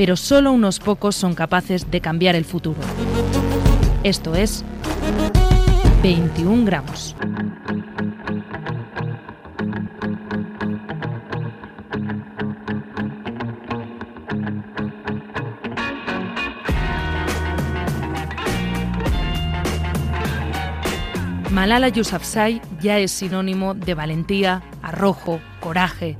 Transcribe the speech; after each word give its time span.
pero 0.00 0.16
solo 0.16 0.50
unos 0.50 0.78
pocos 0.78 1.14
son 1.14 1.34
capaces 1.34 1.90
de 1.90 2.00
cambiar 2.00 2.34
el 2.34 2.46
futuro. 2.46 2.80
Esto 4.02 4.34
es 4.34 4.64
21 6.02 6.64
gramos. 6.64 7.14
Malala 21.50 21.90
Yousafzai 21.90 22.62
ya 22.80 22.98
es 22.98 23.10
sinónimo 23.10 23.74
de 23.74 23.92
valentía, 23.92 24.62
arrojo, 24.80 25.42
coraje, 25.60 26.16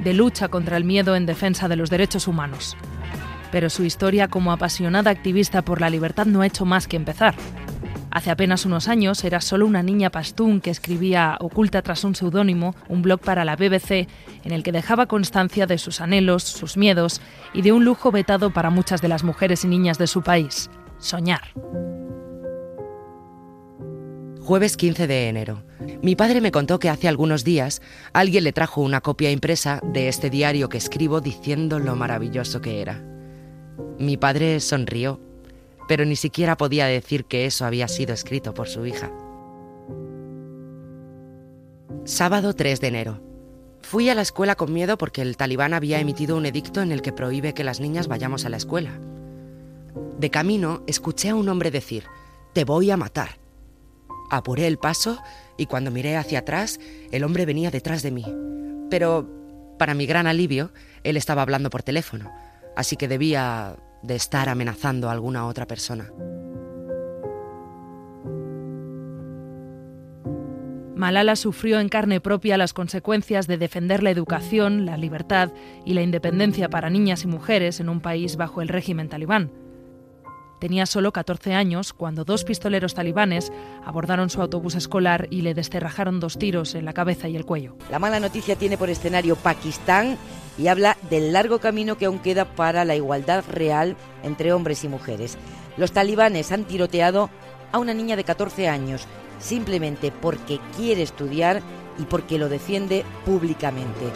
de 0.00 0.14
lucha 0.14 0.48
contra 0.48 0.76
el 0.76 0.82
miedo 0.82 1.14
en 1.14 1.26
defensa 1.26 1.68
de 1.68 1.76
los 1.76 1.90
derechos 1.90 2.26
humanos. 2.26 2.76
Pero 3.52 3.70
su 3.70 3.84
historia 3.84 4.28
como 4.28 4.52
apasionada 4.52 5.10
activista 5.10 5.62
por 5.62 5.80
la 5.80 5.90
libertad 5.90 6.26
no 6.26 6.42
ha 6.42 6.46
hecho 6.46 6.64
más 6.64 6.86
que 6.86 6.96
empezar. 6.96 7.34
Hace 8.10 8.30
apenas 8.30 8.66
unos 8.66 8.88
años 8.88 9.22
era 9.22 9.40
solo 9.40 9.66
una 9.66 9.82
niña 9.82 10.10
pastún 10.10 10.60
que 10.60 10.70
escribía, 10.70 11.36
oculta 11.38 11.80
tras 11.82 12.02
un 12.02 12.16
seudónimo, 12.16 12.74
un 12.88 13.02
blog 13.02 13.20
para 13.20 13.44
la 13.44 13.54
BBC 13.54 14.08
en 14.42 14.52
el 14.52 14.64
que 14.64 14.72
dejaba 14.72 15.06
constancia 15.06 15.66
de 15.66 15.78
sus 15.78 16.00
anhelos, 16.00 16.42
sus 16.42 16.76
miedos 16.76 17.20
y 17.54 17.62
de 17.62 17.72
un 17.72 17.84
lujo 17.84 18.10
vetado 18.10 18.52
para 18.52 18.70
muchas 18.70 19.00
de 19.00 19.08
las 19.08 19.22
mujeres 19.22 19.64
y 19.64 19.68
niñas 19.68 19.98
de 19.98 20.08
su 20.08 20.22
país, 20.22 20.70
soñar. 20.98 21.42
Jueves 24.40 24.76
15 24.76 25.06
de 25.06 25.28
enero. 25.28 25.62
Mi 26.02 26.16
padre 26.16 26.40
me 26.40 26.50
contó 26.50 26.80
que 26.80 26.88
hace 26.88 27.06
algunos 27.06 27.44
días 27.44 27.80
alguien 28.12 28.42
le 28.42 28.52
trajo 28.52 28.80
una 28.80 29.00
copia 29.00 29.30
impresa 29.30 29.80
de 29.84 30.08
este 30.08 30.30
diario 30.30 30.68
que 30.68 30.78
escribo 30.78 31.20
diciendo 31.20 31.78
lo 31.78 31.94
maravilloso 31.94 32.60
que 32.60 32.80
era. 32.80 33.00
Mi 33.98 34.16
padre 34.16 34.60
sonrió, 34.60 35.20
pero 35.88 36.04
ni 36.04 36.16
siquiera 36.16 36.56
podía 36.56 36.86
decir 36.86 37.24
que 37.24 37.46
eso 37.46 37.64
había 37.64 37.88
sido 37.88 38.14
escrito 38.14 38.54
por 38.54 38.68
su 38.68 38.86
hija. 38.86 39.10
Sábado 42.04 42.54
3 42.54 42.80
de 42.80 42.88
enero. 42.88 43.20
Fui 43.82 44.08
a 44.08 44.14
la 44.14 44.22
escuela 44.22 44.54
con 44.54 44.72
miedo 44.72 44.96
porque 44.98 45.22
el 45.22 45.36
talibán 45.36 45.74
había 45.74 46.00
emitido 46.00 46.36
un 46.36 46.46
edicto 46.46 46.80
en 46.80 46.92
el 46.92 47.02
que 47.02 47.12
prohíbe 47.12 47.54
que 47.54 47.64
las 47.64 47.80
niñas 47.80 48.08
vayamos 48.08 48.44
a 48.44 48.48
la 48.48 48.56
escuela. 48.56 48.98
De 50.18 50.30
camino 50.30 50.82
escuché 50.86 51.30
a 51.30 51.34
un 51.34 51.48
hombre 51.48 51.70
decir, 51.70 52.04
te 52.52 52.64
voy 52.64 52.90
a 52.90 52.96
matar. 52.96 53.38
Apuré 54.30 54.66
el 54.66 54.78
paso 54.78 55.18
y 55.56 55.66
cuando 55.66 55.90
miré 55.90 56.16
hacia 56.16 56.40
atrás, 56.40 56.78
el 57.10 57.24
hombre 57.24 57.46
venía 57.46 57.70
detrás 57.70 58.02
de 58.02 58.10
mí. 58.10 58.24
Pero, 58.90 59.28
para 59.78 59.94
mi 59.94 60.06
gran 60.06 60.26
alivio, 60.26 60.72
él 61.04 61.16
estaba 61.16 61.42
hablando 61.42 61.70
por 61.70 61.82
teléfono, 61.82 62.30
así 62.80 62.96
que 62.96 63.08
debía 63.08 63.76
de 64.02 64.16
estar 64.16 64.48
amenazando 64.48 65.08
a 65.08 65.12
alguna 65.12 65.46
otra 65.46 65.66
persona. 65.66 66.10
Malala 70.96 71.36
sufrió 71.36 71.80
en 71.80 71.88
carne 71.88 72.20
propia 72.20 72.58
las 72.58 72.74
consecuencias 72.74 73.46
de 73.46 73.56
defender 73.56 74.02
la 74.02 74.10
educación, 74.10 74.84
la 74.84 74.98
libertad 74.98 75.50
y 75.86 75.94
la 75.94 76.02
independencia 76.02 76.68
para 76.68 76.90
niñas 76.90 77.24
y 77.24 77.26
mujeres 77.26 77.80
en 77.80 77.88
un 77.88 78.00
país 78.00 78.36
bajo 78.36 78.60
el 78.60 78.68
régimen 78.68 79.08
talibán. 79.08 79.50
Tenía 80.60 80.84
solo 80.84 81.10
14 81.10 81.54
años 81.54 81.94
cuando 81.94 82.24
dos 82.24 82.44
pistoleros 82.44 82.92
talibanes 82.92 83.50
abordaron 83.82 84.28
su 84.28 84.42
autobús 84.42 84.74
escolar 84.74 85.26
y 85.30 85.40
le 85.40 85.54
desterrajaron 85.54 86.20
dos 86.20 86.38
tiros 86.38 86.74
en 86.74 86.84
la 86.84 86.92
cabeza 86.92 87.28
y 87.28 87.36
el 87.36 87.46
cuello. 87.46 87.76
La 87.90 87.98
mala 87.98 88.20
noticia 88.20 88.56
tiene 88.56 88.76
por 88.76 88.90
escenario 88.90 89.36
Pakistán 89.36 90.18
y 90.58 90.66
habla 90.66 90.98
del 91.08 91.32
largo 91.32 91.60
camino 91.60 91.96
que 91.96 92.04
aún 92.04 92.18
queda 92.18 92.44
para 92.44 92.84
la 92.84 92.94
igualdad 92.94 93.42
real 93.50 93.96
entre 94.22 94.52
hombres 94.52 94.84
y 94.84 94.88
mujeres. 94.88 95.38
Los 95.78 95.92
talibanes 95.92 96.52
han 96.52 96.64
tiroteado 96.64 97.30
a 97.72 97.78
una 97.78 97.94
niña 97.94 98.16
de 98.16 98.24
14 98.24 98.68
años 98.68 99.06
simplemente 99.38 100.12
porque 100.12 100.60
quiere 100.76 101.02
estudiar 101.02 101.62
y 101.98 102.04
porque 102.04 102.36
lo 102.36 102.50
defiende 102.50 103.06
públicamente. 103.24 104.12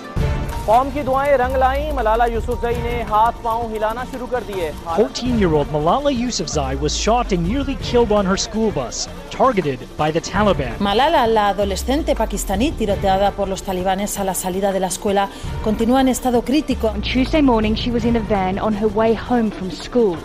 14-year-old 4.96 5.68
Malala 5.68 6.10
Yousafzai 6.10 6.80
was 6.80 6.96
shot 6.96 7.32
and 7.32 7.46
nearly 7.46 7.74
killed 7.82 8.10
on 8.10 8.24
her 8.24 8.38
school 8.38 8.70
bus, 8.70 9.06
targeted 9.30 9.78
by 9.98 10.10
the 10.10 10.22
Taliban. 10.22 10.74
Malala, 10.78 11.26
la 11.26 11.48
adolescente 11.50 12.14
pakistaní 12.14 12.72
tiroteada 12.72 13.32
por 13.32 13.46
los 13.46 13.62
talibanes 13.62 14.18
a 14.18 14.24
la 14.24 14.32
salida 14.32 14.72
de 14.72 14.80
la 14.80 14.86
escuela, 14.86 15.28
continúa 15.62 16.00
en 16.00 16.08
estado 16.08 16.40
crítico. 16.40 16.88
On 16.88 17.02
Tuesday 17.02 17.42
morning, 17.42 17.74
she 17.74 17.90
was 17.90 18.06
in 18.06 18.16
a 18.16 18.20
van 18.20 18.58
on 18.58 18.72
her 18.72 18.88
way 18.88 19.12
home 19.12 19.50
from 19.50 19.70
school 19.70 20.16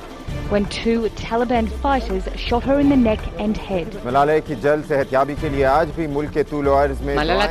when 0.50 0.66
two 0.68 1.10
Taliban 1.18 1.68
fighters 1.82 2.24
shot 2.38 2.64
her 2.64 2.80
in 2.80 2.88
the 2.88 2.96
neck 2.96 3.20
and 3.40 3.58
head. 3.58 3.92
Malala 4.06 4.42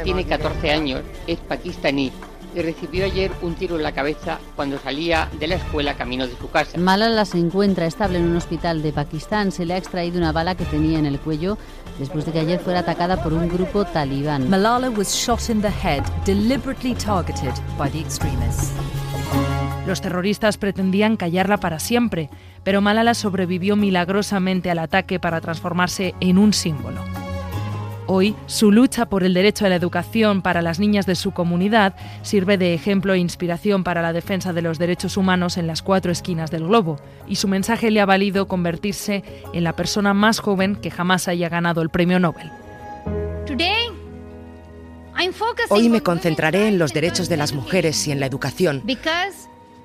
tiene 0.02 0.24
14 0.24 0.70
años, 0.70 1.02
es 1.26 1.38
pakistaní 1.40 2.10
y 2.54 2.62
recibió 2.62 3.04
ayer 3.04 3.30
un 3.42 3.54
tiro 3.54 3.76
en 3.76 3.82
la 3.82 3.92
cabeza 3.92 4.38
cuando 4.56 4.78
salía 4.78 5.28
de 5.38 5.46
la 5.46 5.56
escuela 5.56 5.94
camino 5.94 6.26
de 6.26 6.36
su 6.36 6.50
casa. 6.50 6.78
Malala 6.78 7.24
se 7.24 7.38
encuentra 7.38 7.86
estable 7.86 8.18
en 8.18 8.24
un 8.24 8.36
hospital 8.36 8.82
de 8.82 8.92
Pakistán. 8.92 9.52
Se 9.52 9.64
le 9.64 9.74
ha 9.74 9.76
extraído 9.76 10.18
una 10.18 10.32
bala 10.32 10.54
que 10.54 10.64
tenía 10.64 10.98
en 10.98 11.06
el 11.06 11.18
cuello 11.18 11.58
después 11.98 12.24
de 12.26 12.32
que 12.32 12.40
ayer 12.40 12.60
fuera 12.60 12.80
atacada 12.80 13.22
por 13.22 13.32
un 13.32 13.48
grupo 13.48 13.84
talibán. 13.84 14.48
Malala 14.48 14.90
was 14.90 15.14
shot 15.14 15.48
in 15.50 15.60
the 15.60 15.68
head, 15.68 16.02
deliberately 16.24 16.94
targeted 16.94 17.52
by 17.76 17.90
the 17.90 18.00
extremists. 18.00 18.72
Los 19.86 20.00
terroristas 20.00 20.58
pretendían 20.58 21.16
callarla 21.16 21.58
para 21.58 21.78
siempre, 21.78 22.28
pero 22.62 22.80
Malala 22.80 23.14
sobrevivió 23.14 23.74
milagrosamente 23.74 24.70
al 24.70 24.80
ataque 24.80 25.18
para 25.18 25.40
transformarse 25.40 26.14
en 26.20 26.36
un 26.36 26.52
símbolo. 26.52 27.02
Hoy, 28.10 28.34
su 28.46 28.72
lucha 28.72 29.04
por 29.04 29.22
el 29.22 29.34
derecho 29.34 29.66
a 29.66 29.68
la 29.68 29.76
educación 29.76 30.40
para 30.40 30.62
las 30.62 30.80
niñas 30.80 31.04
de 31.04 31.14
su 31.14 31.32
comunidad 31.32 31.94
sirve 32.22 32.56
de 32.56 32.72
ejemplo 32.72 33.12
e 33.12 33.18
inspiración 33.18 33.84
para 33.84 34.00
la 34.00 34.14
defensa 34.14 34.54
de 34.54 34.62
los 34.62 34.78
derechos 34.78 35.18
humanos 35.18 35.58
en 35.58 35.66
las 35.66 35.82
cuatro 35.82 36.10
esquinas 36.10 36.50
del 36.50 36.66
globo, 36.66 36.98
y 37.26 37.36
su 37.36 37.48
mensaje 37.48 37.90
le 37.90 38.00
ha 38.00 38.06
valido 38.06 38.48
convertirse 38.48 39.24
en 39.52 39.62
la 39.62 39.76
persona 39.76 40.14
más 40.14 40.38
joven 40.38 40.74
que 40.76 40.90
jamás 40.90 41.28
haya 41.28 41.50
ganado 41.50 41.82
el 41.82 41.90
premio 41.90 42.18
Nobel. 42.18 42.50
Hoy 45.68 45.88
me 45.90 46.00
concentraré 46.00 46.68
en 46.68 46.78
los 46.78 46.94
derechos 46.94 47.28
de 47.28 47.36
las 47.36 47.52
mujeres 47.52 48.08
y 48.08 48.12
en 48.12 48.20
la 48.20 48.26
educación, 48.26 48.82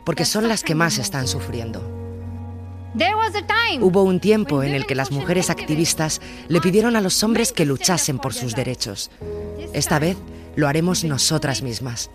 porque 0.05 0.23
son 0.23 0.47
las 0.47 0.63
que 0.63 0.75
más 0.75 0.97
están 0.97 1.27
sufriendo. 1.27 1.92
Hubo 3.81 4.03
un 4.03 4.19
tiempo 4.19 4.63
en 4.63 4.73
el 4.73 4.85
que 4.85 4.95
las 4.95 5.11
mujeres 5.11 5.49
activistas 5.49 6.21
le 6.47 6.61
pidieron 6.61 6.95
a 6.95 7.01
los 7.01 7.23
hombres 7.23 7.51
que 7.51 7.65
luchasen 7.65 8.19
por 8.19 8.33
sus 8.33 8.55
derechos. 8.55 9.09
Esta 9.73 9.99
vez 9.99 10.17
lo 10.55 10.67
haremos 10.67 11.03
nosotras 11.03 11.61
mismas. 11.63 12.11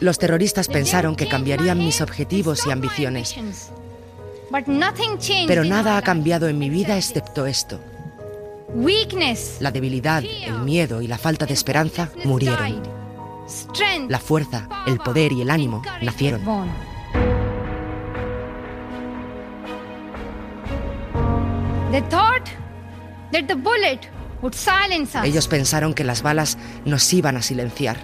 Los 0.00 0.18
terroristas 0.18 0.68
pensaron 0.68 1.16
que 1.16 1.28
cambiarían 1.28 1.78
mis 1.78 2.00
objetivos 2.00 2.66
y 2.66 2.70
ambiciones. 2.70 3.36
Pero 5.46 5.64
nada 5.64 5.96
ha 5.96 6.02
cambiado 6.02 6.48
en 6.48 6.58
mi 6.58 6.70
vida 6.70 6.96
excepto 6.96 7.46
esto. 7.46 7.80
La 9.60 9.70
debilidad, 9.70 10.22
el 10.24 10.60
miedo 10.60 11.02
y 11.02 11.08
la 11.08 11.18
falta 11.18 11.46
de 11.46 11.54
esperanza 11.54 12.10
murieron. 12.24 12.99
La 14.08 14.18
fuerza, 14.18 14.68
el 14.86 14.98
poder 14.98 15.32
y 15.32 15.42
el 15.42 15.50
ánimo 15.50 15.82
nacieron. 16.02 16.42
Ellos 25.24 25.48
pensaron 25.48 25.92
que 25.94 26.04
las 26.04 26.22
balas 26.22 26.56
nos 26.84 27.12
iban 27.12 27.36
a 27.36 27.42
silenciar, 27.42 27.96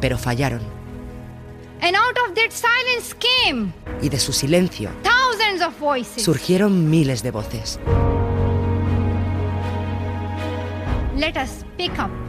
pero 0.00 0.16
fallaron. 0.18 0.62
Y 4.00 4.08
de 4.08 4.18
su 4.20 4.32
silencio 4.32 4.90
surgieron 6.22 6.88
miles 6.88 7.22
de 7.22 7.30
voces. 7.32 7.80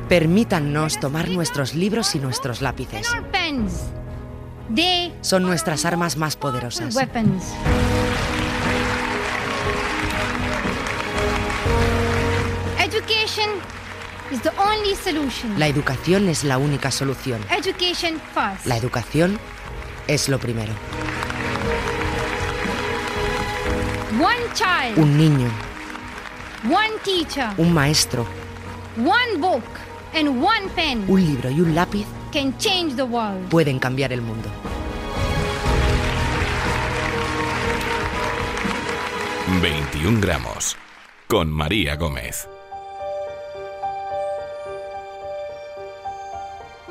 Permítannos 0.10 1.00
tomar 1.00 1.30
nuestros 1.30 1.76
libros 1.76 2.16
y 2.16 2.20
nuestros 2.20 2.62
lápices. 2.62 3.08
Son 5.22 5.44
nuestras 5.44 5.86
armas 5.86 6.18
más 6.18 6.36
poderosas. 6.36 6.94
La 15.58 15.68
educación 15.68 16.28
es 16.30 16.44
la 16.44 16.58
única 16.58 16.92
solución. 16.92 17.42
La 18.66 18.78
educación 18.78 19.40
es 20.08 20.28
lo 20.30 20.40
primero. 20.40 20.74
Un 24.98 25.18
niño. 25.18 25.50
Un 27.58 27.74
maestro. 27.74 28.26
Un 31.08 31.26
libro 31.26 31.50
y 31.50 31.62
un 31.62 31.74
lápiz 31.74 32.06
pueden 33.50 33.80
cambiar 33.80 34.14
el 34.14 34.22
mundo. 34.22 34.50
...21 39.62 40.20
gramos... 40.20 40.76
...con 41.28 41.52
María 41.52 41.96
Gómez. 41.96 42.48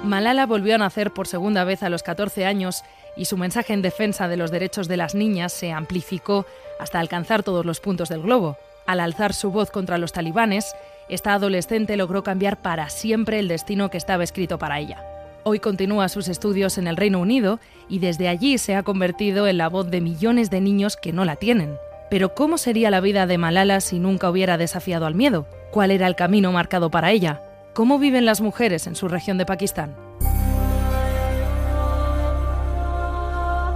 Malala 0.03 0.47
volvió 0.47 0.75
a 0.75 0.79
nacer 0.79 1.13
por 1.13 1.27
segunda 1.27 1.65
vez 1.65 1.83
a 1.83 1.89
los 1.89 2.03
14 2.03 2.45
años 2.45 2.83
y 3.17 3.27
su 3.27 3.37
mensaje 3.37 3.73
en 3.73 3.83
defensa 3.83 4.27
de 4.27 4.37
los 4.37 4.51
derechos 4.51 4.89
de 4.89 4.97
las 4.97 5.15
niñas 5.15 5.53
se 5.53 5.73
amplificó 5.73 6.47
hasta 6.81 6.99
alcanzar 6.99 7.43
todos 7.43 7.65
los 7.67 7.81
puntos 7.81 8.09
del 8.09 8.23
globo. 8.23 8.57
Al 8.87 9.01
alzar 9.01 9.33
su 9.33 9.51
voz 9.51 9.71
contra 9.71 9.99
los 9.99 10.13
talibanes, 10.13 10.75
esta 11.12 11.35
adolescente 11.35 11.99
logró 11.99 12.23
cambiar 12.23 12.62
para 12.62 12.88
siempre 12.88 13.38
el 13.38 13.47
destino 13.47 13.91
que 13.91 13.99
estaba 13.99 14.25
escrito 14.25 14.59
para 14.59 14.79
ella. 14.79 15.05
Hoy 15.44 15.59
continúa 15.59 16.09
sus 16.09 16.26
estudios 16.29 16.79
en 16.79 16.87
el 16.87 16.97
Reino 16.97 17.20
Unido 17.20 17.61
y 17.87 17.99
desde 17.99 18.29
allí 18.29 18.56
se 18.56 18.76
ha 18.76 18.82
convertido 18.82 19.47
en 19.47 19.59
la 19.59 19.69
voz 19.69 19.91
de 19.91 20.00
millones 20.00 20.49
de 20.49 20.62
niños 20.62 20.97
que 20.97 21.12
no 21.12 21.26
la 21.26 21.37
tienen. 21.37 21.76
Pero 22.09 22.35
¿cómo 22.35 22.56
sería 22.56 22.91
la 22.91 23.00
vida 23.00 23.26
de 23.26 23.37
Malala 23.37 23.82
si 23.82 23.99
nunca 23.99 24.31
hubiera 24.31 24.56
desafiado 24.56 25.05
al 25.05 25.14
miedo? 25.14 25.47
¿Cuál 25.70 25.91
era 25.91 26.06
el 26.06 26.17
camino 26.17 26.50
marcado 26.50 26.91
para 26.91 27.11
ella? 27.11 27.43
¿Cómo 27.75 27.99
viven 27.99 28.25
las 28.25 28.41
mujeres 28.41 28.87
en 28.87 28.97
su 28.97 29.08
región 29.08 29.37
de 29.37 29.44
Pakistán? 29.44 29.94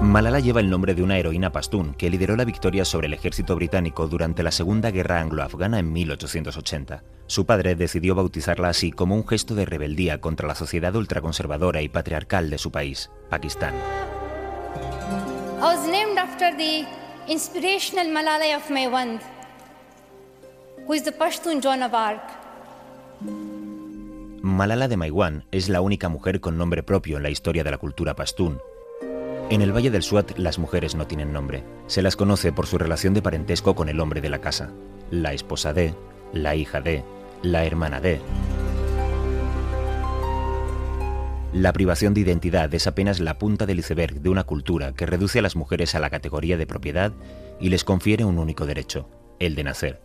Malala 0.01 0.41
lleva 0.41 0.61
el 0.61 0.69
nombre 0.69 0.95
de 0.95 1.03
una 1.03 1.19
heroína 1.19 1.53
pastún 1.53 1.95
que 1.95 2.11
lideró 2.11 2.37
la 2.37 2.45
victoria 2.45 2.85
sobre 2.85 3.07
el 3.07 3.15
ejército 3.15 3.57
británico 3.57 4.07
durante 4.07 4.43
la 4.43 4.53
Segunda 4.53 4.91
Guerra 4.91 5.21
Anglo-Afgana 5.21 5.79
en 5.79 5.93
1880. 5.93 7.03
Su 7.27 7.47
padre 7.47 7.75
decidió 7.75 8.15
bautizarla 8.15 8.69
así 8.69 8.93
como 8.93 9.15
un 9.15 9.27
gesto 9.27 9.55
de 9.55 9.65
rebeldía 9.65 10.21
contra 10.21 10.47
la 10.47 10.55
sociedad 10.55 10.95
ultraconservadora 10.95 11.81
y 11.81 11.89
patriarcal 11.89 12.51
de 12.51 12.59
su 12.59 12.71
país, 12.71 13.11
Pakistán. 13.31 13.75
Malala 18.13 18.57
of 18.57 18.71
who 20.87 20.95
is 20.95 21.03
the 21.03 21.13
Pashtun 21.13 21.61
Joan 21.61 21.83
of 21.83 21.95
Arc. 21.95 22.23
Malala 24.43 24.87
de 24.87 24.97
Maiwan 24.97 25.45
es 25.51 25.69
la 25.69 25.81
única 25.81 26.09
mujer 26.09 26.41
con 26.41 26.57
nombre 26.57 26.85
propio 26.85 27.17
en 27.17 27.25
la 27.25 27.31
historia 27.31 27.65
de 27.65 27.71
la 27.71 27.79
cultura 27.79 28.15
pastún. 28.15 28.61
En 29.49 29.63
el 29.63 29.73
Valle 29.73 29.93
del 29.93 30.03
Suat 30.03 30.37
las 30.39 30.59
mujeres 30.59 30.97
no 30.97 31.07
tienen 31.07 31.33
nombre. 31.33 31.63
Se 31.87 32.03
las 32.03 32.17
conoce 32.17 32.53
por 32.53 32.67
su 32.67 32.79
relación 32.79 33.15
de 33.15 33.23
parentesco 33.23 33.77
con 33.77 33.89
el 33.89 34.01
hombre 34.01 34.21
de 34.21 34.29
la 34.29 34.41
casa. 34.41 34.73
La 35.13 35.33
esposa 35.33 35.73
de, 35.73 35.95
la 36.33 36.57
hija 36.57 36.81
de, 36.81 37.05
la 37.43 37.65
hermana 37.65 38.01
de. 38.01 38.21
La 41.53 41.73
privación 41.73 42.13
de 42.13 42.23
identidad 42.23 42.75
es 42.75 42.89
apenas 42.89 43.21
la 43.21 43.39
punta 43.39 43.67
del 43.67 43.79
iceberg 43.79 44.21
de 44.21 44.29
una 44.31 44.43
cultura 44.43 44.95
que 44.95 45.07
reduce 45.07 45.39
a 45.39 45.43
las 45.43 45.55
mujeres 45.55 45.95
a 45.95 46.01
la 46.01 46.11
categoría 46.11 46.57
de 46.57 46.67
propiedad 46.67 47.13
y 47.61 47.69
les 47.69 47.85
confiere 47.85 48.25
un 48.25 48.39
único 48.39 48.67
derecho, 48.67 49.09
el 49.39 49.55
de 49.55 49.63
nacer. 49.63 50.03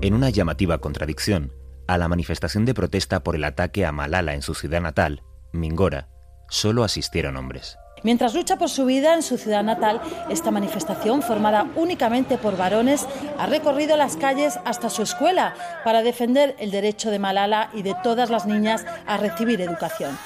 En 0.00 0.14
una 0.14 0.30
llamativa 0.30 0.78
contradicción, 0.78 1.52
a 1.86 1.98
la 1.98 2.08
manifestación 2.08 2.64
de 2.64 2.72
protesta 2.72 3.22
por 3.22 3.36
el 3.36 3.44
ataque 3.44 3.84
a 3.84 3.92
Malala 3.92 4.34
en 4.34 4.42
su 4.42 4.54
ciudad 4.54 4.80
natal, 4.80 5.22
Mingora, 5.56 6.08
solo 6.48 6.84
asistieron 6.84 7.36
hombres. 7.36 7.78
Mientras 8.02 8.34
lucha 8.34 8.56
por 8.56 8.68
su 8.68 8.84
vida 8.84 9.14
en 9.14 9.22
su 9.22 9.38
ciudad 9.38 9.64
natal, 9.64 10.00
esta 10.28 10.50
manifestación, 10.50 11.22
formada 11.22 11.66
únicamente 11.76 12.38
por 12.38 12.56
varones, 12.56 13.06
ha 13.38 13.46
recorrido 13.46 13.96
las 13.96 14.16
calles 14.16 14.58
hasta 14.64 14.90
su 14.90 15.02
escuela 15.02 15.54
para 15.82 16.02
defender 16.02 16.54
el 16.58 16.70
derecho 16.70 17.10
de 17.10 17.18
Malala 17.18 17.70
y 17.74 17.82
de 17.82 17.96
todas 18.02 18.30
las 18.30 18.46
niñas 18.46 18.84
a 19.06 19.16
recibir 19.16 19.60
educación. 19.60 20.16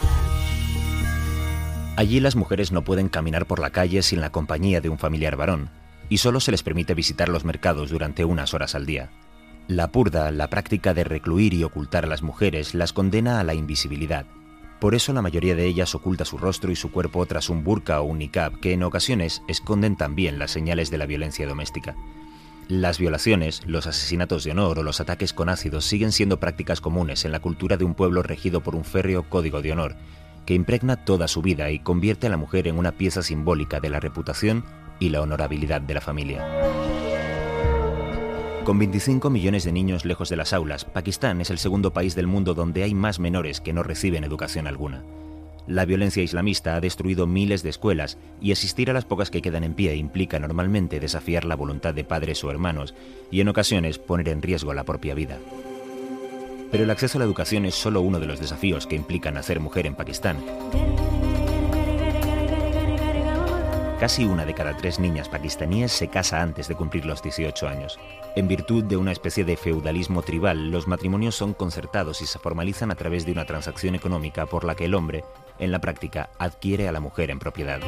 Allí 1.97 2.19
las 2.21 2.37
mujeres 2.37 2.73
no 2.73 2.83
pueden 2.83 3.09
caminar 3.09 3.47
por 3.47 3.61
la 3.61 3.71
calle 3.71 4.03
sin 4.03 4.21
la 4.21 4.31
compañía 4.31 4.81
de 4.81 4.89
un 4.89 4.99
familiar 4.99 5.37
varón, 5.37 5.71
y 6.09 6.19
solo 6.19 6.41
se 6.41 6.51
les 6.51 6.63
permite 6.63 6.95
visitar 6.95 7.29
los 7.29 7.45
mercados 7.45 7.91
durante 7.91 8.25
unas 8.25 8.53
horas 8.53 8.75
al 8.75 8.85
día. 8.85 9.11
La 9.69 9.93
purda, 9.93 10.33
la 10.33 10.51
práctica 10.51 10.93
de 10.93 11.05
recluir 11.05 11.55
y 11.55 11.63
ocultar 11.63 12.05
a 12.05 12.09
las 12.09 12.23
mujeres, 12.23 12.75
las 12.75 12.93
condena 12.93 13.39
a 13.39 13.45
la 13.45 13.55
invisibilidad. 13.55 14.27
Por 14.81 14.95
eso 14.95 15.13
la 15.13 15.21
mayoría 15.21 15.55
de 15.55 15.67
ellas 15.67 15.95
oculta 15.95 16.25
su 16.25 16.39
rostro 16.39 16.73
y 16.73 16.77
su 16.77 16.91
cuerpo 16.91 17.27
tras 17.27 17.51
un 17.51 17.63
burka 17.63 18.01
o 18.01 18.05
un 18.05 18.19
niqab 18.19 18.61
que 18.61 18.73
en 18.73 18.83
ocasiones 18.83 19.43
esconden 19.47 19.95
también 19.95 20.39
las 20.39 20.51
señales 20.51 20.91
de 20.91 20.97
la 20.97 21.05
violencia 21.05 21.47
doméstica. 21.47 21.97
Las 22.69 22.99
violaciones, 22.99 23.63
los 23.67 23.87
asesinatos 23.87 24.45
de 24.45 24.53
honor 24.53 24.79
o 24.79 24.83
los 24.83 25.01
ataques 25.01 25.35
con 25.35 25.49
ácidos 25.49 25.85
siguen 25.85 26.13
siendo 26.13 26.41
prácticas 26.41 26.81
comunes 26.81 27.25
en 27.25 27.33
la 27.33 27.41
cultura 27.41 27.77
de 27.77 27.85
un 27.85 27.95
pueblo 27.95 28.23
regido 28.23 28.63
por 28.63 28.75
un 28.75 28.85
férreo 28.85 29.29
código 29.29 29.61
de 29.61 29.73
honor, 29.73 29.97
que 30.47 30.55
impregna 30.55 31.05
toda 31.05 31.29
su 31.29 31.43
vida 31.43 31.71
y 31.71 31.81
convierte 31.81 32.29
a 32.29 32.31
la 32.31 32.37
mujer 32.39 32.67
en 32.67 32.79
una 32.79 32.93
pieza 32.93 33.23
simbólica 33.23 33.81
de 33.81 33.91
la 33.91 34.01
reputación 34.01 34.65
y 34.99 35.11
la 35.11 35.21
honorabilidad 35.21 35.81
de 35.81 35.95
la 35.95 36.01
familia. 36.01 37.00
Con 38.65 38.79
25 38.79 39.31
millones 39.31 39.65
de 39.65 39.73
niños 39.73 40.05
lejos 40.05 40.29
de 40.29 40.37
las 40.37 40.53
aulas, 40.53 40.85
Pakistán 40.85 41.41
es 41.41 41.51
el 41.51 41.59
segundo 41.59 41.93
país 41.93 42.15
del 42.15 42.27
mundo 42.27 42.53
donde 42.53 42.83
hay 42.83 42.95
más 42.95 43.19
menores 43.19 43.61
que 43.61 43.73
no 43.73 43.83
reciben 43.83 44.23
educación 44.23 44.67
alguna. 44.67 45.03
La 45.67 45.87
violencia 45.87 46.23
islamista 46.23 46.77
ha 46.77 46.81
destruido 46.81 47.27
miles 47.27 47.63
de 47.63 47.71
escuelas 47.71 48.19
y 48.41 48.53
asistir 48.53 48.91
a 48.91 48.93
las 48.93 49.07
pocas 49.07 49.31
que 49.31 49.41
quedan 49.41 49.65
en 49.65 49.75
pie 49.75 49.97
implica 49.97 50.39
normalmente 50.39 51.01
desafiar 51.01 51.45
la 51.45 51.57
voluntad 51.57 51.95
de 51.95 52.05
padres 52.05 52.45
o 52.45 52.51
hermanos 52.51 52.95
y 53.31 53.41
en 53.41 53.49
ocasiones 53.49 53.99
poner 53.99 54.29
en 54.29 54.43
riesgo 54.43 54.75
la 54.75 54.85
propia 54.85 55.15
vida. 55.15 55.39
Pero 56.71 56.85
el 56.85 56.91
acceso 56.91 57.17
a 57.17 57.21
la 57.21 57.25
educación 57.25 57.65
es 57.65 57.75
solo 57.75 58.03
uno 58.03 58.21
de 58.21 58.27
los 58.27 58.41
desafíos 58.41 58.87
que 58.87 58.97
implica 58.97 59.31
nacer 59.31 59.59
mujer 59.59 59.87
en 59.87 59.95
Pakistán. 59.95 60.37
Casi 64.01 64.25
una 64.25 64.47
de 64.47 64.55
cada 64.55 64.77
tres 64.77 64.99
niñas 64.99 65.29
pakistaníes 65.29 65.93
se 65.93 66.09
casa 66.09 66.41
antes 66.41 66.69
de 66.69 66.75
cumplir 66.75 67.05
los 67.05 67.23
18 67.23 67.69
años. 67.69 67.99
En 68.37 68.47
virtud 68.47 68.85
de 68.85 68.97
una 68.97 69.11
especie 69.11 69.45
de 69.45 69.57
feudalismo 69.57 70.23
tribal, 70.23 70.71
los 70.71 70.87
matrimonios 70.87 71.35
son 71.35 71.53
concertados 71.53 72.23
y 72.23 72.27
se 72.27 72.39
formalizan 72.39 72.93
a 72.93 72.95
través 72.95 73.27
de 73.27 73.33
una 73.33 73.45
transacción 73.45 73.97
económica 73.97 74.47
por 74.47 74.65
la 74.65 74.77
que 74.77 74.85
el 74.85 74.95
hombre, 74.95 75.25
en 75.59 75.73
la 75.73 75.81
práctica, 75.81 76.31
adquiere 76.39 76.87
a 76.87 76.93
la 76.93 77.01
mujer 77.01 77.31
en 77.31 77.41
propiedad. 77.41 77.81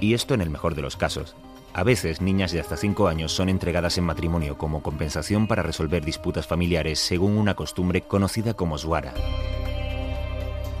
Y 0.00 0.14
esto 0.14 0.34
en 0.34 0.42
el 0.42 0.50
mejor 0.50 0.76
de 0.76 0.82
los 0.82 0.96
casos. 0.96 1.34
A 1.74 1.82
veces, 1.82 2.20
niñas 2.20 2.52
de 2.52 2.60
hasta 2.60 2.76
5 2.76 3.08
años 3.08 3.32
son 3.32 3.48
entregadas 3.48 3.98
en 3.98 4.04
matrimonio 4.04 4.56
como 4.58 4.80
compensación 4.80 5.48
para 5.48 5.64
resolver 5.64 6.04
disputas 6.04 6.46
familiares 6.46 7.00
según 7.00 7.36
una 7.36 7.54
costumbre 7.54 8.02
conocida 8.02 8.54
como 8.54 8.78
suara. 8.78 9.12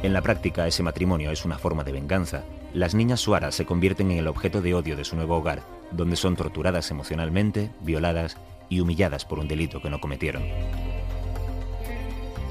En 0.04 0.12
la 0.12 0.22
práctica, 0.22 0.68
ese 0.68 0.84
matrimonio 0.84 1.32
es 1.32 1.44
una 1.44 1.58
forma 1.58 1.82
de 1.82 1.92
venganza. 1.92 2.44
Las 2.74 2.94
niñas 2.94 3.20
suaras 3.20 3.56
se 3.56 3.66
convierten 3.66 4.10
en 4.12 4.18
el 4.18 4.28
objeto 4.28 4.60
de 4.60 4.74
odio 4.74 4.96
de 4.96 5.04
su 5.04 5.16
nuevo 5.16 5.36
hogar, 5.36 5.62
donde 5.90 6.16
son 6.16 6.36
torturadas 6.36 6.90
emocionalmente, 6.90 7.70
violadas 7.80 8.36
y 8.72 8.80
humilladas 8.80 9.26
por 9.26 9.38
un 9.38 9.48
delito 9.48 9.82
que 9.82 9.90
no 9.90 10.00
cometieron. 10.00 10.42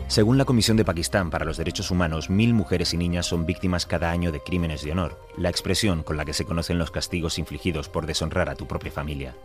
Según 0.07 0.37
la 0.37 0.45
Comisión 0.45 0.77
de 0.77 0.85
Pakistán 0.85 1.29
para 1.29 1.45
los 1.45 1.57
Derechos 1.57 1.89
Humanos, 1.89 2.29
mil 2.29 2.53
mujeres 2.53 2.93
y 2.93 2.97
niñas 2.97 3.25
son 3.25 3.45
víctimas 3.45 3.85
cada 3.85 4.11
año 4.11 4.31
de 4.31 4.41
crímenes 4.41 4.83
de 4.83 4.91
honor, 4.91 5.19
la 5.37 5.49
expresión 5.49 6.03
con 6.03 6.17
la 6.17 6.25
que 6.25 6.33
se 6.33 6.45
conocen 6.45 6.77
los 6.77 6.91
castigos 6.91 7.39
infligidos 7.39 7.89
por 7.89 8.05
deshonrar 8.05 8.49
a 8.49 8.55
tu 8.55 8.67
propia 8.67 8.91
familia. 8.91 9.35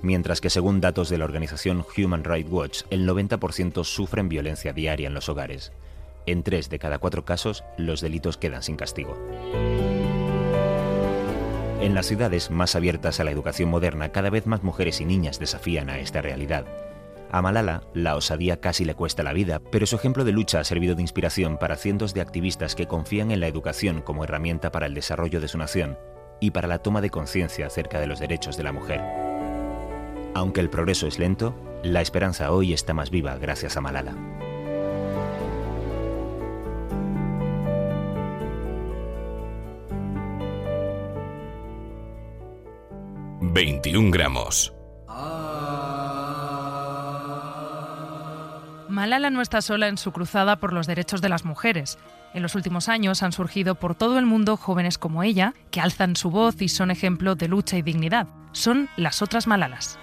Mientras 0.00 0.40
que 0.40 0.48
según 0.48 0.80
datos 0.80 1.08
de 1.10 1.18
la 1.18 1.24
organización 1.24 1.84
Human 1.96 2.24
Rights 2.24 2.50
Watch, 2.50 2.82
el 2.90 3.06
90% 3.06 3.84
sufren 3.84 4.28
violencia 4.28 4.72
diaria 4.72 5.08
en 5.08 5.14
los 5.14 5.28
hogares. 5.28 5.72
En 6.24 6.44
tres 6.44 6.70
de 6.70 6.78
cada 6.78 6.98
cuatro 6.98 7.24
casos, 7.24 7.64
los 7.76 8.00
delitos 8.00 8.38
quedan 8.38 8.62
sin 8.62 8.76
castigo. 8.76 9.18
En 11.82 11.96
las 11.96 12.06
ciudades 12.06 12.48
más 12.48 12.76
abiertas 12.76 13.18
a 13.18 13.24
la 13.24 13.32
educación 13.32 13.68
moderna, 13.68 14.12
cada 14.12 14.30
vez 14.30 14.46
más 14.46 14.62
mujeres 14.62 15.00
y 15.00 15.04
niñas 15.04 15.40
desafían 15.40 15.90
a 15.90 15.98
esta 15.98 16.22
realidad. 16.22 16.64
A 17.32 17.42
Malala, 17.42 17.82
la 17.92 18.14
osadía 18.14 18.60
casi 18.60 18.84
le 18.84 18.94
cuesta 18.94 19.24
la 19.24 19.32
vida, 19.32 19.60
pero 19.72 19.84
su 19.86 19.96
ejemplo 19.96 20.22
de 20.22 20.30
lucha 20.30 20.60
ha 20.60 20.64
servido 20.64 20.94
de 20.94 21.02
inspiración 21.02 21.58
para 21.58 21.74
cientos 21.74 22.14
de 22.14 22.20
activistas 22.20 22.76
que 22.76 22.86
confían 22.86 23.32
en 23.32 23.40
la 23.40 23.48
educación 23.48 24.00
como 24.00 24.22
herramienta 24.22 24.70
para 24.70 24.86
el 24.86 24.94
desarrollo 24.94 25.40
de 25.40 25.48
su 25.48 25.58
nación 25.58 25.98
y 26.38 26.52
para 26.52 26.68
la 26.68 26.78
toma 26.78 27.00
de 27.00 27.10
conciencia 27.10 27.66
acerca 27.66 27.98
de 27.98 28.06
los 28.06 28.20
derechos 28.20 28.56
de 28.56 28.62
la 28.62 28.70
mujer. 28.70 29.00
Aunque 30.34 30.60
el 30.60 30.70
progreso 30.70 31.08
es 31.08 31.18
lento, 31.18 31.52
la 31.82 32.00
esperanza 32.00 32.52
hoy 32.52 32.72
está 32.72 32.94
más 32.94 33.10
viva 33.10 33.36
gracias 33.38 33.76
a 33.76 33.80
Malala. 33.80 34.14
21 43.44 44.12
gramos. 44.12 44.72
Malala 48.88 49.30
no 49.30 49.42
está 49.42 49.60
sola 49.62 49.88
en 49.88 49.98
su 49.98 50.12
cruzada 50.12 50.60
por 50.60 50.72
los 50.72 50.86
derechos 50.86 51.20
de 51.20 51.28
las 51.28 51.44
mujeres. 51.44 51.98
En 52.34 52.42
los 52.42 52.54
últimos 52.54 52.88
años 52.88 53.24
han 53.24 53.32
surgido 53.32 53.74
por 53.74 53.96
todo 53.96 54.20
el 54.20 54.26
mundo 54.26 54.56
jóvenes 54.56 54.96
como 54.96 55.24
ella, 55.24 55.54
que 55.72 55.80
alzan 55.80 56.14
su 56.14 56.30
voz 56.30 56.62
y 56.62 56.68
son 56.68 56.92
ejemplo 56.92 57.34
de 57.34 57.48
lucha 57.48 57.76
y 57.76 57.82
dignidad. 57.82 58.28
Son 58.52 58.88
las 58.96 59.22
otras 59.22 59.48
Malalas. 59.48 59.98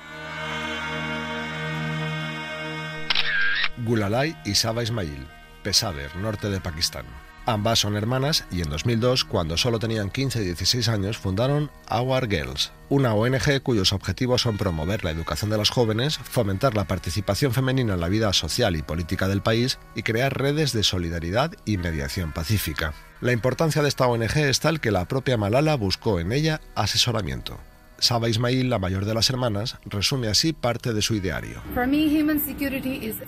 Gulalai 3.86 4.36
y 4.43 4.55
Saba 4.55 4.84
Ismail, 4.84 5.27
Pesaver, 5.63 6.13
norte 6.17 6.50
de 6.50 6.60
Pakistán. 6.60 7.05
Ambas 7.50 7.79
son 7.79 7.96
hermanas 7.98 8.46
y 8.51 8.62
en 8.62 8.70
2002, 8.70 9.25
cuando 9.25 9.58
solo 9.58 9.79
tenían 9.79 10.12
15 10.12 10.44
y 10.44 10.46
16 10.46 10.88
años, 10.88 11.18
fundaron 11.18 11.72
Our 11.89 12.29
Girls, 12.29 12.72
una 12.89 13.15
ONG 13.15 13.63
cuyos 13.63 13.91
objetivos 13.91 14.44
son 14.44 14.56
promover 14.56 15.03
la 15.03 15.10
educación 15.10 15.50
de 15.50 15.58
las 15.58 15.72
jóvenes, 15.72 16.20
fomentar 16.20 16.75
la 16.75 16.86
participación 16.86 17.51
femenina 17.51 17.96
en 17.96 18.01
la 18.01 18.08
vida 18.08 18.32
social 18.34 18.75
y 18.75 18.84
política 18.84 19.27
del 19.27 19.41
país 19.41 19.79
y 19.96 20.03
crear 20.03 20.38
redes 20.38 20.74
de 20.74 20.84
solidaridad 20.84 21.53
y 21.65 21.77
mediación 21.77 22.34
pacífica. 22.34 22.94
La 23.20 23.32
importancia 23.32 23.82
de 23.82 23.88
esta 23.88 24.06
ONG 24.06 24.38
es 24.38 24.60
tal 24.60 24.79
que 24.79 24.91
la 24.91 25.08
propia 25.08 25.36
Malala 25.36 25.74
buscó 25.74 26.20
en 26.20 26.32
ella 26.32 26.62
asesoramiento. 26.75 27.60
Saba 28.01 28.29
Ismail, 28.29 28.70
la 28.70 28.79
mayor 28.79 29.06
de 29.06 29.13
las 29.13 29.29
hermanas, 29.29 29.77
resume 29.86 30.27
así 30.27 30.53
parte 30.53 30.94
de 30.94 31.01
su 31.01 31.15
ideario. 31.15 31.62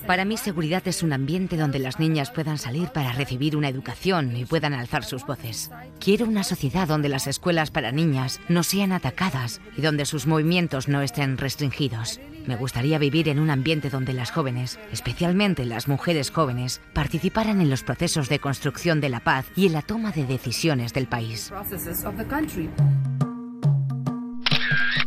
Para 0.08 0.26
mí 0.26 0.38
seguridad 0.38 0.88
es 0.88 1.04
un 1.04 1.14
ambiente 1.14 1.58
donde 1.58 1.80
las 1.80 2.00
niñas 2.00 2.32
puedan 2.32 2.58
salir 2.58 2.90
para 2.90 3.12
recibir 3.14 3.56
una 3.56 3.70
educación 3.70 4.36
y 4.36 4.46
puedan 4.46 4.74
alzar 4.74 5.04
sus 5.04 5.26
voces. 5.26 5.72
Quiero 6.00 6.26
una 6.26 6.44
sociedad 6.44 6.88
donde 6.88 7.10
las 7.10 7.28
escuelas 7.28 7.72
para 7.72 7.92
niñas 7.92 8.40
no 8.50 8.64
sean 8.64 8.92
atacadas 8.92 9.62
y 9.78 9.82
donde 9.82 10.06
sus 10.06 10.28
movimientos 10.28 10.88
no 10.88 11.02
estén 11.02 11.38
restringidos. 11.38 12.20
Me 12.48 12.56
gustaría 12.56 12.98
vivir 12.98 13.30
en 13.30 13.40
un 13.40 13.50
ambiente 13.50 13.90
donde 13.90 14.14
las 14.14 14.32
jóvenes, 14.32 14.80
especialmente 14.92 15.66
las 15.66 15.88
mujeres 15.88 16.32
jóvenes, 16.32 16.82
participaran 16.94 17.62
en 17.62 17.70
los 17.70 17.84
procesos 17.84 18.30
de 18.30 18.40
construcción 18.40 19.00
de 19.00 19.10
la 19.10 19.20
paz 19.20 19.46
y 19.56 19.68
en 19.68 19.74
la 19.74 19.82
toma 19.82 20.12
de 20.12 20.26
decisiones 20.26 20.94
del 20.94 21.08
país. 21.08 21.52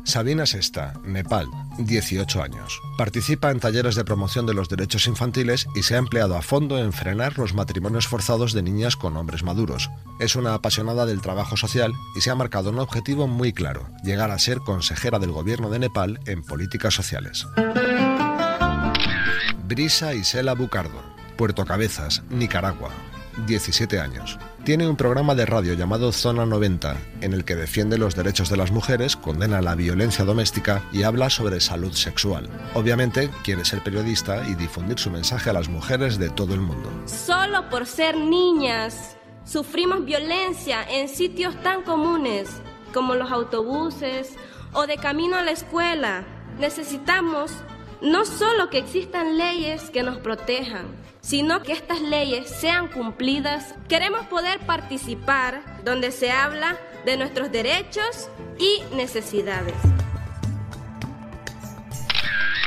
Sabina 0.04 0.44
Sesta, 0.44 0.92
Nepal, 1.02 1.48
18 1.78 2.42
años. 2.42 2.80
Participa 2.98 3.50
en 3.50 3.58
talleres 3.58 3.94
de 3.94 4.04
promoción 4.04 4.44
de 4.44 4.52
los 4.52 4.68
derechos 4.68 5.06
infantiles 5.06 5.66
y 5.74 5.82
se 5.82 5.94
ha 5.94 5.98
empleado 5.98 6.36
a 6.36 6.42
fondo 6.42 6.78
en 6.78 6.92
frenar 6.92 7.38
los 7.38 7.54
matrimonios 7.54 8.06
forzados 8.06 8.52
de 8.52 8.62
niñas 8.62 8.96
con 8.96 9.16
hombres 9.16 9.42
maduros. 9.42 9.90
Es 10.20 10.36
una 10.36 10.54
apasionada 10.54 11.06
del 11.06 11.22
trabajo 11.22 11.56
social 11.56 11.92
y 12.14 12.20
se 12.20 12.30
ha 12.30 12.34
marcado 12.34 12.70
un 12.70 12.80
objetivo 12.80 13.26
muy 13.26 13.54
claro, 13.54 13.88
llegar 14.04 14.30
a 14.30 14.38
ser 14.38 14.58
consejera 14.58 15.18
del 15.18 15.32
gobierno 15.32 15.70
de 15.70 15.78
Nepal 15.78 16.20
en 16.26 16.42
políticas 16.42 16.92
sociales. 16.94 17.46
Brisa 19.66 20.14
Isela 20.14 20.54
Bucardo, 20.54 21.02
Puerto 21.38 21.64
Cabezas, 21.64 22.22
Nicaragua, 22.28 22.90
17 23.46 23.98
años. 23.98 24.38
Tiene 24.64 24.88
un 24.88 24.96
programa 24.96 25.34
de 25.34 25.44
radio 25.44 25.74
llamado 25.74 26.10
Zona 26.10 26.46
90, 26.46 26.96
en 27.20 27.34
el 27.34 27.44
que 27.44 27.54
defiende 27.54 27.98
los 27.98 28.14
derechos 28.14 28.48
de 28.48 28.56
las 28.56 28.70
mujeres, 28.70 29.14
condena 29.14 29.60
la 29.60 29.74
violencia 29.74 30.24
doméstica 30.24 30.82
y 30.90 31.02
habla 31.02 31.28
sobre 31.28 31.60
salud 31.60 31.92
sexual. 31.92 32.48
Obviamente 32.72 33.28
quiere 33.42 33.66
ser 33.66 33.82
periodista 33.82 34.42
y 34.48 34.54
difundir 34.54 34.98
su 34.98 35.10
mensaje 35.10 35.50
a 35.50 35.52
las 35.52 35.68
mujeres 35.68 36.18
de 36.18 36.30
todo 36.30 36.54
el 36.54 36.62
mundo. 36.62 36.90
Solo 37.04 37.68
por 37.68 37.84
ser 37.84 38.16
niñas 38.16 39.18
sufrimos 39.44 40.06
violencia 40.06 40.82
en 40.90 41.10
sitios 41.10 41.54
tan 41.62 41.82
comunes 41.82 42.48
como 42.94 43.16
los 43.16 43.30
autobuses 43.30 44.32
o 44.72 44.86
de 44.86 44.96
camino 44.96 45.36
a 45.36 45.42
la 45.42 45.50
escuela. 45.50 46.24
Necesitamos 46.58 47.52
no 48.04 48.26
solo 48.26 48.68
que 48.68 48.78
existan 48.78 49.38
leyes 49.38 49.88
que 49.88 50.02
nos 50.02 50.18
protejan, 50.18 50.86
sino 51.22 51.62
que 51.62 51.72
estas 51.72 52.02
leyes 52.02 52.50
sean 52.50 52.88
cumplidas. 52.88 53.74
Queremos 53.88 54.26
poder 54.26 54.60
participar 54.60 55.62
donde 55.84 56.12
se 56.12 56.30
habla 56.30 56.78
de 57.06 57.16
nuestros 57.16 57.50
derechos 57.50 58.28
y 58.58 58.82
necesidades. 58.94 59.74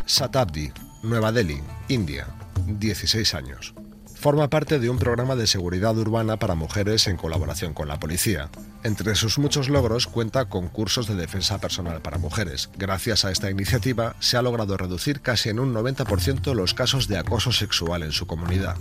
Satabdi, 0.06 0.72
Nueva 1.04 1.32
Delhi, 1.32 1.62
India, 1.88 2.28
16 2.66 3.34
años. 3.36 3.76
Forma 4.20 4.50
parte 4.50 4.80
de 4.80 4.90
un 4.90 4.98
programa 4.98 5.36
de 5.36 5.46
seguridad 5.46 5.96
urbana 5.96 6.38
para 6.38 6.56
mujeres 6.56 7.08
en 7.08 7.18
colaboración 7.18 7.76
con 7.76 7.88
la 7.88 8.00
policía. 8.00 8.50
Entre 8.84 9.14
sus 9.14 9.38
muchos 9.38 9.70
logros 9.70 10.08
cuenta 10.08 10.46
con 10.46 10.70
cursos 10.70 11.08
de 11.08 11.16
defensa 11.16 11.60
personal 11.60 12.02
para 12.02 12.18
mujeres. 12.18 12.70
Gracias 12.78 13.26
a 13.26 13.32
esta 13.32 13.52
iniciativa 13.52 14.16
se 14.20 14.36
ha 14.36 14.42
logrado 14.42 14.76
reducir 14.76 15.22
casi 15.22 15.50
en 15.50 15.60
un 15.60 15.74
90% 15.74 16.54
los 16.56 16.74
casos 16.74 17.08
de 17.08 17.20
acoso 17.20 17.52
sexual 17.52 18.02
en 18.02 18.12
su 18.12 18.26
comunidad. 18.26 18.76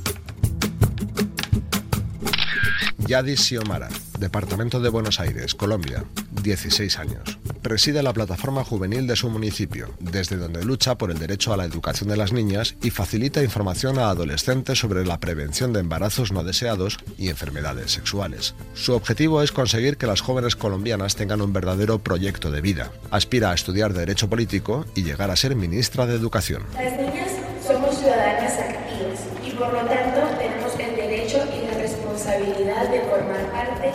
Yadis 3.07 3.41
Xiomara, 3.41 3.89
Departamento 4.19 4.81
de 4.81 4.89
Buenos 4.89 5.21
Aires, 5.21 5.55
Colombia, 5.55 6.05
16 6.43 6.99
años. 6.99 7.39
Preside 7.63 8.03
la 8.03 8.13
plataforma 8.13 8.65
juvenil 8.65 9.07
de 9.07 9.17
su 9.17 9.29
municipio, 9.29 9.91
desde 9.99 10.37
donde 10.37 10.65
lucha 10.65 10.97
por 10.97 11.11
el 11.11 11.19
derecho 11.19 11.53
a 11.53 11.57
la 11.57 11.65
educación 11.65 12.09
de 12.09 12.17
las 12.17 12.33
niñas 12.33 12.77
y 12.83 12.91
facilita 12.91 13.43
información 13.43 13.99
a 13.99 14.11
adolescentes 14.11 14.79
sobre 14.79 15.05
la 15.05 15.19
prevención 15.19 15.73
de 15.73 15.81
embarazos 15.81 16.33
no 16.33 16.45
deseados 16.45 16.99
y 17.19 17.29
enfermedades 17.29 17.93
sexuales. 17.93 18.55
Su 18.75 18.95
objetivo 18.95 19.43
es 19.43 19.53
conseguir 19.53 19.97
que 19.97 20.07
las 20.07 20.21
jóvenes 20.21 20.57
colombianas 20.57 21.17
tengan 21.17 21.41
un 21.43 21.53
verdadero 21.53 21.99
proyecto 21.99 22.51
de 22.51 22.61
vida. 22.61 22.93
Aspira 23.11 23.51
a 23.51 23.55
estudiar 23.55 23.93
Derecho 23.93 24.29
Político 24.29 24.87
y 24.95 25.03
llegar 25.03 25.31
a 25.31 25.37
ser 25.37 25.57
ministra 25.57 26.07
de 26.07 26.15
Educación. 26.15 26.65
Las 26.75 26.93
niñas 26.99 27.31
somos 27.67 27.99
ciudadanas 27.99 28.53
activas 28.59 29.21
y 29.45 29.51
por 29.51 29.73
lo 29.73 29.81
tanto 29.81 30.21
tenemos 30.39 30.73
el 30.79 30.95
derecho 30.95 31.39
y 31.53 31.67
la 31.67 31.79
responsabilidad 31.79 32.89
de 32.91 33.01
formar 33.01 33.51
parte 33.51 33.93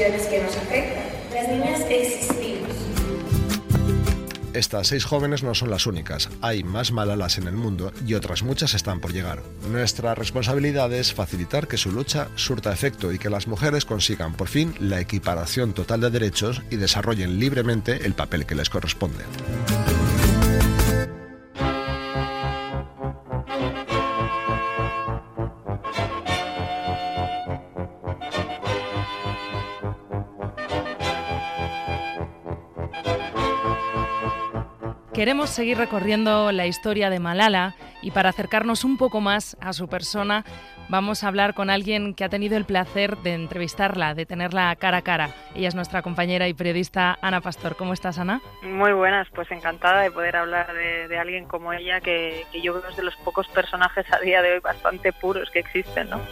que 0.00 0.42
nos 0.42 0.56
afectan. 0.56 1.04
Las 1.34 1.48
niñas 1.48 1.80
existimos. 1.90 2.70
Estas 4.54 4.88
seis 4.88 5.04
jóvenes 5.04 5.42
no 5.42 5.54
son 5.54 5.70
las 5.70 5.86
únicas, 5.86 6.30
hay 6.40 6.64
más 6.64 6.90
malalas 6.90 7.36
en 7.36 7.46
el 7.46 7.52
mundo 7.52 7.92
y 8.06 8.14
otras 8.14 8.42
muchas 8.42 8.74
están 8.74 9.00
por 9.00 9.12
llegar. 9.12 9.42
Nuestra 9.70 10.14
responsabilidad 10.14 10.92
es 10.92 11.12
facilitar 11.12 11.68
que 11.68 11.76
su 11.76 11.92
lucha 11.92 12.28
surta 12.34 12.72
efecto 12.72 13.12
y 13.12 13.18
que 13.18 13.30
las 13.30 13.46
mujeres 13.46 13.84
consigan 13.84 14.32
por 14.32 14.48
fin 14.48 14.74
la 14.80 15.00
equiparación 15.00 15.74
total 15.74 16.00
de 16.00 16.10
derechos 16.10 16.62
y 16.70 16.76
desarrollen 16.76 17.38
libremente 17.38 18.06
el 18.06 18.14
papel 18.14 18.46
que 18.46 18.54
les 18.54 18.70
corresponde. 18.70 19.24
Queremos 35.20 35.50
seguir 35.50 35.76
recorriendo 35.76 36.50
la 36.50 36.66
historia 36.66 37.10
de 37.10 37.20
Malala 37.20 37.74
y 38.00 38.10
para 38.10 38.30
acercarnos 38.30 38.84
un 38.84 38.96
poco 38.96 39.20
más 39.20 39.54
a 39.60 39.74
su 39.74 39.86
persona 39.86 40.46
vamos 40.88 41.22
a 41.22 41.28
hablar 41.28 41.52
con 41.52 41.68
alguien 41.68 42.14
que 42.14 42.24
ha 42.24 42.30
tenido 42.30 42.56
el 42.56 42.64
placer 42.64 43.18
de 43.18 43.34
entrevistarla, 43.34 44.14
de 44.14 44.24
tenerla 44.24 44.74
cara 44.76 44.96
a 44.96 45.02
cara. 45.02 45.28
Ella 45.54 45.68
es 45.68 45.74
nuestra 45.74 46.00
compañera 46.00 46.48
y 46.48 46.54
periodista 46.54 47.18
Ana 47.20 47.42
Pastor. 47.42 47.76
¿Cómo 47.76 47.92
estás, 47.92 48.18
Ana? 48.18 48.40
Muy 48.62 48.94
buenas, 48.94 49.28
pues 49.34 49.50
encantada 49.50 50.00
de 50.00 50.10
poder 50.10 50.36
hablar 50.36 50.72
de, 50.72 51.06
de 51.06 51.18
alguien 51.18 51.44
como 51.44 51.74
ella, 51.74 52.00
que, 52.00 52.46
que, 52.50 52.62
yo 52.62 52.80
creo 52.80 52.90
es 52.90 52.96
de 52.96 53.02
los 53.02 53.16
pocos 53.16 53.46
personajes 53.48 54.06
a 54.10 54.20
día 54.20 54.40
de 54.40 54.54
hoy 54.54 54.60
bastante 54.60 55.12
puros 55.12 55.50
que 55.50 55.58
existen, 55.58 56.08
¿no? 56.08 56.22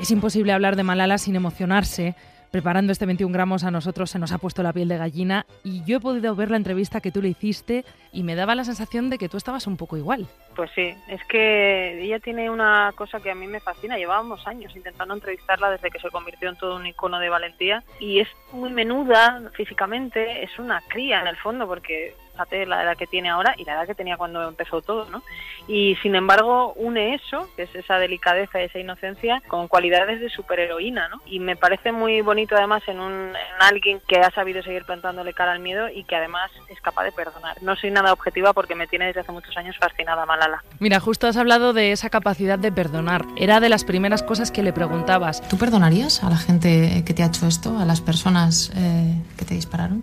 Es 0.00 0.10
imposible 0.10 0.52
hablar 0.52 0.74
de 0.74 0.82
Malala 0.82 1.18
sin 1.18 1.36
emocionarse 1.36 2.16
preparando 2.54 2.92
este 2.92 3.04
21 3.04 3.32
gramos 3.32 3.64
a 3.64 3.72
nosotros 3.72 4.10
se 4.10 4.20
nos 4.20 4.30
ha 4.30 4.38
puesto 4.38 4.62
la 4.62 4.72
piel 4.72 4.86
de 4.86 4.96
gallina 4.96 5.44
y 5.64 5.82
yo 5.82 5.96
he 5.96 6.00
podido 6.00 6.36
ver 6.36 6.52
la 6.52 6.56
entrevista 6.56 7.00
que 7.00 7.10
tú 7.10 7.20
le 7.20 7.30
hiciste 7.30 7.84
y 8.12 8.22
me 8.22 8.36
daba 8.36 8.54
la 8.54 8.62
sensación 8.62 9.10
de 9.10 9.18
que 9.18 9.28
tú 9.28 9.36
estabas 9.36 9.66
un 9.66 9.76
poco 9.76 9.96
igual. 9.96 10.28
Pues 10.54 10.70
sí, 10.72 10.94
es 11.08 11.20
que 11.24 12.00
ella 12.00 12.20
tiene 12.20 12.48
una 12.50 12.92
cosa 12.94 13.18
que 13.18 13.32
a 13.32 13.34
mí 13.34 13.48
me 13.48 13.58
fascina. 13.58 13.98
Llevábamos 13.98 14.46
años 14.46 14.76
intentando 14.76 15.14
entrevistarla 15.14 15.68
desde 15.68 15.90
que 15.90 15.98
se 15.98 16.10
convirtió 16.10 16.48
en 16.48 16.54
todo 16.54 16.76
un 16.76 16.86
icono 16.86 17.18
de 17.18 17.28
valentía 17.28 17.82
y 17.98 18.20
es 18.20 18.28
muy 18.52 18.70
menuda 18.70 19.50
físicamente, 19.54 20.44
es 20.44 20.56
una 20.56 20.80
cría 20.82 21.22
en 21.22 21.26
el 21.26 21.36
fondo 21.38 21.66
porque 21.66 22.14
fíjate 22.34 22.66
la 22.66 22.82
edad 22.82 22.96
que 22.96 23.06
tiene 23.06 23.30
ahora 23.30 23.54
y 23.56 23.64
la 23.64 23.74
edad 23.74 23.86
que 23.86 23.94
tenía 23.94 24.16
cuando 24.16 24.46
empezó 24.48 24.82
todo, 24.82 25.08
¿no? 25.08 25.22
Y 25.68 25.96
sin 26.02 26.16
embargo 26.16 26.72
une 26.74 27.14
eso, 27.14 27.48
que 27.56 27.62
es 27.62 27.74
esa 27.74 27.98
delicadeza, 27.98 28.60
esa 28.60 28.78
inocencia, 28.78 29.40
con 29.46 29.68
cualidades 29.68 30.20
de 30.20 30.28
superheroína, 30.28 31.08
¿no? 31.08 31.22
Y 31.26 31.38
me 31.38 31.56
parece 31.56 31.92
muy 31.92 32.20
bonito 32.22 32.56
además 32.56 32.82
en, 32.88 32.98
un, 32.98 33.12
en 33.12 33.60
alguien 33.60 34.00
que 34.08 34.18
ha 34.18 34.30
sabido 34.32 34.62
seguir 34.62 34.84
plantándole 34.84 35.32
cara 35.32 35.52
al 35.52 35.60
miedo 35.60 35.88
y 35.88 36.04
que 36.04 36.16
además 36.16 36.50
es 36.68 36.80
capaz 36.80 37.04
de 37.04 37.12
perdonar. 37.12 37.62
No 37.62 37.76
soy 37.76 37.92
nada 37.92 38.12
objetiva 38.12 38.52
porque 38.52 38.74
me 38.74 38.88
tiene 38.88 39.06
desde 39.06 39.20
hace 39.20 39.32
muchos 39.32 39.56
años 39.56 39.76
fascinada 39.78 40.26
Malala. 40.26 40.64
Mira, 40.80 40.98
justo 40.98 41.28
has 41.28 41.36
hablado 41.36 41.72
de 41.72 41.92
esa 41.92 42.10
capacidad 42.10 42.58
de 42.58 42.72
perdonar. 42.72 43.24
Era 43.36 43.60
de 43.60 43.68
las 43.68 43.84
primeras 43.84 44.24
cosas 44.24 44.50
que 44.50 44.64
le 44.64 44.72
preguntabas. 44.72 45.46
¿Tú 45.48 45.56
perdonarías 45.56 46.24
a 46.24 46.30
la 46.30 46.36
gente 46.36 47.04
que 47.06 47.14
te 47.14 47.22
ha 47.22 47.26
hecho 47.26 47.46
esto, 47.46 47.78
a 47.78 47.84
las 47.84 48.00
personas 48.00 48.72
eh, 48.76 49.14
que 49.38 49.44
te 49.44 49.54
dispararon? 49.54 50.02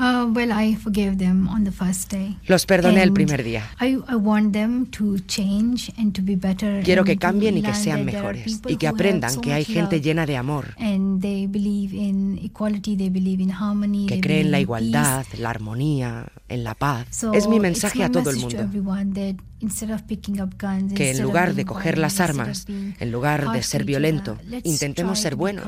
Uh, 0.00 0.30
well, 0.32 0.52
I 0.52 0.76
forgave 0.76 1.18
them 1.18 1.48
on 1.48 1.64
the 1.64 1.72
first 1.72 2.10
day. 2.12 2.36
Los 2.46 2.66
perdoné 2.66 3.02
el 3.02 3.12
primer 3.12 3.42
día. 3.42 3.64
I, 3.80 3.98
I 4.08 4.14
want 4.14 4.52
them 4.52 4.86
to 4.92 5.18
change 5.26 5.92
and 5.98 6.14
to 6.14 6.22
be 6.22 6.36
better 6.36 6.84
Quiero 6.84 7.02
que 7.04 7.16
cambien 7.16 7.58
y 7.58 7.62
que 7.62 7.74
sean 7.74 8.04
mejores 8.04 8.60
y 8.68 8.76
que 8.76 8.86
aprendan 8.86 9.40
que 9.40 9.52
hay 9.52 9.64
gente 9.64 10.00
llena 10.00 10.24
de 10.24 10.36
amor, 10.36 10.74
And 10.78 11.20
they 11.20 11.48
believe 11.48 11.96
in 11.96 12.38
equality, 12.42 12.96
they 12.96 13.08
believe 13.08 13.42
in 13.42 13.50
harmony, 13.50 14.06
que 14.06 14.20
cree 14.20 14.42
en 14.42 14.52
la 14.52 14.60
igualdad, 14.60 15.26
la 15.36 15.50
armonía, 15.50 16.26
en 16.48 16.62
la 16.62 16.74
paz. 16.74 17.08
So 17.10 17.32
Es 17.32 17.48
mi 17.48 17.58
mensaje 17.58 18.04
a 18.04 18.10
todo 18.10 18.30
el 18.30 18.36
mundo. 18.36 18.60
everyone 18.60 19.12
that 19.14 19.42
instead 19.60 19.90
of 19.90 20.02
picking 20.02 20.40
up 20.40 20.54
guns, 20.60 20.92
Que 20.92 21.10
en 21.10 21.22
lugar 21.22 21.54
de 21.54 21.64
coger 21.64 21.98
las 21.98 22.20
armas, 22.20 22.66
en 22.68 23.10
lugar 23.10 23.50
de 23.50 23.62
ser 23.64 23.84
violento, 23.84 24.38
intentemos 24.62 25.18
ser 25.18 25.34
buenos 25.34 25.66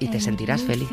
y 0.00 0.08
te 0.08 0.20
sentirás 0.20 0.62
feliz. 0.62 0.88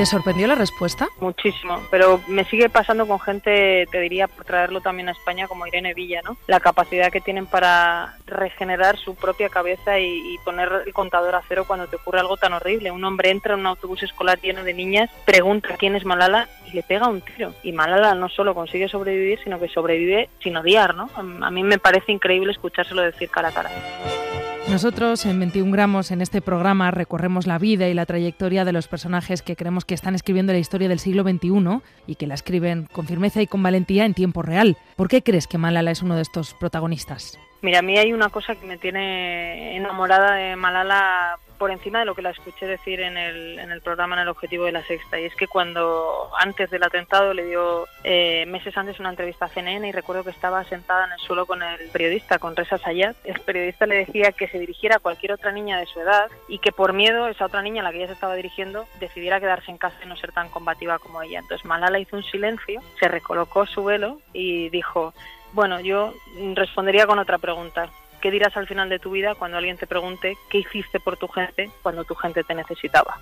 ¿Te 0.00 0.06
sorprendió 0.06 0.46
la 0.46 0.54
respuesta? 0.54 1.08
Muchísimo, 1.20 1.78
pero 1.90 2.22
me 2.26 2.46
sigue 2.46 2.70
pasando 2.70 3.06
con 3.06 3.20
gente, 3.20 3.86
te 3.92 4.00
diría, 4.00 4.28
por 4.28 4.46
traerlo 4.46 4.80
también 4.80 5.10
a 5.10 5.12
España, 5.12 5.46
como 5.46 5.66
Irene 5.66 5.92
Villa, 5.92 6.22
¿no? 6.24 6.38
La 6.46 6.58
capacidad 6.58 7.12
que 7.12 7.20
tienen 7.20 7.44
para 7.44 8.16
regenerar 8.24 8.96
su 8.96 9.14
propia 9.14 9.50
cabeza 9.50 9.98
y, 9.98 10.06
y 10.06 10.38
poner 10.38 10.84
el 10.86 10.94
contador 10.94 11.34
a 11.34 11.42
cero 11.46 11.64
cuando 11.66 11.86
te 11.86 11.96
ocurre 11.96 12.18
algo 12.18 12.38
tan 12.38 12.54
horrible. 12.54 12.90
Un 12.90 13.04
hombre 13.04 13.28
entra 13.28 13.52
en 13.52 13.60
un 13.60 13.66
autobús 13.66 14.02
escolar 14.02 14.40
lleno 14.40 14.64
de 14.64 14.72
niñas, 14.72 15.10
pregunta 15.26 15.76
quién 15.78 15.94
es 15.94 16.06
Malala 16.06 16.48
y 16.66 16.76
le 16.76 16.82
pega 16.82 17.06
un 17.06 17.20
tiro. 17.20 17.52
Y 17.62 17.72
Malala 17.72 18.14
no 18.14 18.30
solo 18.30 18.54
consigue 18.54 18.88
sobrevivir, 18.88 19.38
sino 19.44 19.60
que 19.60 19.68
sobrevive 19.68 20.30
sin 20.42 20.56
odiar, 20.56 20.94
¿no? 20.94 21.10
A 21.14 21.50
mí 21.50 21.62
me 21.62 21.78
parece 21.78 22.10
increíble 22.10 22.52
escuchárselo 22.52 23.02
decir 23.02 23.28
cara 23.28 23.48
a 23.48 23.52
cara. 23.52 23.70
Nosotros 24.70 25.26
en 25.26 25.40
21 25.40 25.72
gramos 25.72 26.12
en 26.12 26.20
este 26.20 26.40
programa 26.40 26.92
recorremos 26.92 27.48
la 27.48 27.58
vida 27.58 27.88
y 27.88 27.94
la 27.94 28.06
trayectoria 28.06 28.64
de 28.64 28.72
los 28.72 28.86
personajes 28.86 29.42
que 29.42 29.56
creemos 29.56 29.84
que 29.84 29.94
están 29.94 30.14
escribiendo 30.14 30.52
la 30.52 30.60
historia 30.60 30.88
del 30.88 31.00
siglo 31.00 31.24
XXI 31.24 31.80
y 32.06 32.14
que 32.14 32.28
la 32.28 32.34
escriben 32.34 32.86
con 32.92 33.08
firmeza 33.08 33.42
y 33.42 33.48
con 33.48 33.64
valentía 33.64 34.04
en 34.04 34.14
tiempo 34.14 34.42
real. 34.42 34.76
¿Por 34.94 35.08
qué 35.08 35.22
crees 35.22 35.48
que 35.48 35.58
Malala 35.58 35.90
es 35.90 36.02
uno 36.02 36.14
de 36.14 36.22
estos 36.22 36.54
protagonistas? 36.54 37.36
Mira, 37.62 37.80
a 37.80 37.82
mí 37.82 37.98
hay 37.98 38.12
una 38.12 38.28
cosa 38.28 38.54
que 38.54 38.64
me 38.64 38.78
tiene 38.78 39.76
enamorada 39.76 40.36
de 40.36 40.54
Malala 40.54 41.36
por 41.60 41.70
encima 41.70 41.98
de 41.98 42.06
lo 42.06 42.14
que 42.14 42.22
la 42.22 42.30
escuché 42.30 42.66
decir 42.66 43.02
en 43.02 43.18
el, 43.18 43.58
en 43.58 43.70
el 43.70 43.82
programa 43.82 44.16
en 44.16 44.22
el 44.22 44.28
objetivo 44.28 44.64
de 44.64 44.72
la 44.72 44.82
sexta 44.82 45.20
y 45.20 45.26
es 45.26 45.36
que 45.36 45.46
cuando 45.46 46.30
antes 46.38 46.70
del 46.70 46.82
atentado 46.82 47.34
le 47.34 47.44
dio 47.44 47.86
eh, 48.02 48.46
meses 48.46 48.74
antes 48.78 48.98
una 48.98 49.10
entrevista 49.10 49.44
a 49.44 49.48
CNN 49.50 49.86
y 49.86 49.92
recuerdo 49.92 50.24
que 50.24 50.30
estaba 50.30 50.64
sentada 50.64 51.04
en 51.04 51.12
el 51.12 51.18
suelo 51.18 51.44
con 51.44 51.62
el 51.62 51.90
periodista, 51.90 52.38
con 52.38 52.56
Reza 52.56 52.78
Sayat, 52.78 53.14
el 53.24 53.38
periodista 53.40 53.84
le 53.84 54.06
decía 54.06 54.32
que 54.32 54.48
se 54.48 54.58
dirigiera 54.58 54.96
a 54.96 55.00
cualquier 55.00 55.32
otra 55.32 55.52
niña 55.52 55.78
de 55.78 55.84
su 55.84 56.00
edad 56.00 56.30
y 56.48 56.60
que 56.60 56.72
por 56.72 56.94
miedo 56.94 57.28
esa 57.28 57.44
otra 57.44 57.60
niña 57.60 57.82
a 57.82 57.84
la 57.84 57.90
que 57.90 57.98
ella 57.98 58.06
se 58.06 58.14
estaba 58.14 58.34
dirigiendo 58.36 58.86
decidiera 58.98 59.38
quedarse 59.38 59.70
en 59.70 59.76
casa 59.76 59.98
y 60.02 60.08
no 60.08 60.16
ser 60.16 60.32
tan 60.32 60.48
combativa 60.48 60.98
como 60.98 61.20
ella. 61.20 61.40
Entonces 61.40 61.66
Malala 61.66 61.98
hizo 61.98 62.16
un 62.16 62.24
silencio, 62.24 62.80
se 62.98 63.06
recolocó 63.06 63.66
su 63.66 63.84
velo 63.84 64.18
y 64.32 64.70
dijo 64.70 65.12
bueno, 65.52 65.80
yo 65.80 66.14
respondería 66.54 67.06
con 67.06 67.18
otra 67.18 67.38
pregunta. 67.38 67.90
¿Qué 68.20 68.30
dirás 68.30 68.56
al 68.56 68.66
final 68.66 68.88
de 68.88 68.98
tu 68.98 69.10
vida 69.10 69.34
cuando 69.34 69.56
alguien 69.56 69.76
te 69.76 69.86
pregunte 69.86 70.36
qué 70.50 70.58
hiciste 70.58 71.00
por 71.00 71.16
tu 71.16 71.28
gente 71.28 71.70
cuando 71.82 72.04
tu 72.04 72.14
gente 72.14 72.44
te 72.44 72.54
necesitaba? 72.54 73.18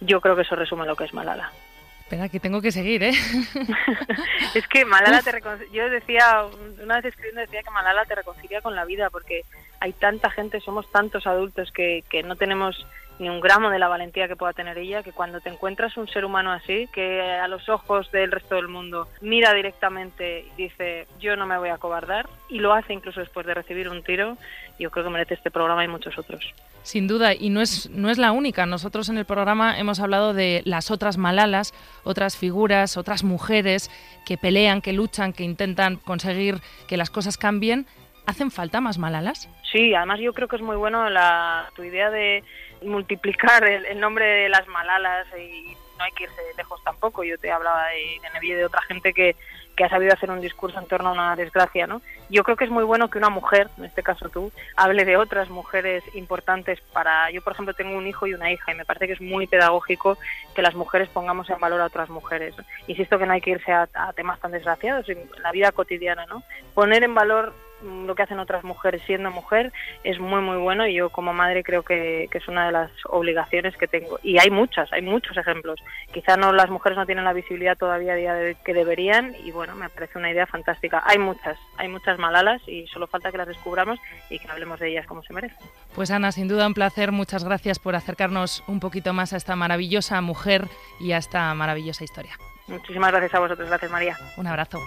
Yo 0.00 0.20
creo 0.20 0.34
que 0.34 0.42
eso 0.42 0.56
resume 0.56 0.86
lo 0.86 0.96
que 0.96 1.04
es 1.04 1.14
Malala. 1.14 1.52
Espera, 2.00 2.28
que 2.28 2.40
tengo 2.40 2.60
que 2.60 2.72
seguir, 2.72 3.04
¿eh? 3.04 3.12
es 4.54 4.66
que 4.66 4.84
Malala 4.84 5.22
te 5.22 5.30
recon... 5.30 5.60
yo 5.72 5.88
decía, 5.88 6.44
una 6.82 6.96
vez 6.96 7.04
escribiendo 7.04 7.42
decía 7.42 7.62
que 7.62 7.70
Malala 7.70 8.04
te 8.04 8.16
reconcilia 8.16 8.60
con 8.60 8.74
la 8.74 8.84
vida 8.84 9.10
porque 9.10 9.42
hay 9.78 9.92
tanta 9.92 10.28
gente, 10.30 10.60
somos 10.60 10.90
tantos 10.90 11.26
adultos 11.28 11.70
que, 11.70 12.02
que 12.10 12.24
no 12.24 12.34
tenemos 12.34 12.84
ni 13.20 13.28
un 13.28 13.40
gramo 13.40 13.70
de 13.70 13.78
la 13.78 13.86
valentía 13.86 14.26
que 14.26 14.34
pueda 14.34 14.54
tener 14.54 14.78
ella, 14.78 15.02
que 15.02 15.12
cuando 15.12 15.40
te 15.40 15.50
encuentras 15.50 15.96
un 15.98 16.08
ser 16.08 16.24
humano 16.24 16.50
así, 16.52 16.88
que 16.92 17.20
a 17.20 17.46
los 17.48 17.68
ojos 17.68 18.10
del 18.10 18.32
resto 18.32 18.54
del 18.54 18.66
mundo 18.66 19.08
mira 19.20 19.52
directamente 19.52 20.46
y 20.56 20.62
dice, 20.62 21.06
yo 21.20 21.36
no 21.36 21.46
me 21.46 21.58
voy 21.58 21.68
a 21.68 21.76
cobardar, 21.76 22.26
y 22.48 22.58
lo 22.58 22.72
hace 22.72 22.94
incluso 22.94 23.20
después 23.20 23.46
de 23.46 23.52
recibir 23.52 23.90
un 23.90 24.02
tiro, 24.02 24.38
yo 24.78 24.90
creo 24.90 25.04
que 25.04 25.10
merece 25.10 25.34
este 25.34 25.50
programa 25.50 25.84
y 25.84 25.88
muchos 25.88 26.18
otros. 26.18 26.54
Sin 26.82 27.06
duda, 27.06 27.34
y 27.34 27.50
no 27.50 27.60
es, 27.60 27.90
no 27.90 28.08
es 28.08 28.16
la 28.16 28.32
única. 28.32 28.64
Nosotros 28.64 29.10
en 29.10 29.18
el 29.18 29.26
programa 29.26 29.78
hemos 29.78 30.00
hablado 30.00 30.32
de 30.32 30.62
las 30.64 30.90
otras 30.90 31.18
malalas, 31.18 31.74
otras 32.04 32.38
figuras, 32.38 32.96
otras 32.96 33.22
mujeres 33.22 33.90
que 34.24 34.38
pelean, 34.38 34.80
que 34.80 34.94
luchan, 34.94 35.34
que 35.34 35.44
intentan 35.44 35.96
conseguir 35.96 36.56
que 36.88 36.96
las 36.96 37.10
cosas 37.10 37.36
cambien. 37.36 37.86
¿Hacen 38.26 38.50
falta 38.50 38.80
más 38.80 38.96
malalas? 38.96 39.50
Sí, 39.72 39.94
además 39.94 40.20
yo 40.20 40.32
creo 40.32 40.48
que 40.48 40.56
es 40.56 40.62
muy 40.62 40.76
bueno 40.76 41.08
la, 41.10 41.68
tu 41.74 41.82
idea 41.82 42.10
de 42.10 42.42
multiplicar 42.82 43.64
el, 43.64 43.84
el, 43.86 44.00
nombre 44.00 44.24
de 44.24 44.48
las 44.48 44.66
malalas 44.68 45.26
y 45.38 45.76
no 45.98 46.04
hay 46.04 46.12
que 46.12 46.24
irse 46.24 46.40
lejos 46.56 46.82
tampoco. 46.84 47.24
Yo 47.24 47.38
te 47.38 47.50
hablaba 47.50 47.88
de, 47.88 48.18
de 48.22 48.30
Nevi 48.30 48.52
de 48.52 48.64
otra 48.64 48.82
gente 48.82 49.12
que, 49.12 49.36
que 49.76 49.84
ha 49.84 49.88
sabido 49.88 50.12
hacer 50.12 50.30
un 50.30 50.40
discurso 50.40 50.78
en 50.78 50.86
torno 50.86 51.08
a 51.08 51.12
una 51.12 51.36
desgracia, 51.36 51.86
¿no? 51.86 52.02
Yo 52.28 52.44
creo 52.44 52.56
que 52.56 52.64
es 52.64 52.70
muy 52.70 52.84
bueno 52.84 53.08
que 53.08 53.18
una 53.18 53.30
mujer, 53.30 53.68
en 53.78 53.86
este 53.86 54.02
caso 54.02 54.28
tú, 54.28 54.52
hable 54.76 55.04
de 55.04 55.16
otras 55.16 55.48
mujeres 55.48 56.04
importantes 56.14 56.80
para... 56.92 57.30
Yo, 57.30 57.42
por 57.42 57.54
ejemplo, 57.54 57.74
tengo 57.74 57.96
un 57.96 58.06
hijo 58.06 58.26
y 58.26 58.34
una 58.34 58.52
hija 58.52 58.72
y 58.72 58.74
me 58.74 58.84
parece 58.84 59.06
que 59.06 59.14
es 59.14 59.20
muy 59.20 59.46
pedagógico 59.46 60.18
que 60.54 60.62
las 60.62 60.74
mujeres 60.74 61.08
pongamos 61.08 61.48
en 61.50 61.58
valor 61.60 61.80
a 61.80 61.86
otras 61.86 62.10
mujeres. 62.10 62.54
Insisto 62.88 63.18
que 63.18 63.26
no 63.26 63.32
hay 63.32 63.40
que 63.40 63.52
irse 63.52 63.72
a, 63.72 63.88
a 63.94 64.12
temas 64.12 64.38
tan 64.40 64.52
desgraciados 64.52 65.08
en 65.08 65.18
la 65.42 65.50
vida 65.50 65.72
cotidiana, 65.72 66.26
¿no? 66.26 66.42
Poner 66.74 67.02
en 67.02 67.14
valor 67.14 67.54
lo 67.82 68.14
que 68.14 68.22
hacen 68.22 68.38
otras 68.38 68.64
mujeres 68.64 69.02
siendo 69.06 69.30
mujer 69.30 69.72
es 70.04 70.18
muy 70.18 70.40
muy 70.40 70.56
bueno 70.56 70.86
y 70.86 70.94
yo 70.94 71.10
como 71.10 71.32
madre 71.32 71.62
creo 71.62 71.82
que, 71.82 72.28
que, 72.30 72.38
es 72.38 72.48
una 72.48 72.66
de 72.66 72.72
las 72.72 72.90
obligaciones 73.06 73.76
que 73.76 73.86
tengo. 73.86 74.18
Y 74.22 74.38
hay 74.38 74.50
muchas, 74.50 74.92
hay 74.92 75.02
muchos 75.02 75.36
ejemplos. 75.36 75.80
Quizá 76.12 76.36
no 76.36 76.52
las 76.52 76.70
mujeres 76.70 76.98
no 76.98 77.06
tienen 77.06 77.24
la 77.24 77.32
visibilidad 77.32 77.76
todavía 77.76 78.12
a 78.12 78.16
día 78.16 78.34
de 78.34 78.56
que 78.64 78.74
deberían 78.74 79.34
y 79.44 79.50
bueno 79.50 79.74
me 79.74 79.88
parece 79.88 80.18
una 80.18 80.30
idea 80.30 80.46
fantástica. 80.46 81.02
Hay 81.06 81.18
muchas, 81.18 81.58
hay 81.76 81.88
muchas 81.88 82.18
malalas 82.18 82.60
y 82.66 82.86
solo 82.88 83.06
falta 83.06 83.30
que 83.30 83.38
las 83.38 83.48
descubramos 83.48 83.98
y 84.28 84.38
que 84.38 84.48
hablemos 84.48 84.80
de 84.80 84.88
ellas 84.88 85.06
como 85.06 85.22
se 85.22 85.32
merecen. 85.32 85.58
Pues 85.94 86.10
Ana, 86.10 86.32
sin 86.32 86.48
duda 86.48 86.66
un 86.66 86.74
placer, 86.74 87.12
muchas 87.12 87.44
gracias 87.44 87.78
por 87.78 87.94
acercarnos 87.94 88.62
un 88.66 88.80
poquito 88.80 89.12
más 89.12 89.32
a 89.32 89.36
esta 89.36 89.56
maravillosa 89.56 90.20
mujer 90.20 90.66
y 91.00 91.12
a 91.12 91.18
esta 91.18 91.52
maravillosa 91.54 92.04
historia. 92.04 92.36
Muchísimas 92.68 93.10
gracias 93.10 93.34
a 93.34 93.40
vosotros, 93.40 93.68
gracias 93.68 93.90
María. 93.90 94.16
Un 94.36 94.46
abrazo 94.46 94.78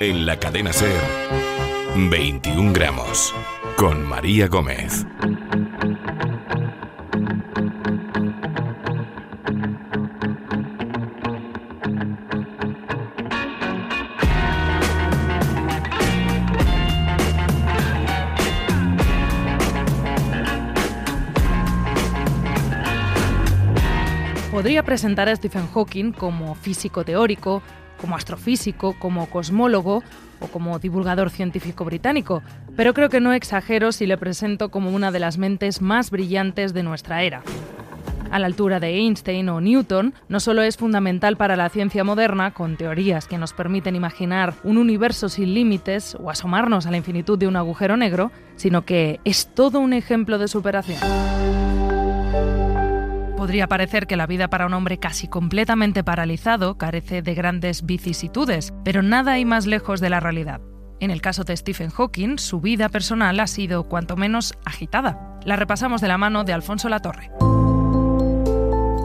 En 0.00 0.26
la 0.26 0.38
cadena 0.38 0.72
Ser, 0.72 1.00
21 2.10 2.72
gramos, 2.72 3.32
con 3.76 4.04
María 4.04 4.48
Gómez. 4.48 5.06
Podría 24.50 24.82
presentar 24.82 25.28
a 25.28 25.36
Stephen 25.36 25.68
Hawking 25.72 26.12
como 26.12 26.54
físico 26.54 27.04
teórico, 27.04 27.62
como 28.00 28.16
astrofísico, 28.16 28.94
como 28.98 29.26
cosmólogo 29.26 30.02
o 30.40 30.46
como 30.48 30.78
divulgador 30.78 31.30
científico 31.30 31.84
británico, 31.84 32.42
pero 32.76 32.94
creo 32.94 33.08
que 33.08 33.20
no 33.20 33.32
exagero 33.32 33.92
si 33.92 34.06
le 34.06 34.18
presento 34.18 34.70
como 34.70 34.90
una 34.90 35.10
de 35.10 35.20
las 35.20 35.38
mentes 35.38 35.80
más 35.80 36.10
brillantes 36.10 36.74
de 36.74 36.82
nuestra 36.82 37.22
era. 37.22 37.42
A 38.30 38.40
la 38.40 38.46
altura 38.46 38.80
de 38.80 38.88
Einstein 38.98 39.48
o 39.48 39.60
Newton, 39.60 40.12
no 40.28 40.40
solo 40.40 40.62
es 40.62 40.76
fundamental 40.76 41.36
para 41.36 41.54
la 41.54 41.68
ciencia 41.68 42.02
moderna, 42.02 42.52
con 42.52 42.76
teorías 42.76 43.28
que 43.28 43.38
nos 43.38 43.52
permiten 43.52 43.94
imaginar 43.94 44.54
un 44.64 44.76
universo 44.76 45.28
sin 45.28 45.54
límites 45.54 46.16
o 46.18 46.30
asomarnos 46.30 46.86
a 46.86 46.90
la 46.90 46.96
infinitud 46.96 47.38
de 47.38 47.46
un 47.46 47.54
agujero 47.54 47.96
negro, 47.96 48.32
sino 48.56 48.84
que 48.84 49.20
es 49.24 49.46
todo 49.54 49.78
un 49.78 49.92
ejemplo 49.92 50.38
de 50.38 50.48
superación. 50.48 50.98
Podría 53.44 53.68
parecer 53.68 54.06
que 54.06 54.16
la 54.16 54.26
vida 54.26 54.48
para 54.48 54.64
un 54.64 54.72
hombre 54.72 54.96
casi 54.96 55.28
completamente 55.28 56.02
paralizado 56.02 56.78
carece 56.78 57.20
de 57.20 57.34
grandes 57.34 57.84
vicisitudes, 57.84 58.72
pero 58.86 59.02
nada 59.02 59.32
hay 59.32 59.44
más 59.44 59.66
lejos 59.66 60.00
de 60.00 60.08
la 60.08 60.18
realidad. 60.18 60.62
En 60.98 61.10
el 61.10 61.20
caso 61.20 61.44
de 61.44 61.54
Stephen 61.54 61.90
Hawking, 61.90 62.38
su 62.38 62.62
vida 62.62 62.88
personal 62.88 63.38
ha 63.40 63.46
sido 63.46 63.86
cuanto 63.86 64.16
menos 64.16 64.54
agitada. 64.64 65.38
La 65.44 65.56
repasamos 65.56 66.00
de 66.00 66.08
la 66.08 66.16
mano 66.16 66.44
de 66.44 66.54
Alfonso 66.54 66.88
Latorre. 66.88 67.32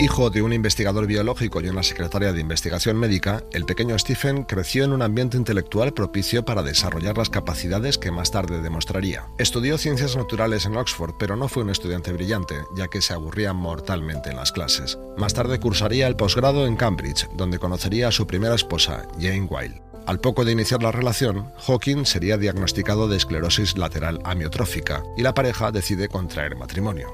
Hijo 0.01 0.29
de 0.29 0.41
un 0.41 0.53
investigador 0.53 1.07
biológico 1.07 1.59
y 1.59 1.67
una 1.67 1.83
secretaria 1.83 2.31
de 2.31 2.39
investigación 2.39 2.95
médica, 2.95 3.43
el 3.51 3.65
pequeño 3.65 3.99
Stephen 3.99 4.43
creció 4.43 4.85
en 4.85 4.93
un 4.93 5.01
ambiente 5.01 5.35
intelectual 5.35 5.93
propicio 5.93 6.45
para 6.45 6.63
desarrollar 6.63 7.17
las 7.17 7.29
capacidades 7.29 7.97
que 7.97 8.09
más 8.09 8.31
tarde 8.31 8.61
demostraría. 8.61 9.27
Estudió 9.37 9.77
ciencias 9.77 10.15
naturales 10.15 10.65
en 10.65 10.77
Oxford, 10.77 11.15
pero 11.19 11.35
no 11.35 11.49
fue 11.49 11.63
un 11.63 11.69
estudiante 11.69 12.13
brillante, 12.13 12.55
ya 12.77 12.87
que 12.87 13.01
se 13.01 13.11
aburría 13.11 13.51
mortalmente 13.51 14.29
en 14.29 14.37
las 14.37 14.53
clases. 14.53 14.97
Más 15.17 15.33
tarde 15.33 15.59
cursaría 15.59 16.07
el 16.07 16.15
posgrado 16.15 16.65
en 16.65 16.77
Cambridge, 16.77 17.27
donde 17.35 17.59
conocería 17.59 18.07
a 18.07 18.13
su 18.13 18.25
primera 18.25 18.55
esposa, 18.55 19.05
Jane 19.19 19.49
Wilde. 19.49 19.88
Al 20.09 20.19
poco 20.19 20.43
de 20.43 20.53
iniciar 20.53 20.81
la 20.81 20.91
relación, 20.91 21.51
Hawking 21.67 22.03
sería 22.03 22.35
diagnosticado 22.37 23.07
de 23.07 23.15
esclerosis 23.15 23.77
lateral 23.77 24.19
amiotrófica 24.23 25.03
y 25.15 25.21
la 25.21 25.35
pareja 25.35 25.71
decide 25.71 26.07
contraer 26.07 26.55
matrimonio. 26.55 27.09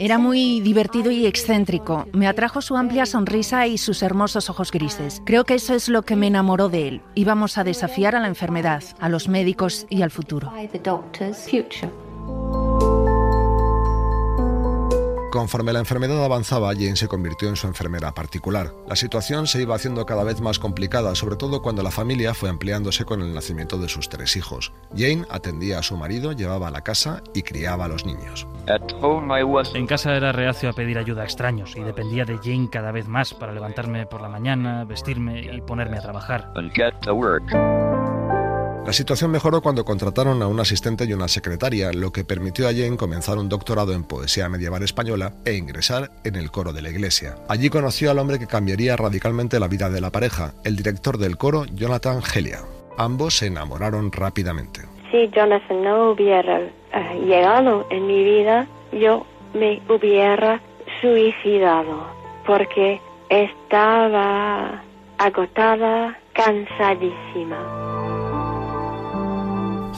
Era 0.00 0.18
muy 0.18 0.60
divertido 0.62 1.12
y 1.12 1.26
excéntrico. 1.26 2.08
Me 2.12 2.26
atrajo 2.26 2.60
su 2.60 2.76
amplia 2.76 3.06
sonrisa 3.06 3.68
y 3.68 3.78
sus 3.78 4.02
hermosos 4.02 4.50
ojos 4.50 4.72
grises. 4.72 5.22
Creo 5.26 5.44
que 5.44 5.54
eso 5.54 5.74
es 5.74 5.88
lo 5.88 6.02
que 6.02 6.16
me 6.16 6.26
enamoró 6.26 6.68
de 6.70 6.88
él. 6.88 7.02
Íbamos 7.14 7.56
a 7.56 7.62
desafiar 7.62 8.16
a 8.16 8.20
la 8.20 8.26
enfermedad, 8.26 8.82
a 8.98 9.08
los 9.08 9.28
médicos 9.28 9.86
y 9.88 10.02
al 10.02 10.10
futuro. 10.10 10.52
Conforme 15.38 15.72
la 15.72 15.78
enfermedad 15.78 16.24
avanzaba, 16.24 16.74
Jane 16.74 16.96
se 16.96 17.06
convirtió 17.06 17.48
en 17.48 17.54
su 17.54 17.68
enfermera 17.68 18.12
particular. 18.12 18.72
La 18.88 18.96
situación 18.96 19.46
se 19.46 19.62
iba 19.62 19.76
haciendo 19.76 20.04
cada 20.04 20.24
vez 20.24 20.40
más 20.40 20.58
complicada, 20.58 21.14
sobre 21.14 21.36
todo 21.36 21.62
cuando 21.62 21.84
la 21.84 21.92
familia 21.92 22.34
fue 22.34 22.50
ampliándose 22.50 23.04
con 23.04 23.22
el 23.22 23.32
nacimiento 23.32 23.78
de 23.78 23.88
sus 23.88 24.08
tres 24.08 24.34
hijos. 24.34 24.72
Jane 24.96 25.26
atendía 25.30 25.78
a 25.78 25.84
su 25.84 25.96
marido, 25.96 26.32
llevaba 26.32 26.66
a 26.66 26.70
la 26.72 26.80
casa 26.80 27.22
y 27.34 27.42
criaba 27.42 27.84
a 27.84 27.88
los 27.88 28.04
niños. 28.04 28.48
En 29.76 29.86
casa 29.86 30.16
era 30.16 30.32
reacio 30.32 30.70
a 30.70 30.72
pedir 30.72 30.98
ayuda 30.98 31.22
a 31.22 31.26
extraños 31.26 31.76
y 31.76 31.82
dependía 31.82 32.24
de 32.24 32.38
Jane 32.38 32.68
cada 32.68 32.90
vez 32.90 33.06
más 33.06 33.32
para 33.32 33.52
levantarme 33.52 34.06
por 34.06 34.20
la 34.20 34.28
mañana, 34.28 34.84
vestirme 34.86 35.42
y 35.54 35.60
ponerme 35.60 35.98
a 35.98 36.02
trabajar. 36.02 36.52
La 38.88 38.94
situación 38.94 39.30
mejoró 39.30 39.60
cuando 39.60 39.84
contrataron 39.84 40.40
a 40.40 40.46
un 40.46 40.60
asistente 40.60 41.04
y 41.04 41.12
una 41.12 41.28
secretaria, 41.28 41.92
lo 41.92 42.10
que 42.10 42.24
permitió 42.24 42.66
a 42.66 42.72
Jane 42.72 42.96
comenzar 42.96 43.36
un 43.36 43.50
doctorado 43.50 43.92
en 43.92 44.02
poesía 44.02 44.48
medieval 44.48 44.82
española 44.82 45.34
e 45.44 45.56
ingresar 45.56 46.10
en 46.24 46.36
el 46.36 46.50
coro 46.50 46.72
de 46.72 46.80
la 46.80 46.88
iglesia. 46.88 47.34
Allí 47.50 47.68
conoció 47.68 48.10
al 48.10 48.18
hombre 48.18 48.38
que 48.38 48.46
cambiaría 48.46 48.96
radicalmente 48.96 49.60
la 49.60 49.68
vida 49.68 49.90
de 49.90 50.00
la 50.00 50.10
pareja, 50.10 50.54
el 50.64 50.74
director 50.74 51.18
del 51.18 51.36
coro, 51.36 51.66
Jonathan 51.66 52.22
Helia. 52.34 52.60
Ambos 52.96 53.36
se 53.36 53.48
enamoraron 53.48 54.10
rápidamente. 54.10 54.80
Si 55.12 55.28
Jonathan 55.36 55.82
no 55.84 56.12
hubiera 56.12 56.58
eh, 56.58 56.70
llegado 57.26 57.86
en 57.90 58.06
mi 58.06 58.24
vida, 58.24 58.66
yo 58.92 59.26
me 59.52 59.82
hubiera 59.90 60.62
suicidado 61.02 62.06
porque 62.46 63.02
estaba 63.28 64.82
agotada, 65.18 66.18
cansadísima. 66.32 67.97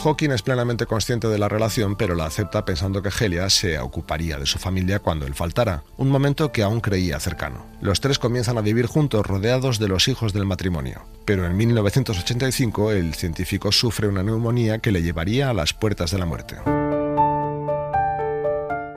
Hawking 0.02 0.30
es 0.30 0.40
plenamente 0.40 0.86
consciente 0.86 1.28
de 1.28 1.38
la 1.38 1.50
relación, 1.50 1.94
pero 1.94 2.14
la 2.14 2.24
acepta 2.24 2.64
pensando 2.64 3.02
que 3.02 3.10
Helia 3.10 3.50
se 3.50 3.78
ocuparía 3.78 4.38
de 4.38 4.46
su 4.46 4.58
familia 4.58 5.00
cuando 5.00 5.26
él 5.26 5.34
faltara, 5.34 5.84
un 5.98 6.08
momento 6.08 6.52
que 6.52 6.62
aún 6.62 6.80
creía 6.80 7.20
cercano. 7.20 7.66
Los 7.82 8.00
tres 8.00 8.18
comienzan 8.18 8.56
a 8.56 8.62
vivir 8.62 8.86
juntos 8.86 9.26
rodeados 9.26 9.78
de 9.78 9.88
los 9.88 10.08
hijos 10.08 10.32
del 10.32 10.46
matrimonio, 10.46 11.02
pero 11.26 11.44
en 11.44 11.54
1985 11.54 12.92
el 12.92 13.14
científico 13.14 13.72
sufre 13.72 14.08
una 14.08 14.22
neumonía 14.22 14.78
que 14.78 14.90
le 14.90 15.02
llevaría 15.02 15.50
a 15.50 15.54
las 15.54 15.74
puertas 15.74 16.10
de 16.10 16.18
la 16.18 16.26
muerte. 16.26 16.56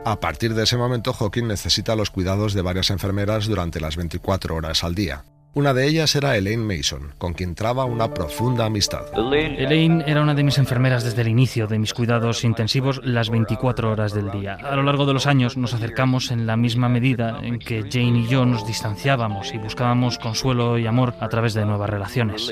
A 0.05 0.19
partir 0.21 0.53
de 0.53 0.63
ese 0.63 0.77
momento, 0.77 1.11
Hawking 1.11 1.47
necesita 1.47 1.97
los 1.97 2.11
cuidados 2.11 2.53
de 2.53 2.61
varias 2.61 2.89
enfermeras 2.91 3.47
durante 3.47 3.81
las 3.81 3.97
24 3.97 4.55
horas 4.55 4.83
al 4.85 4.95
día. 4.95 5.25
Una 5.55 5.75
de 5.75 5.87
ellas 5.87 6.15
era 6.15 6.35
Elaine 6.35 6.63
Mason, 6.63 7.13
con 7.19 7.33
quien 7.33 7.53
traba 7.53 7.85
una 7.85 8.11
profunda 8.11 8.65
amistad. 8.65 9.05
Elaine 9.15 10.03
era 10.07 10.23
una 10.23 10.33
de 10.33 10.43
mis 10.43 10.57
enfermeras 10.57 11.03
desde 11.03 11.21
el 11.21 11.27
inicio 11.27 11.67
de 11.67 11.77
mis 11.77 11.93
cuidados 11.93 12.43
intensivos 12.43 13.01
las 13.03 13.29
24 13.29 13.91
horas 13.91 14.15
del 14.15 14.31
día. 14.31 14.55
A 14.55 14.75
lo 14.75 14.81
largo 14.81 15.05
de 15.05 15.13
los 15.13 15.27
años 15.27 15.55
nos 15.55 15.75
acercamos 15.75 16.31
en 16.31 16.47
la 16.47 16.57
misma 16.57 16.89
medida 16.89 17.39
en 17.43 17.59
que 17.59 17.83
Jane 17.83 18.21
y 18.21 18.27
yo 18.27 18.47
nos 18.47 18.65
distanciábamos 18.65 19.53
y 19.53 19.59
buscábamos 19.59 20.17
consuelo 20.17 20.79
y 20.79 20.87
amor 20.87 21.13
a 21.19 21.29
través 21.29 21.53
de 21.53 21.65
nuevas 21.65 21.89
relaciones. 21.89 22.49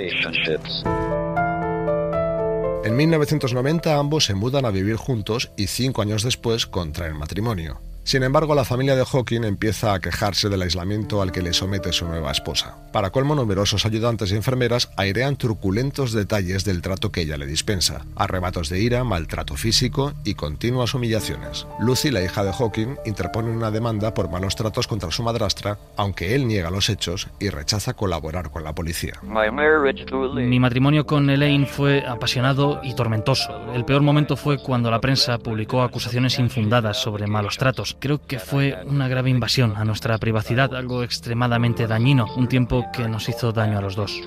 En 2.83 2.95
1990 2.95 3.97
ambos 3.97 4.25
se 4.25 4.35
mudan 4.35 4.65
a 4.65 4.69
vivir 4.69 4.97
juntos 4.97 5.51
y 5.57 5.65
cinco 5.67 6.03
años 6.03 6.21
después 6.21 6.67
contraen 6.67 7.17
matrimonio. 7.17 7.79
Sin 8.03 8.23
embargo, 8.23 8.55
la 8.55 8.65
familia 8.65 8.95
de 8.95 9.05
Hawking 9.05 9.43
empieza 9.43 9.93
a 9.93 9.99
quejarse 9.99 10.49
del 10.49 10.63
aislamiento 10.63 11.21
al 11.21 11.31
que 11.31 11.43
le 11.43 11.53
somete 11.53 11.93
su 11.93 12.05
nueva 12.05 12.31
esposa. 12.31 12.75
Para 12.91 13.11
colmo, 13.11 13.35
numerosos 13.35 13.85
ayudantes 13.85 14.31
y 14.31 14.35
enfermeras 14.35 14.89
airean 14.97 15.37
truculentos 15.37 16.11
detalles 16.11 16.65
del 16.65 16.81
trato 16.81 17.11
que 17.11 17.21
ella 17.21 17.37
le 17.37 17.45
dispensa, 17.45 18.05
arrebatos 18.15 18.69
de 18.69 18.81
ira, 18.81 19.03
maltrato 19.03 19.55
físico 19.55 20.13
y 20.23 20.33
continuas 20.33 20.93
humillaciones. 20.93 21.67
Lucy, 21.79 22.09
la 22.09 22.23
hija 22.23 22.43
de 22.43 22.51
Hawking, 22.51 22.95
interpone 23.05 23.51
una 23.51 23.71
demanda 23.71 24.13
por 24.13 24.29
malos 24.29 24.55
tratos 24.55 24.87
contra 24.87 25.11
su 25.11 25.21
madrastra, 25.23 25.77
aunque 25.95 26.33
él 26.35 26.47
niega 26.47 26.71
los 26.71 26.89
hechos 26.89 27.27
y 27.39 27.49
rechaza 27.49 27.93
colaborar 27.93 28.49
con 28.49 28.63
la 28.63 28.73
policía. 28.73 29.13
Mi 29.23 30.59
matrimonio 30.59 31.05
con 31.05 31.29
Elaine 31.29 31.67
fue 31.67 32.03
apasionado 32.05 32.81
y 32.83 32.95
tormentoso. 32.95 33.71
El 33.73 33.85
peor 33.85 34.01
momento 34.01 34.35
fue 34.35 34.57
cuando 34.57 34.89
la 34.89 34.99
prensa 34.99 35.37
publicó 35.37 35.83
acusaciones 35.83 36.39
infundadas 36.39 36.97
sobre 36.97 37.27
malos 37.27 37.57
tratos. 37.57 37.90
Creo 37.99 38.19
que 38.25 38.39
fue 38.39 38.77
una 38.85 39.07
grave 39.07 39.29
invasión 39.29 39.73
a 39.75 39.85
nuestra 39.85 40.17
privacidad, 40.17 40.75
algo 40.75 41.03
extremadamente 41.03 41.87
dañino, 41.87 42.25
un 42.35 42.47
tiempo 42.47 42.85
que 42.93 43.07
nos 43.07 43.29
hizo 43.29 43.51
daño 43.51 43.77
a 43.77 43.81
los 43.81 43.95
dos. 43.95 44.19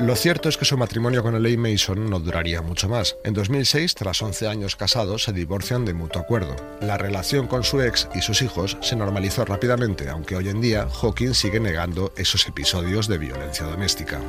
Lo 0.00 0.16
cierto 0.16 0.48
es 0.48 0.56
que 0.56 0.64
su 0.64 0.78
matrimonio 0.78 1.22
con 1.22 1.34
Elaine 1.34 1.72
Mason 1.72 2.08
no 2.08 2.20
duraría 2.20 2.62
mucho 2.62 2.88
más. 2.88 3.18
En 3.22 3.34
2006, 3.34 3.94
tras 3.94 4.22
11 4.22 4.48
años 4.48 4.74
casados, 4.74 5.24
se 5.24 5.34
divorcian 5.34 5.84
de 5.84 5.92
mutuo 5.92 6.22
acuerdo. 6.22 6.56
La 6.80 6.96
relación 6.96 7.46
con 7.46 7.64
su 7.64 7.82
ex 7.82 8.08
y 8.14 8.22
sus 8.22 8.40
hijos 8.40 8.78
se 8.80 8.96
normalizó 8.96 9.44
rápidamente, 9.44 10.08
aunque 10.08 10.36
hoy 10.36 10.48
en 10.48 10.62
día 10.62 10.88
Hawking 10.88 11.34
sigue 11.34 11.60
negando 11.60 12.14
esos 12.16 12.48
episodios 12.48 13.08
de 13.08 13.18
violencia 13.18 13.66
doméstica. 13.66 14.20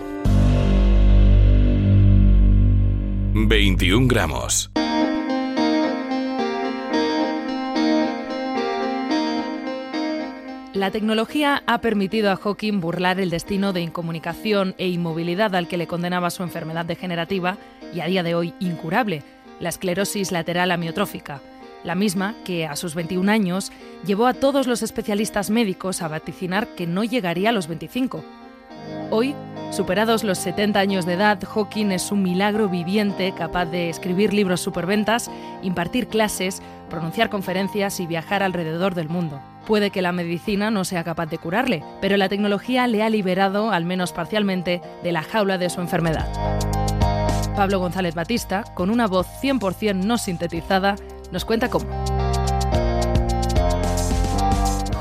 21 3.33 4.07
gramos. 4.07 4.71
La 10.73 10.89
tecnología 10.89 11.63
ha 11.65 11.81
permitido 11.81 12.31
a 12.31 12.37
Hawking 12.37 12.79
burlar 12.79 13.19
el 13.19 13.29
destino 13.29 13.73
de 13.73 13.81
incomunicación 13.81 14.73
e 14.77 14.87
inmovilidad 14.87 15.53
al 15.53 15.67
que 15.67 15.75
le 15.75 15.85
condenaba 15.85 16.29
su 16.29 16.43
enfermedad 16.43 16.85
degenerativa 16.85 17.57
y 17.93 17.99
a 17.99 18.05
día 18.05 18.23
de 18.23 18.35
hoy 18.35 18.53
incurable, 18.61 19.21
la 19.59 19.67
esclerosis 19.67 20.31
lateral 20.31 20.71
amiotrófica, 20.71 21.41
la 21.83 21.93
misma 21.93 22.35
que 22.45 22.67
a 22.67 22.77
sus 22.77 22.95
21 22.95 23.29
años 23.29 23.73
llevó 24.05 24.27
a 24.27 24.33
todos 24.33 24.65
los 24.65 24.81
especialistas 24.81 25.49
médicos 25.49 26.01
a 26.01 26.07
vaticinar 26.07 26.69
que 26.69 26.87
no 26.87 27.03
llegaría 27.03 27.49
a 27.49 27.53
los 27.53 27.67
25. 27.67 28.23
Hoy, 29.09 29.35
superados 29.71 30.23
los 30.23 30.37
70 30.37 30.79
años 30.79 31.05
de 31.05 31.13
edad, 31.13 31.39
Hawking 31.43 31.91
es 31.91 32.11
un 32.11 32.21
milagro 32.21 32.67
viviente 32.69 33.33
capaz 33.35 33.65
de 33.65 33.89
escribir 33.89 34.33
libros 34.33 34.61
superventas, 34.61 35.31
impartir 35.61 36.07
clases, 36.07 36.61
pronunciar 36.89 37.29
conferencias 37.29 37.99
y 37.99 38.07
viajar 38.07 38.43
alrededor 38.43 38.95
del 38.95 39.09
mundo. 39.09 39.41
Puede 39.65 39.89
que 39.89 40.01
la 40.01 40.11
medicina 40.11 40.71
no 40.71 40.83
sea 40.83 41.03
capaz 41.03 41.27
de 41.27 41.37
curarle, 41.37 41.83
pero 42.01 42.17
la 42.17 42.29
tecnología 42.29 42.87
le 42.87 43.03
ha 43.03 43.09
liberado, 43.09 43.71
al 43.71 43.85
menos 43.85 44.11
parcialmente, 44.11 44.81
de 45.03 45.11
la 45.11 45.23
jaula 45.23 45.57
de 45.57 45.69
su 45.69 45.79
enfermedad. 45.79 46.27
Pablo 47.55 47.79
González 47.79 48.15
Batista, 48.15 48.63
con 48.73 48.89
una 48.89 49.07
voz 49.07 49.27
100% 49.41 49.95
no 49.95 50.17
sintetizada, 50.17 50.95
nos 51.31 51.45
cuenta 51.45 51.69
cómo. 51.69 52.10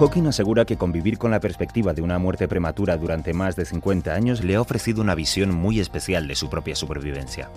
Hawking 0.01 0.29
asegura 0.29 0.65
que 0.65 0.79
convivir 0.79 1.19
con 1.19 1.31
la 1.31 1.41
perspectiva 1.41 1.93
de 1.93 2.01
una 2.01 2.19
muerte 2.19 2.49
prematura 2.49 2.97
durante 2.97 3.35
más 3.35 3.55
de 3.55 3.67
50 3.67 4.15
años 4.15 4.43
le 4.43 4.55
ha 4.55 4.61
ofrecido 4.63 5.03
una 5.03 5.15
visión 5.15 5.55
muy 5.55 5.79
especial 5.79 6.27
de 6.27 6.37
su 6.37 6.49
propia 6.49 6.75
supervivencia. 6.75 7.51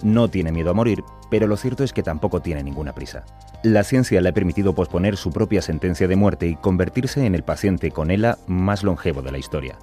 No 0.00 0.28
tiene 0.28 0.52
miedo 0.52 0.70
a 0.70 0.72
morir, 0.72 1.02
pero 1.32 1.48
lo 1.48 1.56
cierto 1.56 1.82
es 1.82 1.92
que 1.92 2.04
tampoco 2.04 2.42
tiene 2.42 2.62
ninguna 2.62 2.94
prisa. 2.94 3.24
La 3.64 3.82
ciencia 3.82 4.20
le 4.20 4.28
ha 4.28 4.32
permitido 4.32 4.72
posponer 4.72 5.16
su 5.16 5.32
propia 5.32 5.62
sentencia 5.62 6.06
de 6.06 6.14
muerte 6.14 6.46
y 6.46 6.54
convertirse 6.54 7.26
en 7.26 7.34
el 7.34 7.42
paciente 7.42 7.90
con 7.90 8.12
ELA 8.12 8.38
más 8.46 8.84
longevo 8.84 9.20
de 9.20 9.32
la 9.32 9.38
historia. 9.38 9.76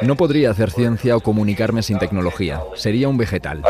No 0.00 0.16
podría 0.16 0.52
hacer 0.52 0.70
ciencia 0.70 1.18
o 1.18 1.20
comunicarme 1.20 1.82
sin 1.82 1.98
tecnología. 1.98 2.62
Sería 2.74 3.10
un 3.10 3.18
vegetal. 3.18 3.62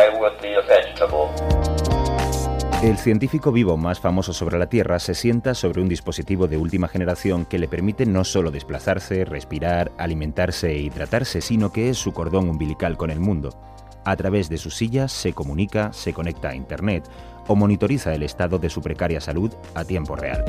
El 2.82 2.96
científico 2.96 3.50
vivo 3.50 3.76
más 3.76 3.98
famoso 3.98 4.32
sobre 4.32 4.56
la 4.56 4.68
Tierra 4.68 5.00
se 5.00 5.14
sienta 5.14 5.54
sobre 5.54 5.82
un 5.82 5.88
dispositivo 5.88 6.46
de 6.46 6.56
última 6.56 6.86
generación 6.86 7.44
que 7.44 7.58
le 7.58 7.66
permite 7.66 8.06
no 8.06 8.22
solo 8.22 8.52
desplazarse, 8.52 9.24
respirar, 9.24 9.90
alimentarse 9.98 10.70
e 10.70 10.78
hidratarse, 10.78 11.40
sino 11.40 11.72
que 11.72 11.90
es 11.90 11.98
su 11.98 12.12
cordón 12.12 12.48
umbilical 12.48 12.96
con 12.96 13.10
el 13.10 13.18
mundo. 13.18 13.50
A 14.04 14.14
través 14.14 14.48
de 14.48 14.58
sus 14.58 14.76
sillas 14.76 15.10
se 15.10 15.32
comunica, 15.32 15.92
se 15.92 16.12
conecta 16.12 16.50
a 16.50 16.54
Internet 16.54 17.02
o 17.48 17.56
monitoriza 17.56 18.14
el 18.14 18.22
estado 18.22 18.60
de 18.60 18.70
su 18.70 18.80
precaria 18.80 19.20
salud 19.20 19.52
a 19.74 19.84
tiempo 19.84 20.14
real. 20.14 20.44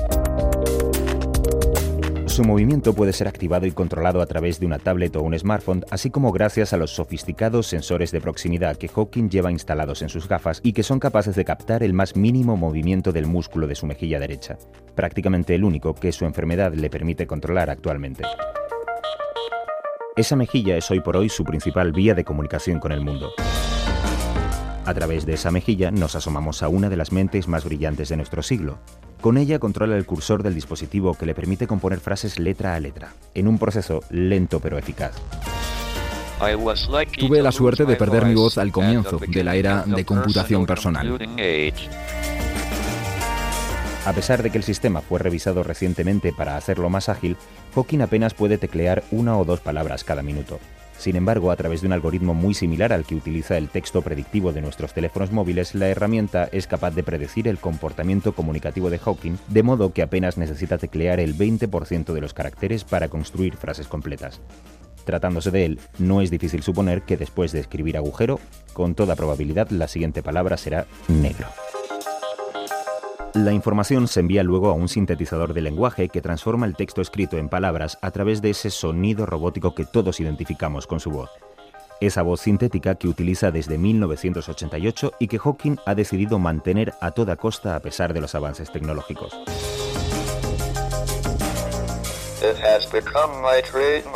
Su 2.39 2.45
movimiento 2.45 2.93
puede 2.93 3.11
ser 3.11 3.27
activado 3.27 3.65
y 3.65 3.71
controlado 3.71 4.21
a 4.21 4.25
través 4.25 4.61
de 4.61 4.65
una 4.65 4.79
tablet 4.79 5.13
o 5.17 5.21
un 5.21 5.37
smartphone, 5.37 5.83
así 5.91 6.09
como 6.09 6.31
gracias 6.31 6.71
a 6.71 6.77
los 6.77 6.91
sofisticados 6.91 7.67
sensores 7.67 8.11
de 8.11 8.21
proximidad 8.21 8.77
que 8.77 8.87
Hawking 8.87 9.27
lleva 9.27 9.51
instalados 9.51 10.01
en 10.03 10.07
sus 10.07 10.25
gafas 10.29 10.61
y 10.63 10.71
que 10.71 10.81
son 10.81 10.99
capaces 10.99 11.35
de 11.35 11.43
captar 11.43 11.83
el 11.83 11.91
más 11.91 12.15
mínimo 12.15 12.55
movimiento 12.55 13.11
del 13.11 13.27
músculo 13.27 13.67
de 13.67 13.75
su 13.75 13.87
mejilla 13.87 14.19
derecha, 14.19 14.57
prácticamente 14.95 15.53
el 15.53 15.65
único 15.65 15.93
que 15.93 16.13
su 16.13 16.23
enfermedad 16.23 16.73
le 16.73 16.89
permite 16.89 17.27
controlar 17.27 17.69
actualmente. 17.69 18.23
Esa 20.15 20.37
mejilla 20.37 20.77
es 20.77 20.89
hoy 20.91 21.01
por 21.01 21.17
hoy 21.17 21.27
su 21.27 21.43
principal 21.43 21.91
vía 21.91 22.15
de 22.15 22.23
comunicación 22.23 22.79
con 22.79 22.93
el 22.93 23.01
mundo. 23.01 23.33
A 24.89 24.93
través 24.95 25.27
de 25.27 25.35
esa 25.35 25.51
mejilla 25.51 25.91
nos 25.91 26.15
asomamos 26.15 26.63
a 26.63 26.67
una 26.67 26.89
de 26.89 26.97
las 26.97 27.11
mentes 27.11 27.47
más 27.47 27.63
brillantes 27.63 28.09
de 28.09 28.17
nuestro 28.17 28.41
siglo, 28.41 28.79
con 29.21 29.37
ella 29.37 29.59
controla 29.59 29.95
el 29.95 30.07
cursor 30.07 30.41
del 30.41 30.55
dispositivo 30.55 31.13
que 31.13 31.27
le 31.27 31.35
permite 31.35 31.67
componer 31.67 31.99
frases 31.99 32.39
letra 32.39 32.73
a 32.73 32.79
letra, 32.79 33.13
en 33.35 33.47
un 33.47 33.59
proceso 33.59 34.01
lento 34.09 34.59
pero 34.59 34.79
eficaz. 34.79 35.11
Tuve 37.19 37.43
la 37.43 37.51
suerte 37.51 37.85
de 37.85 37.97
perder 37.97 38.25
mi 38.25 38.33
voz 38.33 38.57
al 38.57 38.71
comienzo 38.71 39.19
de 39.19 39.43
la 39.43 39.55
era 39.55 39.83
de 39.83 40.03
computación 40.05 40.65
personal. 40.65 41.19
A 44.07 44.13
pesar 44.13 44.41
de 44.41 44.49
que 44.49 44.57
el 44.57 44.63
sistema 44.63 45.01
fue 45.01 45.19
revisado 45.19 45.61
recientemente 45.61 46.33
para 46.33 46.57
hacerlo 46.57 46.89
más 46.89 47.09
ágil, 47.09 47.37
Hawking 47.75 48.01
apenas 48.01 48.33
puede 48.33 48.57
teclear 48.57 49.03
una 49.11 49.37
o 49.37 49.45
dos 49.45 49.59
palabras 49.59 50.03
cada 50.03 50.23
minuto. 50.23 50.59
Sin 50.99 51.15
embargo, 51.15 51.49
a 51.49 51.55
través 51.55 51.79
de 51.79 51.87
un 51.87 51.93
algoritmo 51.93 52.33
muy 52.33 52.53
similar 52.53 52.91
al 52.91 53.05
que 53.05 53.15
utiliza 53.15 53.57
el 53.57 53.69
texto 53.69 54.01
predictivo 54.01 54.51
de 54.51 54.59
nuestros 54.59 54.93
teléfonos 54.93 55.31
móviles, 55.31 55.73
la 55.73 55.87
herramienta 55.87 56.49
es 56.51 56.67
capaz 56.67 56.91
de 56.91 57.03
predecir 57.03 57.47
el 57.47 57.57
comportamiento 57.57 58.33
comunicativo 58.33 58.89
de 58.89 58.99
Hawking, 58.99 59.37
de 59.47 59.63
modo 59.63 59.93
que 59.93 60.01
apenas 60.01 60.37
necesita 60.37 60.77
teclear 60.77 61.21
el 61.21 61.37
20% 61.37 62.11
de 62.11 62.19
los 62.19 62.33
caracteres 62.33 62.83
para 62.83 63.07
construir 63.07 63.55
frases 63.55 63.87
completas. 63.87 64.41
Tratándose 65.05 65.51
de 65.51 65.63
él, 65.63 65.79
no 65.99 66.19
es 66.19 66.31
difícil 66.31 66.63
suponer 66.63 67.03
que 67.03 67.15
después 67.15 67.53
de 67.53 67.61
escribir 67.61 67.95
agujero, 67.95 68.41
con 68.73 68.93
toda 68.93 69.15
probabilidad 69.15 69.69
la 69.69 69.87
siguiente 69.87 70.21
palabra 70.21 70.57
será 70.57 70.85
negro. 71.07 71.47
La 73.35 73.53
información 73.53 74.07
se 74.07 74.21
envía 74.21 74.41
luego 74.41 74.69
a 74.69 74.73
un 74.73 74.89
sintetizador 74.89 75.53
de 75.53 75.61
lenguaje 75.61 76.09
que 76.09 76.21
transforma 76.21 76.65
el 76.65 76.75
texto 76.75 77.01
escrito 77.01 77.37
en 77.37 77.47
palabras 77.47 77.99
a 78.01 78.09
través 78.09 78.41
de 78.41 78.49
ese 78.49 78.71
sonido 78.71 79.27
robótico 79.27 79.75
que 79.75 79.85
todos 79.85 80.19
identificamos 80.19 80.87
con 80.87 80.99
su 80.99 81.11
voz. 81.11 81.29
Esa 82.01 82.23
voz 82.23 82.41
sintética 82.41 82.95
que 82.95 83.07
utiliza 83.07 83.51
desde 83.51 83.77
1988 83.77 85.13
y 85.19 85.27
que 85.27 85.37
Hawking 85.37 85.77
ha 85.85 85.93
decidido 85.93 86.39
mantener 86.39 86.93
a 87.01 87.11
toda 87.11 87.35
costa 87.35 87.75
a 87.75 87.81
pesar 87.81 88.13
de 88.13 88.21
los 88.21 88.33
avances 88.33 88.71
tecnológicos. 88.71 89.37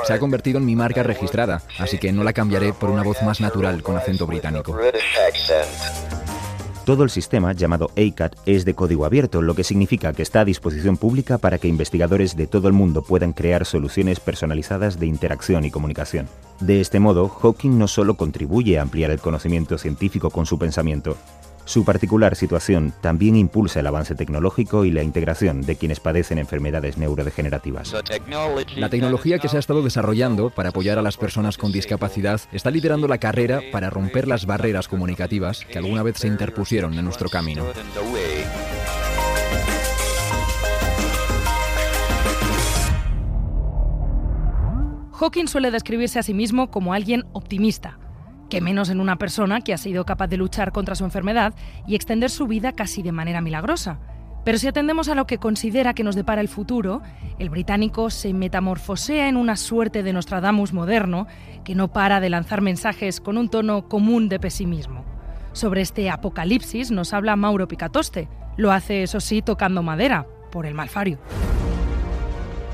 Se 0.06 0.14
ha 0.14 0.20
convertido 0.20 0.58
en 0.58 0.66
mi 0.66 0.76
marca 0.76 1.04
registrada, 1.04 1.62
así 1.78 2.00
que 2.00 2.12
no 2.12 2.24
la 2.24 2.34
cambiaré 2.34 2.74
por 2.74 2.90
una 2.90 3.04
voz 3.04 3.22
más 3.22 3.42
natural 3.42 3.84
con 3.84 3.98
acento 3.98 4.26
británico. 4.26 4.76
Todo 6.86 7.06
el 7.06 7.10
sistema, 7.10 7.54
llamado 7.54 7.92
ACAT, 7.92 8.36
es 8.46 8.66
de 8.66 8.74
código 8.74 9.06
abierto, 9.06 9.42
lo 9.42 9.56
que 9.56 9.64
significa 9.64 10.12
que 10.12 10.22
está 10.22 10.42
a 10.42 10.46
disposición 10.46 10.98
pública 10.98 11.38
para 11.38 11.58
que 11.58 11.70
investigadores 11.70 12.36
de 12.36 12.46
todo 12.46 12.68
el 12.68 12.74
mundo 12.74 13.04
puedan 13.04 13.32
crear 13.32 13.66
soluciones 13.66 14.20
personalizadas 14.20 15.00
de 15.00 15.06
interacción 15.06 15.64
y 15.64 15.72
comunicación. 15.72 16.28
De 16.60 16.82
este 16.82 17.00
modo, 17.00 17.30
Hawking 17.30 17.78
no 17.78 17.88
solo 17.88 18.16
contribuye 18.16 18.78
a 18.78 18.82
ampliar 18.82 19.12
el 19.12 19.22
conocimiento 19.22 19.78
científico 19.78 20.30
con 20.30 20.46
su 20.46 20.60
pensamiento, 20.60 21.16
su 21.66 21.86
particular 21.86 22.36
situación 22.36 22.94
también 23.02 23.36
impulsa 23.36 23.80
el 23.80 23.88
avance 23.88 24.16
tecnológico 24.16 24.86
y 24.86 24.92
la 24.92 25.04
integración 25.04 25.62
de 25.62 25.76
quienes 25.76 26.00
padecen 26.00 26.38
enfermedades 26.38 26.98
neurodegenerativas. 26.98 27.94
La 28.76 28.90
tecnología 28.90 29.40
que 29.40 29.48
se 29.48 29.58
ha 29.58 29.60
estado 29.60 29.82
desarrollando 29.82 30.50
para 30.50 30.70
apoyar 30.70 31.00
a 31.00 31.02
las 31.02 31.18
personas 31.18 31.58
con 31.58 31.72
discapacidad 31.72 32.42
está 32.52 32.72
liderando 32.72 33.08
la 33.08 33.18
carrera 33.18 33.62
para 33.72 33.90
romper 33.90 34.28
las 34.28 34.46
barreras 34.46 34.88
comunicativas 34.88 35.66
que 35.66 35.78
alguna 35.78 36.04
vez 36.04 36.18
se 36.18 36.28
interpusieron 36.28 36.94
en 36.96 37.06
nuestro 37.06 37.30
camino. 37.30 37.66
Hawking 45.14 45.48
suele 45.48 45.72
describirse 45.72 46.20
a 46.20 46.24
sí 46.24 46.34
mismo 46.34 46.70
como 46.70 46.94
alguien 46.94 47.24
optimista 47.32 47.98
que 48.54 48.62
menos 48.62 48.90
en 48.90 49.00
una 49.00 49.16
persona 49.16 49.62
que 49.62 49.74
ha 49.74 49.80
sido 49.80 50.06
capaz 50.06 50.28
de 50.28 50.38
luchar 50.38 50.72
contra 50.72 50.94
su 50.94 51.04
enfermedad 51.04 51.56
y 51.88 51.96
extender 51.96 52.30
su 52.30 52.46
vida 52.46 52.74
casi 52.74 53.02
de 53.02 53.12
manera 53.12 53.42
milagrosa. 53.42 53.98
Pero 54.46 54.60
si 54.60 54.68
atendemos 54.68 55.10
a 55.10 55.16
lo 55.16 55.26
que 55.26 55.40
considera 55.40 55.96
que 55.96 56.04
nos 56.04 56.14
depara 56.14 56.40
el 56.40 56.48
futuro, 56.48 57.02
el 57.40 57.50
británico 57.50 58.12
se 58.12 58.32
metamorfosea 58.32 59.28
en 59.28 59.38
una 59.38 59.56
suerte 59.56 60.04
de 60.04 60.14
Nostradamus 60.14 60.72
moderno 60.72 61.26
que 61.66 61.74
no 61.74 61.92
para 61.92 62.20
de 62.20 62.30
lanzar 62.30 62.62
mensajes 62.62 63.22
con 63.22 63.40
un 63.40 63.50
tono 63.50 63.88
común 63.88 64.30
de 64.30 64.40
pesimismo. 64.40 65.04
Sobre 65.54 65.82
este 65.82 66.12
apocalipsis 66.12 66.92
nos 66.92 67.12
habla 67.12 67.36
Mauro 67.36 67.68
Picatoste. 67.68 68.28
Lo 68.56 68.72
hace, 68.72 69.02
eso 69.02 69.20
sí, 69.20 69.42
tocando 69.42 69.82
madera, 69.82 70.28
por 70.52 70.68
el 70.68 70.76
malfario. 70.76 71.18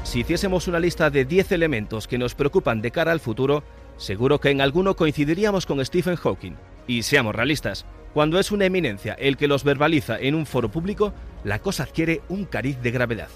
Si 0.04 0.22
hiciésemos 0.22 0.68
una 0.68 0.82
lista 0.82 1.10
de 1.10 1.24
10 1.24 1.54
elementos 1.54 2.06
que 2.06 2.18
nos 2.18 2.36
preocupan 2.36 2.82
de 2.82 2.92
cara 2.92 3.13
al 3.13 3.22
futuro, 3.22 3.63
Seguro 4.00 4.40
que 4.40 4.50
en 4.50 4.62
alguno 4.62 4.96
coincidiríamos 4.96 5.66
con 5.66 5.84
Stephen 5.86 6.16
Hawking. 6.16 6.54
Y 6.88 7.04
seamos 7.04 7.36
realistas, 7.36 7.86
cuando 8.14 8.40
es 8.40 8.50
una 8.50 8.66
eminencia 8.66 9.14
el 9.14 9.36
que 9.36 9.50
los 9.50 9.66
verbaliza 9.66 10.18
en 10.18 10.36
un 10.36 10.46
foro 10.46 10.70
público, 10.70 11.14
la 11.44 11.60
cosa 11.60 11.84
adquiere 11.84 12.22
un 12.30 12.46
cariz 12.46 12.82
de 12.82 12.92
gravedad. 12.92 13.28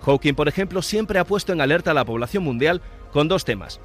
Hawking, 0.00 0.34
por 0.34 0.46
ejemplo, 0.46 0.80
siempre 0.80 1.18
ha 1.18 1.24
puesto 1.24 1.52
en 1.52 1.60
alerta 1.60 1.90
a 1.90 1.94
la 1.94 2.04
población 2.04 2.44
mundial 2.44 2.80
con 3.12 3.26
dos 3.26 3.44
temas. 3.44 3.80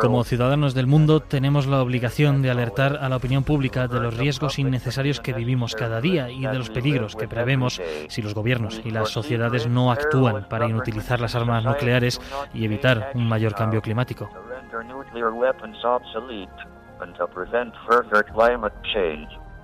Como 0.00 0.22
ciudadanos 0.22 0.74
del 0.74 0.86
mundo 0.86 1.20
tenemos 1.20 1.66
la 1.66 1.82
obligación 1.82 2.40
de 2.40 2.50
alertar 2.50 2.98
a 3.00 3.08
la 3.08 3.16
opinión 3.16 3.42
pública 3.42 3.88
de 3.88 3.98
los 3.98 4.16
riesgos 4.16 4.58
innecesarios 4.58 5.18
que 5.18 5.32
vivimos 5.32 5.74
cada 5.74 6.00
día 6.00 6.30
y 6.30 6.42
de 6.42 6.54
los 6.54 6.70
peligros 6.70 7.16
que 7.16 7.26
prevemos 7.26 7.80
si 8.08 8.22
los 8.22 8.34
gobiernos 8.34 8.80
y 8.84 8.90
las 8.90 9.08
sociedades 9.08 9.66
no 9.66 9.90
actúan 9.90 10.46
para 10.48 10.68
inutilizar 10.68 11.20
las 11.20 11.34
armas 11.34 11.64
nucleares 11.64 12.20
y 12.54 12.64
evitar 12.64 13.10
un 13.14 13.28
mayor 13.28 13.54
cambio 13.54 13.82
climático. 13.82 14.30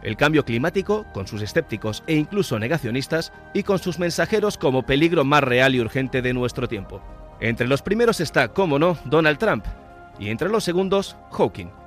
El 0.03 0.17
cambio 0.17 0.45
climático, 0.45 1.05
con 1.13 1.27
sus 1.27 1.43
escépticos 1.43 2.03
e 2.07 2.15
incluso 2.15 2.59
negacionistas, 2.59 3.33
y 3.55 3.63
con 3.63 3.79
sus 3.79 3.99
mensajeros 3.99 4.59
como 4.59 4.85
peligro 4.85 5.25
más 5.25 5.43
real 5.43 5.75
y 5.75 5.81
urgente 5.81 6.23
de 6.23 6.33
nuestro 6.33 6.69
tiempo. 6.69 7.01
Entre 7.41 7.67
los 7.67 7.83
primeros 7.83 8.21
está, 8.21 8.49
como 8.49 8.79
no, 8.79 8.97
Donald 9.05 9.39
Trump, 9.39 9.65
y 10.19 10.31
entre 10.31 10.49
los 10.49 10.65
segundos, 10.65 11.17
Hawking. 11.33 11.86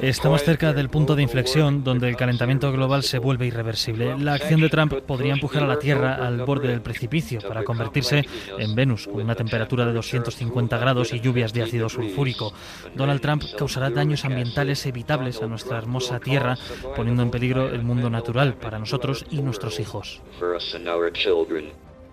Estamos 0.00 0.42
cerca 0.42 0.72
del 0.72 0.88
punto 0.88 1.14
de 1.14 1.22
inflexión 1.22 1.84
donde 1.84 2.08
el 2.08 2.16
calentamiento 2.16 2.72
global 2.72 3.02
se 3.02 3.18
vuelve 3.18 3.46
irreversible. 3.46 4.18
La 4.18 4.34
acción 4.34 4.60
de 4.60 4.68
Trump 4.68 4.94
podría 5.06 5.34
empujar 5.34 5.64
a 5.64 5.66
la 5.66 5.78
Tierra 5.78 6.14
al 6.14 6.44
borde 6.44 6.68
del 6.68 6.80
precipicio 6.80 7.40
para 7.40 7.64
convertirse 7.64 8.24
en 8.58 8.74
Venus, 8.74 9.06
con 9.06 9.20
una 9.20 9.34
temperatura 9.34 9.86
de 9.86 9.92
250 9.92 10.78
grados 10.78 11.12
y 11.12 11.20
lluvias 11.20 11.52
de 11.52 11.62
ácido 11.62 11.88
sulfúrico. 11.88 12.52
Donald 12.94 13.20
Trump 13.20 13.42
causará 13.56 13.90
daños 13.90 14.24
ambientales 14.24 14.84
evitables 14.86 15.42
a 15.42 15.46
nuestra 15.46 15.78
hermosa 15.78 16.20
Tierra, 16.20 16.56
poniendo 16.96 17.22
en 17.22 17.30
peligro 17.30 17.68
el 17.68 17.82
mundo 17.82 18.10
natural 18.10 18.54
para 18.54 18.78
nosotros 18.78 19.26
y 19.30 19.42
nuestros 19.42 19.80
hijos. 19.80 20.22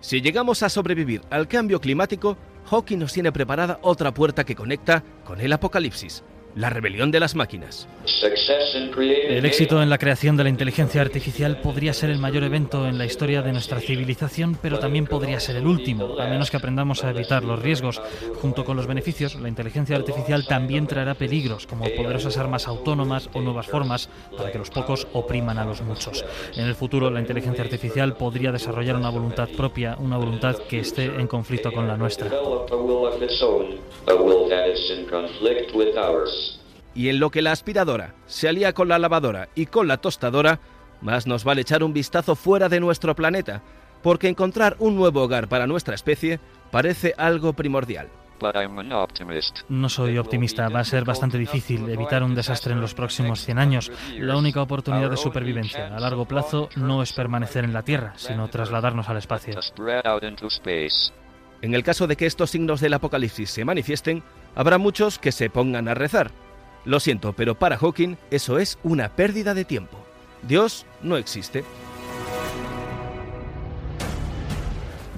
Si 0.00 0.20
llegamos 0.20 0.62
a 0.62 0.68
sobrevivir 0.68 1.22
al 1.30 1.48
cambio 1.48 1.80
climático, 1.80 2.36
Hawking 2.66 2.98
nos 2.98 3.12
tiene 3.12 3.32
preparada 3.32 3.78
otra 3.82 4.12
puerta 4.12 4.44
que 4.44 4.56
conecta 4.56 5.02
con 5.24 5.40
el 5.40 5.52
apocalipsis 5.52 6.24
la 6.56 6.70
rebelión 6.70 7.10
de 7.10 7.20
las 7.20 7.34
máquinas. 7.34 7.86
El 9.28 9.44
éxito 9.44 9.82
en 9.82 9.90
la 9.90 9.98
creación 9.98 10.36
de 10.38 10.44
la 10.44 10.48
inteligencia 10.48 11.02
artificial 11.02 11.60
podría 11.60 11.92
ser 11.92 12.08
el 12.08 12.18
mayor 12.18 12.44
evento 12.44 12.86
en 12.86 12.96
la 12.96 13.04
historia 13.04 13.42
de 13.42 13.52
nuestra 13.52 13.78
civilización, 13.78 14.58
pero 14.60 14.78
también 14.78 15.06
podría 15.06 15.38
ser 15.38 15.56
el 15.56 15.66
último, 15.66 16.18
a 16.18 16.26
menos 16.26 16.50
que 16.50 16.56
aprendamos 16.56 17.04
a 17.04 17.10
evitar 17.10 17.44
los 17.44 17.60
riesgos. 17.60 18.00
Junto 18.40 18.64
con 18.64 18.76
los 18.76 18.86
beneficios, 18.86 19.34
la 19.34 19.48
inteligencia 19.48 19.96
artificial 19.96 20.46
también 20.46 20.86
traerá 20.86 21.14
peligros, 21.14 21.66
como 21.66 21.84
poderosas 21.90 22.38
armas 22.38 22.66
autónomas 22.66 23.28
o 23.34 23.42
nuevas 23.42 23.66
formas 23.66 24.08
para 24.36 24.50
que 24.50 24.58
los 24.58 24.70
pocos 24.70 25.06
opriman 25.12 25.58
a 25.58 25.64
los 25.66 25.82
muchos. 25.82 26.24
En 26.56 26.64
el 26.64 26.74
futuro, 26.74 27.10
la 27.10 27.20
inteligencia 27.20 27.64
artificial 27.64 28.16
podría 28.16 28.50
desarrollar 28.50 28.96
una 28.96 29.10
voluntad 29.10 29.48
propia, 29.54 29.96
una 29.98 30.16
voluntad 30.16 30.56
que 30.68 30.80
esté 30.80 31.04
en 31.04 31.26
conflicto 31.26 31.70
con 31.70 31.86
la 31.86 31.98
nuestra. 31.98 32.30
Y 36.96 37.10
en 37.10 37.20
lo 37.20 37.30
que 37.30 37.42
la 37.42 37.52
aspiradora 37.52 38.14
se 38.26 38.48
alía 38.48 38.72
con 38.72 38.88
la 38.88 38.98
lavadora 38.98 39.50
y 39.54 39.66
con 39.66 39.86
la 39.86 39.98
tostadora, 39.98 40.58
más 41.02 41.26
nos 41.26 41.44
vale 41.44 41.60
echar 41.60 41.84
un 41.84 41.92
vistazo 41.92 42.34
fuera 42.34 42.68
de 42.68 42.80
nuestro 42.80 43.14
planeta, 43.14 43.62
porque 44.02 44.28
encontrar 44.28 44.76
un 44.78 44.96
nuevo 44.96 45.22
hogar 45.22 45.46
para 45.46 45.66
nuestra 45.66 45.94
especie 45.94 46.40
parece 46.70 47.14
algo 47.18 47.52
primordial. 47.52 48.08
No 49.68 49.88
soy 49.88 50.18
optimista, 50.18 50.68
va 50.68 50.80
a 50.80 50.84
ser 50.84 51.04
bastante 51.04 51.38
difícil 51.38 51.88
evitar 51.88 52.22
un 52.22 52.34
desastre 52.34 52.72
en 52.72 52.80
los 52.80 52.94
próximos 52.94 53.44
100 53.44 53.58
años. 53.58 53.92
La 54.18 54.36
única 54.36 54.60
oportunidad 54.60 55.10
de 55.10 55.16
supervivencia 55.16 55.94
a 55.94 56.00
largo 56.00 56.26
plazo 56.26 56.68
no 56.76 57.02
es 57.02 57.12
permanecer 57.12 57.64
en 57.64 57.72
la 57.72 57.82
Tierra, 57.82 58.12
sino 58.16 58.48
trasladarnos 58.48 59.08
al 59.08 59.16
espacio. 59.18 59.58
En 61.62 61.74
el 61.74 61.82
caso 61.82 62.06
de 62.06 62.16
que 62.16 62.26
estos 62.26 62.50
signos 62.50 62.80
del 62.80 62.94
apocalipsis 62.94 63.50
se 63.50 63.64
manifiesten, 63.64 64.22
habrá 64.54 64.76
muchos 64.76 65.18
que 65.18 65.32
se 65.32 65.48
pongan 65.48 65.88
a 65.88 65.94
rezar. 65.94 66.30
Lo 66.86 67.00
siento, 67.00 67.32
pero 67.32 67.58
para 67.58 67.76
Hawking 67.76 68.16
eso 68.30 68.58
es 68.58 68.78
una 68.84 69.08
pérdida 69.08 69.52
de 69.54 69.64
tiempo. 69.64 69.98
Dios 70.46 70.86
no 71.02 71.16
existe. 71.16 71.64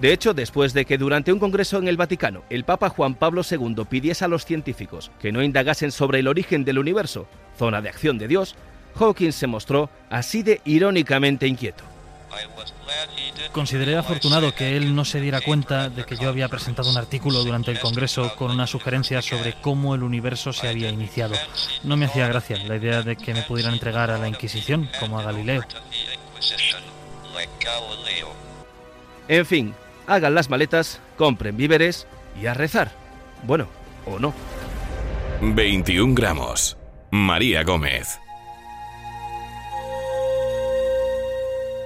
De 0.00 0.12
hecho, 0.12 0.32
después 0.32 0.72
de 0.72 0.84
que 0.84 0.96
durante 0.96 1.32
un 1.32 1.38
congreso 1.38 1.76
en 1.76 1.88
el 1.88 1.96
Vaticano 1.96 2.44
el 2.50 2.64
Papa 2.64 2.88
Juan 2.88 3.14
Pablo 3.14 3.42
II 3.48 3.84
pidiese 3.88 4.24
a 4.24 4.28
los 4.28 4.44
científicos 4.44 5.10
que 5.20 5.32
no 5.32 5.42
indagasen 5.42 5.92
sobre 5.92 6.20
el 6.20 6.28
origen 6.28 6.64
del 6.64 6.78
universo, 6.78 7.26
zona 7.58 7.82
de 7.82 7.90
acción 7.90 8.16
de 8.16 8.28
Dios, 8.28 8.54
Hawking 8.94 9.32
se 9.32 9.46
mostró 9.46 9.90
así 10.08 10.42
de 10.42 10.62
irónicamente 10.64 11.46
inquieto. 11.46 11.84
Consideré 13.52 13.96
afortunado 13.96 14.54
que 14.54 14.76
él 14.76 14.94
no 14.94 15.04
se 15.04 15.20
diera 15.20 15.40
cuenta 15.40 15.88
de 15.88 16.04
que 16.04 16.16
yo 16.16 16.28
había 16.28 16.48
presentado 16.48 16.90
un 16.90 16.96
artículo 16.96 17.42
durante 17.42 17.70
el 17.70 17.80
Congreso 17.80 18.34
con 18.36 18.50
una 18.50 18.66
sugerencia 18.66 19.22
sobre 19.22 19.54
cómo 19.54 19.94
el 19.94 20.02
universo 20.02 20.52
se 20.52 20.68
había 20.68 20.90
iniciado. 20.90 21.34
No 21.82 21.96
me 21.96 22.06
hacía 22.06 22.28
gracia 22.28 22.58
la 22.64 22.76
idea 22.76 23.02
de 23.02 23.16
que 23.16 23.34
me 23.34 23.42
pudieran 23.42 23.74
entregar 23.74 24.10
a 24.10 24.18
la 24.18 24.28
Inquisición, 24.28 24.88
como 25.00 25.18
a 25.18 25.22
Galileo. 25.22 25.64
En 29.28 29.46
fin, 29.46 29.74
hagan 30.06 30.34
las 30.34 30.48
maletas, 30.50 31.00
compren 31.16 31.56
víveres 31.56 32.06
y 32.40 32.46
a 32.46 32.54
rezar. 32.54 32.92
Bueno, 33.42 33.68
o 34.06 34.18
no. 34.18 34.34
21 35.40 36.14
gramos. 36.14 36.76
María 37.10 37.62
Gómez. 37.62 38.18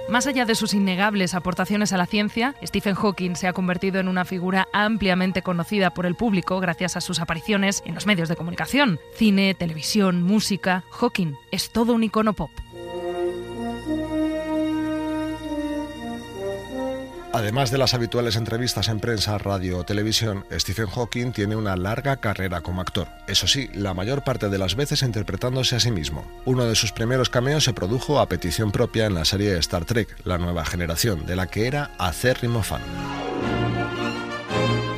Más 0.09 0.27
allá 0.27 0.45
de 0.45 0.55
sus 0.55 0.73
innegables 0.73 1.33
aportaciones 1.33 1.93
a 1.93 1.97
la 1.97 2.05
ciencia, 2.05 2.55
Stephen 2.63 2.93
Hawking 2.93 3.35
se 3.35 3.47
ha 3.47 3.53
convertido 3.53 3.99
en 3.99 4.07
una 4.07 4.25
figura 4.25 4.67
ampliamente 4.73 5.41
conocida 5.41 5.91
por 5.91 6.05
el 6.05 6.15
público 6.15 6.59
gracias 6.59 6.97
a 6.97 7.01
sus 7.01 7.19
apariciones 7.19 7.81
en 7.85 7.95
los 7.95 8.05
medios 8.05 8.29
de 8.29 8.35
comunicación, 8.35 8.99
cine, 9.15 9.53
televisión, 9.53 10.21
música. 10.21 10.83
Hawking 10.91 11.35
es 11.51 11.71
todo 11.71 11.93
un 11.93 12.03
icono 12.03 12.33
pop. 12.33 12.51
Además 17.35 17.71
de 17.71 17.79
las 17.79 17.95
habituales 17.95 18.35
entrevistas 18.35 18.89
en 18.89 18.99
prensa, 18.99 19.39
radio 19.39 19.79
o 19.79 19.83
televisión, 19.83 20.45
Stephen 20.51 20.85
Hawking 20.85 21.31
tiene 21.31 21.55
una 21.55 21.75
larga 21.75 22.17
carrera 22.17 22.61
como 22.61 22.79
actor. 22.79 23.07
Eso 23.27 23.47
sí, 23.47 23.71
la 23.73 23.95
mayor 23.95 24.23
parte 24.23 24.49
de 24.49 24.59
las 24.59 24.75
veces 24.75 25.01
interpretándose 25.01 25.75
a 25.75 25.79
sí 25.79 25.89
mismo. 25.89 26.31
Uno 26.45 26.65
de 26.65 26.75
sus 26.75 26.91
primeros 26.91 27.31
cameos 27.31 27.63
se 27.63 27.73
produjo 27.73 28.19
a 28.19 28.29
petición 28.29 28.71
propia 28.71 29.07
en 29.07 29.15
la 29.15 29.25
serie 29.25 29.57
Star 29.57 29.83
Trek, 29.83 30.15
La 30.25 30.37
Nueva 30.37 30.63
Generación, 30.63 31.25
de 31.25 31.35
la 31.35 31.47
que 31.47 31.65
era 31.65 31.89
acérrimo 31.97 32.61
fan. 32.61 32.83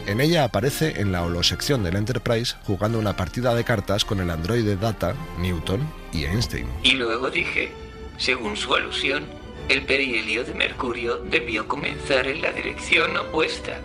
En 0.06 0.19
ella 0.19 0.43
aparece 0.43 1.00
en 1.00 1.13
la 1.13 1.24
holosección 1.24 1.84
del 1.84 1.95
Enterprise 1.95 2.58
jugando 2.65 3.00
una 3.00 3.15
partida 3.15 3.56
de 3.56 3.63
cartas 3.63 4.04
con 4.04 4.19
el 4.19 4.30
androide 4.30 4.76
Data, 4.76 5.15
Newton 5.39 5.88
y 6.12 6.26
Einstein. 6.26 6.67
Y 6.84 6.95
luego 6.95 7.30
dije, 7.30 7.71
según 8.17 8.58
su 8.58 8.76
alusión, 8.76 9.24
el 9.69 9.86
perihelio 9.86 10.43
de 10.43 10.54
Mercurio 10.54 11.17
debió 11.17 11.67
comenzar 11.67 12.28
en 12.28 12.41
la 12.41 12.51
dirección 12.51 13.15
opuesta. 13.17 13.80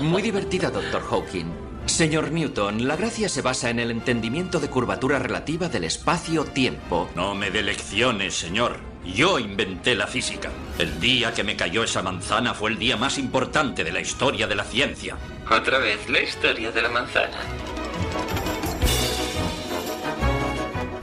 Muy 0.00 0.22
divertida, 0.22 0.70
doctor 0.70 1.02
Hawking. 1.02 1.46
Señor 1.86 2.30
Newton, 2.30 2.86
la 2.86 2.96
gracia 2.96 3.28
se 3.28 3.42
basa 3.42 3.70
en 3.70 3.80
el 3.80 3.90
entendimiento 3.90 4.60
de 4.60 4.68
curvatura 4.68 5.18
relativa 5.18 5.68
del 5.68 5.84
espacio-tiempo. 5.84 7.10
No 7.16 7.34
me 7.34 7.50
dé 7.50 7.62
lecciones, 7.62 8.34
señor. 8.34 8.78
Yo 9.04 9.38
inventé 9.38 9.94
la 9.94 10.06
física. 10.06 10.50
El 10.78 11.00
día 11.00 11.32
que 11.32 11.42
me 11.42 11.56
cayó 11.56 11.82
esa 11.82 12.02
manzana 12.02 12.54
fue 12.54 12.70
el 12.70 12.78
día 12.78 12.96
más 12.96 13.18
importante 13.18 13.82
de 13.82 13.92
la 13.92 14.00
historia 14.00 14.46
de 14.46 14.54
la 14.54 14.64
ciencia. 14.64 15.16
Otra 15.50 15.78
vez 15.78 16.08
la 16.08 16.20
historia 16.20 16.70
de 16.70 16.82
la 16.82 16.90
manzana. 16.90 17.38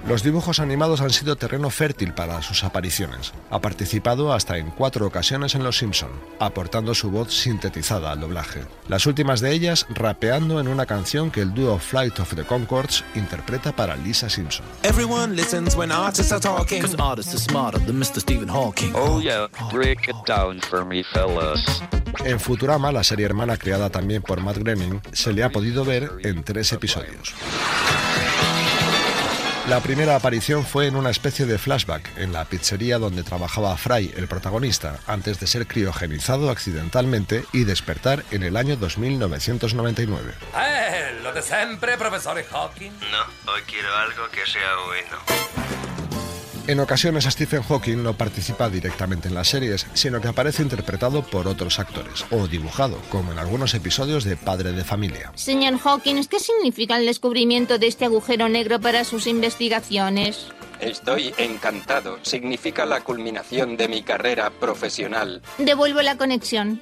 Los 0.08 0.24
dibujos 0.24 0.62
animados 0.62 1.02
han 1.02 1.10
sido 1.10 1.36
terreno 1.36 1.70
fértil 1.70 2.14
para 2.14 2.42
sus 2.42 2.64
apariciones. 2.64 3.34
Ha 3.50 3.60
participado 3.60 4.32
hasta 4.32 4.58
en 4.58 4.70
cuatro 4.70 5.06
ocasiones 5.06 5.54
en 5.54 5.66
Los 5.66 5.80
Simpson, 5.80 6.10
aportando 6.40 6.96
su 6.96 7.12
voz 7.12 7.34
sintetizada 7.34 8.14
al 8.14 8.22
doblaje. 8.22 8.62
Las 8.88 9.06
últimas 9.06 9.42
de 9.42 9.52
ellas 9.52 9.86
rapeando 9.90 10.62
en 10.62 10.70
una 10.70 10.86
canción 10.86 11.30
que 11.30 11.42
el 11.42 11.54
dúo 11.54 11.78
Flight 11.78 12.22
of 12.22 12.34
the 12.36 12.46
Concords 12.46 13.04
interpreta 13.16 13.74
para 13.74 13.98
Lisa 13.98 14.30
Simpson. 14.30 14.66
Everyone 14.84 15.36
listens 15.36 15.76
when 15.76 15.92
artists 15.92 16.32
are 16.32 16.40
talking. 16.40 16.82
Cause 16.82 16.96
artists 16.98 17.34
are 17.34 17.44
smarter 17.44 17.80
than 17.86 18.00
Mr. 18.00 18.22
Stephen 18.22 18.48
Hawking. 18.48 18.94
Oh 18.96 19.20
yeah, 19.20 19.48
break 19.74 20.08
it 20.08 20.16
down 20.26 20.62
for 20.62 20.86
me, 20.86 21.04
fellas. 21.04 21.84
En 22.24 22.40
Futurama, 22.40 22.94
la 22.94 23.04
serie 23.04 23.26
hermana 23.26 23.58
creada 23.58 23.90
también 23.90 24.22
por 24.22 24.40
Matt 24.40 24.58
Groening, 24.58 25.02
se 25.12 25.34
le 25.34 25.44
ha 25.44 25.50
podido 25.50 25.84
ver 25.84 26.10
en 26.24 26.46
tres 26.46 26.72
episodios. 26.72 27.36
La 29.68 29.82
primera 29.82 30.16
aparición 30.16 30.66
fue 30.66 30.88
en 30.88 30.96
una 30.96 31.10
especie 31.10 31.46
de 31.46 31.58
flashback 31.58 32.18
en 32.18 32.32
la 32.32 32.46
pizzería 32.46 33.00
donde 33.00 33.24
trabajaba 33.24 33.76
Fry, 33.76 34.14
el 34.16 34.30
protagonista, 34.30 34.98
antes 35.08 35.42
de 35.42 35.48
ser 35.48 35.68
criogenizado 35.68 36.50
accidentalmente 36.50 37.44
y 37.52 37.66
despertar 37.66 38.24
en 38.32 38.44
el 38.44 38.56
año 38.56 38.78
2999. 38.78 40.34
¡Eh! 40.56 41.20
Lo 41.22 41.34
de 41.34 41.42
siempre, 41.42 41.98
profesor 41.98 42.42
Hawking. 42.42 42.92
No, 43.12 43.52
hoy 43.52 43.62
quiero 43.68 43.94
algo 43.94 44.30
que 44.32 44.50
sea 44.50 44.74
bueno. 44.86 45.97
En 46.68 46.82
ocasiones 46.82 47.24
Stephen 47.24 47.64
Hawking 47.64 48.04
no 48.04 48.18
participa 48.18 48.70
directamente 48.70 49.30
en 49.30 49.36
las 49.36 49.48
series, 49.48 49.88
sino 49.94 50.20
que 50.20 50.28
aparece 50.28 50.64
interpretado 50.64 51.24
por 51.24 51.48
otros 51.48 51.80
actores, 51.80 52.26
o 52.30 52.46
dibujado, 52.46 53.02
como 53.10 53.32
en 53.32 53.40
algunos 53.40 53.74
episodios 53.74 54.26
de 54.26 54.36
Padre 54.36 54.74
de 54.74 54.84
Familia. 54.84 55.32
Señor 55.36 55.78
Hawking, 55.78 56.26
¿qué 56.26 56.42
significa 56.42 56.98
el 56.98 57.06
descubrimiento 57.06 57.78
de 57.78 57.88
este 57.88 58.04
agujero 58.04 58.50
negro 58.50 58.82
para 58.82 59.06
sus 59.06 59.28
investigaciones? 59.28 60.48
Estoy 60.82 61.34
encantado. 61.38 62.20
Significa 62.22 62.86
la 62.86 63.00
culminación 63.00 63.78
de 63.78 63.88
mi 63.88 64.04
carrera 64.04 64.50
profesional. 64.50 65.42
Devuelvo 65.58 66.02
la 66.02 66.18
conexión. 66.18 66.80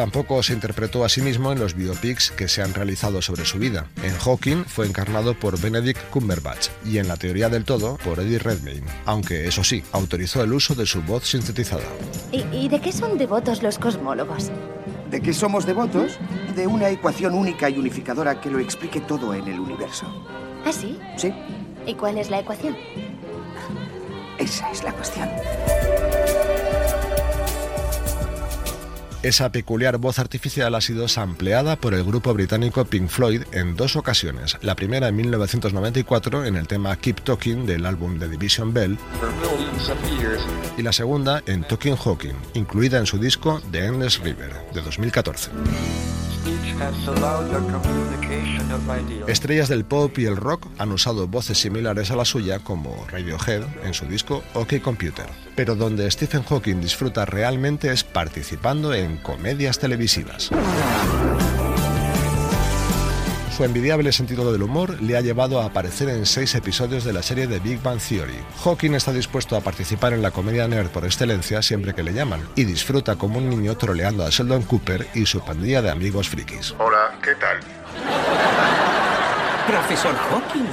Tampoco 0.00 0.42
se 0.42 0.54
interpretó 0.54 1.04
a 1.04 1.10
sí 1.10 1.20
mismo 1.20 1.52
en 1.52 1.60
los 1.60 1.74
biopics 1.74 2.30
que 2.30 2.48
se 2.48 2.62
han 2.62 2.72
realizado 2.72 3.20
sobre 3.20 3.44
su 3.44 3.58
vida. 3.58 3.86
En 4.02 4.16
Hawking 4.16 4.64
fue 4.64 4.86
encarnado 4.86 5.34
por 5.34 5.60
Benedict 5.60 6.00
Cumberbatch 6.08 6.68
y 6.86 6.96
en 6.96 7.06
La 7.06 7.18
teoría 7.18 7.50
del 7.50 7.66
todo 7.66 7.98
por 7.98 8.18
Eddie 8.18 8.38
Redmayne, 8.38 8.86
aunque 9.04 9.46
eso 9.46 9.62
sí, 9.62 9.84
autorizó 9.92 10.42
el 10.42 10.54
uso 10.54 10.74
de 10.74 10.86
su 10.86 11.02
voz 11.02 11.28
sintetizada. 11.28 11.84
¿Y, 12.32 12.68
de 12.70 12.80
qué 12.80 12.92
son 12.92 13.18
devotos 13.18 13.62
los 13.62 13.78
cosmólogos? 13.78 14.50
¿De 15.10 15.20
qué 15.20 15.34
somos 15.34 15.66
devotos? 15.66 16.18
De 16.56 16.66
una 16.66 16.88
ecuación 16.88 17.34
única 17.34 17.68
y 17.68 17.76
unificadora 17.76 18.40
que 18.40 18.48
lo 18.48 18.58
explique 18.58 19.02
todo 19.02 19.34
en 19.34 19.48
el 19.48 19.60
universo. 19.60 20.06
¿Ah, 20.64 20.72
sí? 20.72 20.98
Sí. 21.18 21.30
¿Y 21.84 21.92
cuál 21.92 22.16
es 22.16 22.30
la 22.30 22.40
ecuación? 22.40 22.74
Esa 24.38 24.70
es 24.70 24.82
la 24.82 24.94
cuestión. 24.94 25.28
Esa 29.22 29.52
peculiar 29.52 29.98
voz 29.98 30.18
artificial 30.18 30.74
ha 30.74 30.80
sido 30.80 31.06
sampleada 31.06 31.76
por 31.76 31.92
el 31.92 32.04
grupo 32.04 32.32
británico 32.32 32.86
Pink 32.86 33.08
Floyd 33.08 33.42
en 33.52 33.76
dos 33.76 33.94
ocasiones. 33.96 34.56
La 34.62 34.74
primera 34.74 35.08
en 35.08 35.16
1994 35.16 36.46
en 36.46 36.56
el 36.56 36.66
tema 36.66 36.96
Keep 36.96 37.20
Talking 37.20 37.66
del 37.66 37.84
álbum 37.84 38.18
The 38.18 38.28
Division 38.28 38.72
Bell 38.72 38.96
y 40.78 40.82
la 40.82 40.92
segunda 40.92 41.42
en 41.44 41.64
Talking 41.64 41.96
Hawking, 41.96 42.34
incluida 42.54 42.98
en 42.98 43.04
su 43.04 43.18
disco 43.18 43.60
The 43.70 43.84
Endless 43.84 44.20
River 44.20 44.54
de 44.72 44.80
2014. 44.80 45.50
Estrellas 49.26 49.68
del 49.68 49.84
pop 49.84 50.18
y 50.18 50.24
el 50.24 50.36
rock 50.36 50.66
han 50.78 50.92
usado 50.92 51.28
voces 51.28 51.58
similares 51.58 52.10
a 52.10 52.16
la 52.16 52.24
suya 52.24 52.60
como 52.60 53.06
Radiohead 53.10 53.62
en 53.84 53.92
su 53.92 54.06
disco 54.06 54.42
OK 54.54 54.80
Computer, 54.82 55.26
pero 55.54 55.74
donde 55.74 56.10
Stephen 56.10 56.42
Hawking 56.42 56.80
disfruta 56.80 57.26
realmente 57.26 57.92
es 57.92 58.02
participando 58.04 58.94
en 58.94 59.18
comedias 59.18 59.78
televisivas. 59.78 60.50
Su 63.60 63.66
envidiable 63.66 64.10
sentido 64.10 64.50
del 64.54 64.62
humor 64.62 65.02
le 65.02 65.18
ha 65.18 65.20
llevado 65.20 65.60
a 65.60 65.66
aparecer 65.66 66.08
en 66.08 66.24
seis 66.24 66.54
episodios 66.54 67.04
de 67.04 67.12
la 67.12 67.22
serie 67.22 67.46
de 67.46 67.60
Big 67.60 67.82
Bang 67.82 68.00
Theory. 68.00 68.42
Hawking 68.64 68.94
está 68.94 69.12
dispuesto 69.12 69.54
a 69.54 69.60
participar 69.60 70.14
en 70.14 70.22
la 70.22 70.30
comedia 70.30 70.66
nerd 70.66 70.88
por 70.88 71.04
excelencia 71.04 71.60
siempre 71.60 71.92
que 71.92 72.02
le 72.02 72.14
llaman, 72.14 72.40
y 72.56 72.64
disfruta 72.64 73.16
como 73.16 73.36
un 73.36 73.50
niño 73.50 73.76
troleando 73.76 74.24
a 74.24 74.30
Sheldon 74.30 74.62
Cooper 74.62 75.06
y 75.12 75.26
su 75.26 75.44
pandilla 75.44 75.82
de 75.82 75.90
amigos 75.90 76.30
frikis. 76.30 76.74
Hola, 76.78 77.18
¿qué 77.22 77.34
tal? 77.34 77.60
Profesor 79.66 80.14
Hawking. 80.16 80.64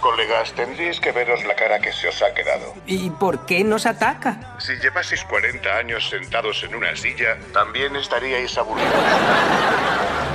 Colegas, 0.00 0.52
tendréis 0.54 0.98
que 0.98 1.12
veros 1.12 1.44
la 1.44 1.54
cara 1.54 1.78
que 1.78 1.92
se 1.92 2.08
os 2.08 2.20
ha 2.20 2.34
quedado. 2.34 2.74
¿Y 2.84 3.10
por 3.10 3.46
qué 3.46 3.62
nos 3.62 3.86
ataca? 3.86 4.56
Si 4.58 4.72
llevaseis 4.78 5.22
40 5.22 5.70
años 5.72 6.10
sentados 6.10 6.64
en 6.64 6.74
una 6.74 6.96
silla, 6.96 7.38
también 7.52 7.94
estaríais 7.94 8.58
aburridos. 8.58 10.27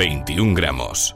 21 0.00 0.54
gramos. 0.54 1.14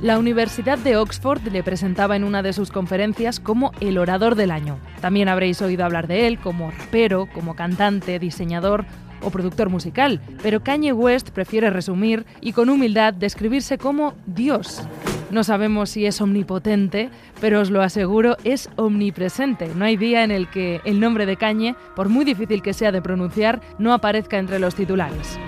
La 0.00 0.20
Universidad 0.20 0.78
de 0.78 0.96
Oxford 0.96 1.42
le 1.48 1.64
presentaba 1.64 2.14
en 2.14 2.22
una 2.22 2.44
de 2.44 2.52
sus 2.52 2.70
conferencias 2.70 3.40
como 3.40 3.72
el 3.80 3.98
orador 3.98 4.36
del 4.36 4.52
año. 4.52 4.78
También 5.00 5.28
habréis 5.28 5.60
oído 5.62 5.84
hablar 5.84 6.06
de 6.06 6.28
él 6.28 6.38
como 6.38 6.70
rapero, 6.70 7.26
como 7.34 7.56
cantante, 7.56 8.20
diseñador 8.20 8.86
o 9.22 9.30
productor 9.30 9.68
musical, 9.68 10.20
pero 10.42 10.62
Kanye 10.62 10.92
West 10.92 11.30
prefiere 11.30 11.70
resumir 11.70 12.26
y 12.40 12.52
con 12.52 12.68
humildad 12.68 13.14
describirse 13.14 13.78
como 13.78 14.14
Dios. 14.26 14.82
No 15.30 15.44
sabemos 15.44 15.88
si 15.88 16.04
es 16.04 16.20
omnipotente, 16.20 17.08
pero 17.40 17.60
os 17.60 17.70
lo 17.70 17.80
aseguro, 17.80 18.36
es 18.44 18.68
omnipresente. 18.76 19.70
No 19.74 19.86
hay 19.86 19.96
día 19.96 20.24
en 20.24 20.30
el 20.30 20.46
que 20.48 20.82
el 20.84 21.00
nombre 21.00 21.24
de 21.24 21.38
Kanye, 21.38 21.74
por 21.96 22.10
muy 22.10 22.26
difícil 22.26 22.60
que 22.60 22.74
sea 22.74 22.92
de 22.92 23.00
pronunciar, 23.00 23.62
no 23.78 23.94
aparezca 23.94 24.38
entre 24.38 24.58
los 24.58 24.74
titulares. 24.74 25.38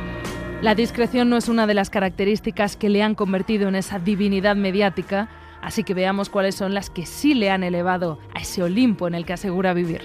La 0.62 0.75
discreción 0.75 1.29
no 1.29 1.37
es 1.37 1.51
una 1.51 1.66
de 1.66 1.75
las 1.75 1.91
características 1.91 2.79
que 2.79 2.89
le 2.89 3.03
han 3.03 3.14
convertido 3.14 3.68
en 3.68 3.75
esa 3.75 3.99
divinidad 3.99 4.57
mediática, 4.57 5.29
así 5.61 5.85
que 5.85 5.93
veamos 5.93 6.31
cuáles 6.31 6.55
son 6.55 6.72
las 6.72 6.89
que 6.89 7.05
sí 7.05 7.35
le 7.35 7.51
han 7.51 7.62
elevado 7.62 8.18
a 8.35 8.41
ese 8.41 8.62
Olimpo 8.62 9.07
en 9.07 9.14
el 9.14 9.27
que 9.27 9.35
asegura 9.35 9.75
vivir. 9.75 10.01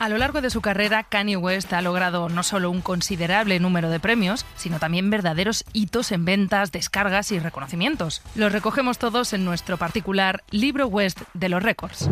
A 0.00 0.08
lo 0.08 0.16
largo 0.16 0.40
de 0.40 0.48
su 0.48 0.62
carrera, 0.62 1.02
Kanye 1.04 1.36
West 1.36 1.74
ha 1.74 1.82
logrado 1.82 2.30
no 2.30 2.42
solo 2.42 2.70
un 2.70 2.80
considerable 2.80 3.60
número 3.60 3.90
de 3.90 4.00
premios, 4.00 4.46
sino 4.56 4.78
también 4.78 5.10
verdaderos 5.10 5.62
hitos 5.74 6.10
en 6.10 6.24
ventas, 6.24 6.72
descargas 6.72 7.30
y 7.32 7.38
reconocimientos. 7.38 8.22
Los 8.34 8.50
recogemos 8.50 8.96
todos 8.96 9.34
en 9.34 9.44
nuestro 9.44 9.76
particular 9.76 10.42
libro 10.48 10.86
West 10.86 11.20
de 11.34 11.50
los 11.50 11.62
récords. 11.62 12.08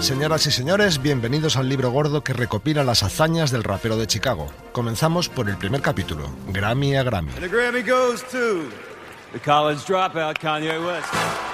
Señoras 0.00 0.46
y 0.46 0.50
señores, 0.50 1.00
bienvenidos 1.00 1.56
al 1.56 1.70
libro 1.70 1.90
gordo 1.90 2.22
que 2.22 2.34
recopila 2.34 2.84
las 2.84 3.02
hazañas 3.02 3.50
del 3.50 3.64
rapero 3.64 3.96
de 3.96 4.06
Chicago. 4.06 4.52
Comenzamos 4.72 5.30
por 5.30 5.48
el 5.48 5.56
primer 5.56 5.80
capítulo, 5.80 6.28
Grammy 6.48 6.96
a 6.96 7.02
Grammy. 7.02 7.32
Kanye 10.38 10.78
West 10.78 11.53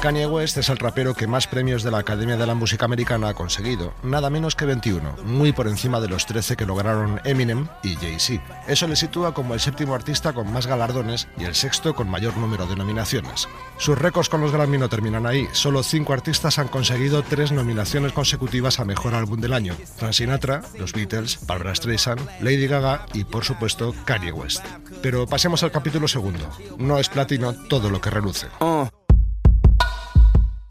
es 0.00 0.68
el 0.68 0.78
rapero 0.78 1.12
que 1.12 1.26
más 1.26 1.48
premios 1.48 1.82
de 1.82 1.90
la 1.90 1.98
Academia 1.98 2.36
de 2.36 2.46
la 2.46 2.54
Música 2.54 2.84
Americana 2.84 3.30
ha 3.30 3.34
conseguido, 3.34 3.92
nada 4.04 4.30
menos 4.30 4.54
que 4.54 4.64
21, 4.64 5.16
muy 5.24 5.52
por 5.52 5.66
encima 5.66 6.00
de 6.00 6.08
los 6.08 6.24
13 6.24 6.56
que 6.56 6.64
lograron 6.64 7.20
Eminem 7.24 7.66
y 7.82 7.96
Jay-Z. 7.96 8.42
Eso 8.68 8.86
le 8.86 8.94
sitúa 8.94 9.34
como 9.34 9.54
el 9.54 9.60
séptimo 9.60 9.94
artista 9.94 10.32
con 10.32 10.52
más 10.52 10.68
galardones 10.68 11.26
y 11.36 11.44
el 11.44 11.54
sexto 11.54 11.94
con 11.94 12.08
mayor 12.08 12.36
número 12.36 12.66
de 12.66 12.76
nominaciones. 12.76 13.48
Sus 13.76 13.98
récords 13.98 14.28
con 14.28 14.40
los 14.40 14.52
Grammy 14.52 14.78
no 14.78 14.88
terminan 14.88 15.26
ahí, 15.26 15.48
solo 15.52 15.82
cinco 15.82 16.12
artistas 16.12 16.58
han 16.60 16.68
conseguido 16.68 17.22
tres 17.22 17.50
nominaciones 17.50 18.12
consecutivas 18.12 18.78
a 18.78 18.84
Mejor 18.84 19.14
Álbum 19.14 19.40
del 19.40 19.52
Año, 19.52 19.74
Frank 19.96 20.12
Sinatra, 20.12 20.62
los 20.78 20.92
Beatles, 20.92 21.40
Barbara 21.44 21.74
Streisand, 21.74 22.20
Lady 22.40 22.68
Gaga 22.68 23.04
y 23.14 23.24
por 23.24 23.44
supuesto 23.44 23.94
Kanye 24.04 24.32
West. 24.32 24.64
Pero 25.02 25.26
pasemos 25.26 25.62
al 25.64 25.72
capítulo 25.72 26.06
segundo. 26.06 26.48
No 26.78 26.98
es 26.98 27.08
platino 27.08 27.52
todo 27.68 27.90
lo 27.90 28.00
que 28.00 28.10
reluce. 28.10 28.46
Oh. 28.60 28.88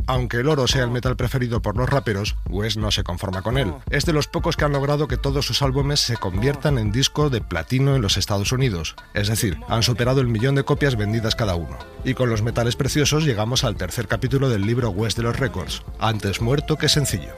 Aunque 0.08 0.38
el 0.38 0.48
oro 0.48 0.68
sea 0.68 0.84
el 0.84 0.92
metal 0.92 1.18
preferido 1.18 1.62
por 1.62 1.76
los 1.76 1.90
raperos, 1.90 2.38
West 2.50 2.78
no 2.78 2.92
se 2.92 3.04
conforma 3.04 3.42
con 3.42 3.58
él. 3.58 3.74
Es 3.90 4.06
de 4.06 4.14
los 4.14 4.28
pocos 4.28 4.56
que 4.56 4.66
han 4.66 4.72
logrado 4.72 5.08
que 5.08 5.18
todos 5.18 5.46
sus 5.46 5.62
álbumes 5.62 6.00
se 6.00 6.16
conviertan 6.16 6.78
en 6.78 6.94
disco 6.94 7.30
de 7.30 7.42
platino 7.42 7.96
en 7.96 8.02
los 8.02 8.18
Estados 8.18 8.52
Unidos. 8.54 8.96
Es 9.14 9.28
decir, 9.28 9.58
han 9.68 9.84
superado 9.84 10.22
el 10.22 10.28
millón 10.28 10.56
de 10.56 10.64
copias 10.64 10.96
vendidas 10.96 11.36
cada 11.36 11.56
uno. 11.56 11.78
Y 12.06 12.14
con 12.14 12.30
los 12.30 12.42
metales 12.42 12.78
preciosos 12.78 13.26
llegamos 13.26 13.66
al 13.66 13.76
tercer 13.76 14.08
capítulo 14.08 14.50
del 14.50 14.66
libro 14.66 14.90
West 14.92 15.18
de 15.18 15.24
los 15.24 15.38
Records. 15.38 15.84
Antes 16.00 16.42
muerto 16.42 16.78
que 16.78 16.88
sencillo. 16.88 17.34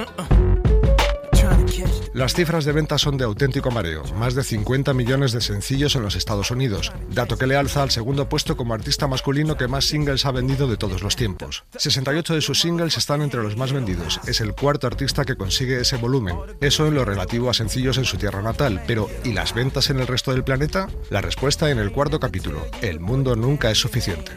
Las 2.20 2.34
cifras 2.34 2.66
de 2.66 2.74
ventas 2.74 3.00
son 3.00 3.16
de 3.16 3.24
auténtico 3.24 3.72
mareo, 3.72 4.04
más 4.16 4.36
de 4.36 4.44
50 4.44 4.94
millones 4.94 5.32
de 5.32 5.40
sencillos 5.40 5.96
en 5.96 6.02
los 6.02 6.18
Estados 6.18 6.52
Unidos, 6.52 6.92
dato 7.12 7.38
que 7.38 7.48
le 7.48 7.56
alza 7.56 7.82
al 7.82 7.92
segundo 7.92 8.28
puesto 8.28 8.58
como 8.58 8.74
artista 8.74 9.08
masculino 9.08 9.56
que 9.56 9.70
más 9.70 9.86
singles 9.86 10.26
ha 10.26 10.32
vendido 10.32 10.68
de 10.68 10.76
todos 10.76 11.02
los 11.02 11.16
tiempos. 11.16 11.64
68 11.78 12.34
de 12.34 12.42
sus 12.42 12.60
singles 12.60 12.98
están 12.98 13.22
entre 13.22 13.42
los 13.42 13.56
más 13.56 13.72
vendidos, 13.72 14.20
es 14.28 14.42
el 14.42 14.54
cuarto 14.54 14.86
artista 14.86 15.24
que 15.24 15.38
consigue 15.38 15.80
ese 15.80 15.96
volumen, 15.96 16.36
eso 16.60 16.88
en 16.88 16.96
lo 16.96 17.06
relativo 17.06 17.50
a 17.50 17.54
sencillos 17.54 17.98
en 17.98 18.04
su 18.04 18.18
tierra 18.18 18.42
natal, 18.42 18.84
pero 18.86 19.10
¿y 19.24 19.32
las 19.32 19.54
ventas 19.54 19.90
en 19.90 20.02
el 20.02 20.08
resto 20.08 20.34
del 20.34 20.44
planeta? 20.44 20.90
La 21.10 21.22
respuesta 21.22 21.72
en 21.72 21.80
el 21.80 21.94
cuarto 21.94 22.20
capítulo, 22.20 22.66
el 22.82 23.00
mundo 23.00 23.38
nunca 23.38 23.72
es 23.72 23.78
suficiente. 23.78 24.34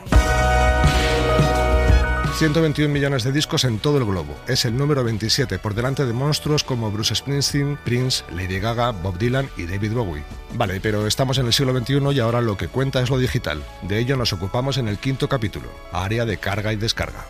121 2.43 2.93
millones 2.93 3.23
de 3.23 3.31
discos 3.31 3.63
en 3.63 3.79
todo 3.79 3.99
el 3.99 4.05
globo. 4.05 4.35
Es 4.49 4.65
el 4.65 4.77
número 4.77 5.05
27, 5.05 5.61
por 5.61 5.77
delante 5.77 6.05
de 6.05 6.13
monstruos 6.13 6.65
como 6.65 6.91
Bruce 6.91 7.15
Springsteen, 7.15 7.79
Prince, 7.85 8.25
Lady 8.33 8.59
Gaga, 8.59 8.91
Bob 8.91 9.17
Dylan 9.17 9.49
y 9.57 9.67
David 9.67 9.93
Bowie. 9.93 10.25
Vale, 10.55 10.81
pero 10.81 11.07
estamos 11.07 11.39
en 11.39 11.47
el 11.47 11.53
siglo 11.53 11.73
XXI 11.79 12.01
y 12.13 12.19
ahora 12.19 12.41
lo 12.41 12.57
que 12.57 12.67
cuenta 12.67 13.01
es 13.01 13.11
lo 13.11 13.19
digital. 13.19 13.63
De 13.83 14.01
ello 14.01 14.17
nos 14.17 14.33
ocupamos 14.33 14.77
en 14.77 14.89
el 14.89 14.99
quinto 14.99 15.29
capítulo, 15.29 15.69
área 15.93 16.25
de 16.25 16.39
carga 16.39 16.73
y 16.73 16.77
descarga. 16.77 17.27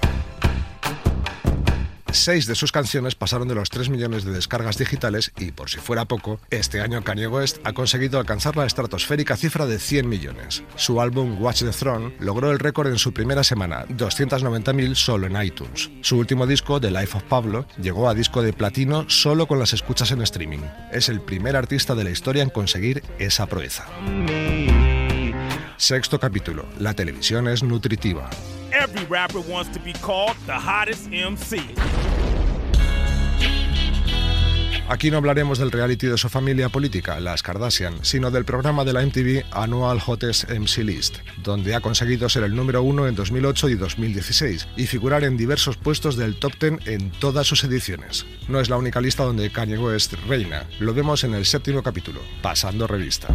Seis 2.12 2.46
de 2.46 2.54
sus 2.54 2.72
canciones 2.72 3.14
pasaron 3.14 3.48
de 3.48 3.54
los 3.54 3.70
3 3.70 3.88
millones 3.88 4.24
de 4.24 4.32
descargas 4.32 4.76
digitales 4.76 5.32
y, 5.38 5.50
por 5.50 5.70
si 5.70 5.78
fuera 5.78 6.04
poco, 6.04 6.40
este 6.50 6.80
año 6.80 7.02
Kanye 7.02 7.26
West 7.26 7.58
ha 7.64 7.72
conseguido 7.72 8.18
alcanzar 8.18 8.56
la 8.56 8.66
estratosférica 8.66 9.36
cifra 9.36 9.66
de 9.66 9.78
100 9.78 10.08
millones. 10.08 10.62
Su 10.76 11.00
álbum 11.00 11.40
Watch 11.40 11.62
the 11.62 11.70
Throne 11.70 12.14
logró 12.20 12.50
el 12.50 12.58
récord 12.58 12.88
en 12.88 12.98
su 12.98 13.12
primera 13.12 13.42
semana, 13.42 13.86
290.000 13.88 14.94
solo 14.94 15.26
en 15.26 15.42
iTunes. 15.42 15.90
Su 16.02 16.18
último 16.18 16.46
disco, 16.46 16.80
The 16.80 16.90
Life 16.90 17.16
of 17.16 17.24
Pablo, 17.24 17.66
llegó 17.80 18.08
a 18.08 18.14
disco 18.14 18.42
de 18.42 18.52
platino 18.52 19.08
solo 19.08 19.46
con 19.46 19.58
las 19.58 19.72
escuchas 19.72 20.10
en 20.10 20.22
streaming. 20.22 20.60
Es 20.92 21.08
el 21.08 21.20
primer 21.20 21.56
artista 21.56 21.94
de 21.94 22.04
la 22.04 22.10
historia 22.10 22.42
en 22.42 22.50
conseguir 22.50 23.02
esa 23.18 23.46
proeza. 23.46 23.86
Sexto 25.78 26.20
capítulo. 26.20 26.66
La 26.78 26.94
televisión 26.94 27.48
es 27.48 27.62
nutritiva. 27.62 28.28
Every 28.72 29.04
rapper 29.04 29.40
wants 29.40 29.70
to 29.76 29.80
be 29.80 29.92
called 29.92 30.34
the 30.46 30.54
hottest 30.54 31.08
MC. 31.08 31.60
Aquí 34.88 35.10
no 35.10 35.18
hablaremos 35.18 35.58
del 35.58 35.70
reality 35.70 36.06
de 36.06 36.16
su 36.16 36.30
familia 36.30 36.70
política, 36.70 37.20
las 37.20 37.42
Kardashian, 37.42 38.02
sino 38.02 38.30
del 38.30 38.46
programa 38.46 38.84
de 38.84 38.94
la 38.94 39.04
MTV 39.04 39.44
Annual 39.50 40.00
Hottest 40.04 40.50
MC 40.50 40.84
List, 40.84 41.18
donde 41.42 41.74
ha 41.74 41.80
conseguido 41.80 42.30
ser 42.30 42.44
el 42.44 42.54
número 42.54 42.82
uno 42.82 43.06
en 43.06 43.14
2008 43.14 43.68
y 43.68 43.74
2016 43.74 44.68
y 44.76 44.86
figurar 44.86 45.24
en 45.24 45.36
diversos 45.36 45.76
puestos 45.76 46.16
del 46.16 46.36
top 46.36 46.52
10 46.58 46.86
en 46.86 47.10
todas 47.10 47.46
sus 47.46 47.64
ediciones. 47.64 48.26
No 48.48 48.58
es 48.58 48.70
la 48.70 48.78
única 48.78 49.02
lista 49.02 49.24
donde 49.24 49.50
Kanye 49.50 49.78
West 49.78 50.14
reina, 50.26 50.66
lo 50.80 50.94
vemos 50.94 51.24
en 51.24 51.34
el 51.34 51.44
séptimo 51.44 51.82
capítulo, 51.82 52.20
Pasando 52.40 52.86
Revista. 52.86 53.28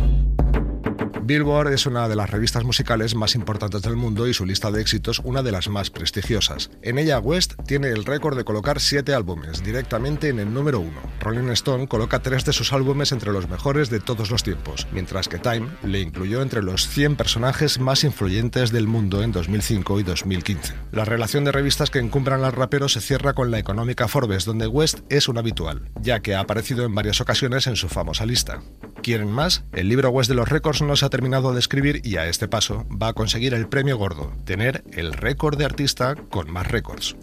Billboard 1.28 1.74
es 1.74 1.86
una 1.86 2.08
de 2.08 2.16
las 2.16 2.30
revistas 2.30 2.64
musicales 2.64 3.14
más 3.14 3.36
importantes 3.36 3.82
del 3.82 3.98
mundo 3.98 4.30
y 4.30 4.34
su 4.34 4.46
lista 4.46 4.72
de 4.72 4.80
éxitos 4.80 5.20
una 5.26 5.44
de 5.44 5.52
las 5.52 5.68
más 5.68 5.90
prestigiosas. 5.90 6.72
En 6.82 6.98
ella 6.98 7.20
West 7.20 7.56
tiene 7.66 7.90
el 7.90 8.06
récord 8.06 8.38
de 8.38 8.46
colocar 8.46 8.80
siete 8.80 9.14
álbumes 9.14 9.62
directamente 9.62 10.30
en 10.30 10.40
el 10.40 10.54
número 10.54 10.80
uno. 10.80 11.02
Rolling 11.20 11.50
Stone 11.50 11.90
coloca 11.90 12.22
tres 12.22 12.46
de 12.46 12.54
sus 12.54 12.72
álbumes 12.72 13.12
entre 13.12 13.34
los 13.34 13.50
mejores 13.50 13.90
de 13.90 14.00
todos 14.00 14.32
los 14.32 14.42
tiempos, 14.42 14.88
mientras 14.94 15.28
que 15.28 15.38
Time 15.38 15.68
le 15.84 16.00
incluyó 16.00 16.42
entre 16.42 16.64
los 16.64 16.88
100 16.88 17.18
personajes 17.18 17.78
más 17.78 18.06
influyentes 18.06 18.72
del 18.72 18.88
mundo 18.88 19.22
en 19.22 19.34
2005 19.34 20.00
y 20.00 20.04
2015. 20.04 20.76
La 20.94 21.04
relación 21.04 21.44
de 21.44 21.52
revistas 21.52 21.90
que 21.90 22.00
encumbran 22.00 22.46
al 22.46 22.54
rapero 22.54 22.88
se 22.88 23.02
cierra 23.02 23.34
con 23.34 23.52
la 23.52 23.60
económica 23.60 24.08
Forbes, 24.08 24.46
donde 24.46 24.68
West 24.68 25.00
es 25.10 25.28
un 25.28 25.38
habitual, 25.38 25.90
ya 26.00 26.22
que 26.22 26.36
ha 26.36 26.40
aparecido 26.40 26.86
en 26.86 26.96
varias 26.96 27.20
ocasiones 27.20 27.68
en 27.68 27.76
su 27.76 27.90
famosa 27.90 28.26
lista. 28.26 28.62
¿Quieren 29.04 29.32
más? 29.32 29.64
El 29.74 29.90
libro 29.90 30.10
West 30.10 30.30
de 30.30 30.36
los 30.36 30.50
récords 30.50 30.82
no 30.82 30.96
se 30.96 31.06
ha 31.06 31.10
terminado 31.18 31.52
de 31.52 31.58
escribir 31.58 32.02
y 32.06 32.18
a 32.18 32.28
este 32.28 32.48
paso 32.48 32.86
va 32.92 33.08
a 33.08 33.14
conseguir 33.14 33.56
el 33.56 33.68
premio 33.68 33.98
gordo, 33.98 34.32
tener 34.46 34.84
el 34.92 35.14
récord 35.14 35.58
de 35.58 35.66
artista 35.66 36.14
con 36.30 36.48
más 36.52 36.68
récords. 36.68 37.16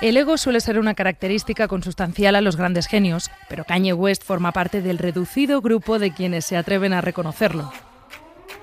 El 0.00 0.16
ego 0.16 0.38
suele 0.38 0.62
ser 0.62 0.78
una 0.78 0.94
característica 0.94 1.68
consustancial 1.68 2.36
a 2.36 2.40
los 2.40 2.56
grandes 2.56 2.86
genios, 2.86 3.30
pero 3.50 3.64
Kanye 3.64 3.92
West 3.92 4.24
forma 4.24 4.52
parte 4.52 4.80
del 4.80 4.96
reducido 4.96 5.60
grupo 5.60 5.98
de 5.98 6.14
quienes 6.14 6.46
se 6.46 6.56
atreven 6.56 6.94
a 6.94 7.02
reconocerlo. 7.02 7.70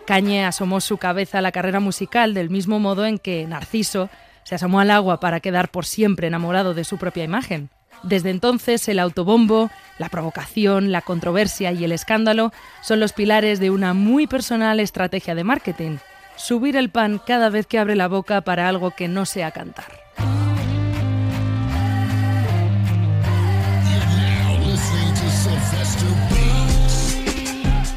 Cañe 0.07 0.45
asomó 0.45 0.81
su 0.81 0.97
cabeza 0.97 1.37
a 1.37 1.41
la 1.41 1.51
carrera 1.51 1.79
musical 1.79 2.33
del 2.33 2.49
mismo 2.49 2.79
modo 2.79 3.05
en 3.05 3.19
que 3.19 3.45
Narciso 3.45 4.09
se 4.45 4.55
asomó 4.55 4.79
al 4.79 4.89
agua 4.89 5.19
para 5.19 5.41
quedar 5.41 5.69
por 5.69 5.85
siempre 5.85 6.25
enamorado 6.25 6.73
de 6.73 6.85
su 6.85 6.97
propia 6.97 7.23
imagen. 7.23 7.69
Desde 8.03 8.31
entonces 8.31 8.87
el 8.87 8.99
autobombo, 8.99 9.69
la 9.99 10.09
provocación, 10.09 10.91
la 10.91 11.01
controversia 11.01 11.71
y 11.71 11.83
el 11.83 11.91
escándalo 11.91 12.51
son 12.81 12.99
los 12.99 13.13
pilares 13.13 13.59
de 13.59 13.69
una 13.69 13.93
muy 13.93 14.27
personal 14.27 14.79
estrategia 14.79 15.35
de 15.35 15.43
marketing. 15.43 15.97
Subir 16.35 16.75
el 16.75 16.89
pan 16.89 17.21
cada 17.25 17.49
vez 17.49 17.67
que 17.67 17.77
abre 17.77 17.95
la 17.95 18.07
boca 18.07 18.41
para 18.41 18.67
algo 18.67 18.91
que 18.91 19.07
no 19.07 19.25
sea 19.25 19.51
cantar. 19.51 20.01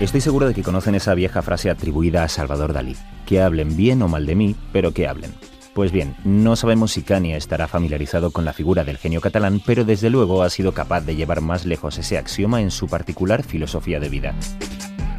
Estoy 0.00 0.20
seguro 0.20 0.46
de 0.46 0.54
que 0.54 0.62
conocen 0.62 0.96
esa 0.96 1.14
vieja 1.14 1.40
frase 1.40 1.70
atribuida 1.70 2.24
a 2.24 2.28
Salvador 2.28 2.74
Dalí, 2.74 2.94
que 3.24 3.40
hablen 3.40 3.74
bien 3.74 4.02
o 4.02 4.08
mal 4.08 4.26
de 4.26 4.34
mí, 4.34 4.54
pero 4.70 4.92
que 4.92 5.08
hablen. 5.08 5.32
Pues 5.74 5.90
bien, 5.90 6.14
no 6.24 6.54
sabemos 6.54 6.92
si 6.92 7.02
Kanye 7.02 7.36
estará 7.36 7.66
familiarizado 7.66 8.30
con 8.30 8.44
la 8.44 8.52
figura 8.52 8.84
del 8.84 8.96
genio 8.96 9.20
catalán, 9.20 9.60
pero 9.66 9.84
desde 9.84 10.08
luego 10.08 10.44
ha 10.44 10.50
sido 10.50 10.72
capaz 10.72 11.00
de 11.00 11.16
llevar 11.16 11.40
más 11.40 11.64
lejos 11.64 11.98
ese 11.98 12.16
axioma 12.16 12.60
en 12.60 12.70
su 12.70 12.86
particular 12.86 13.42
filosofía 13.42 13.98
de 13.98 14.08
vida. 14.08 14.34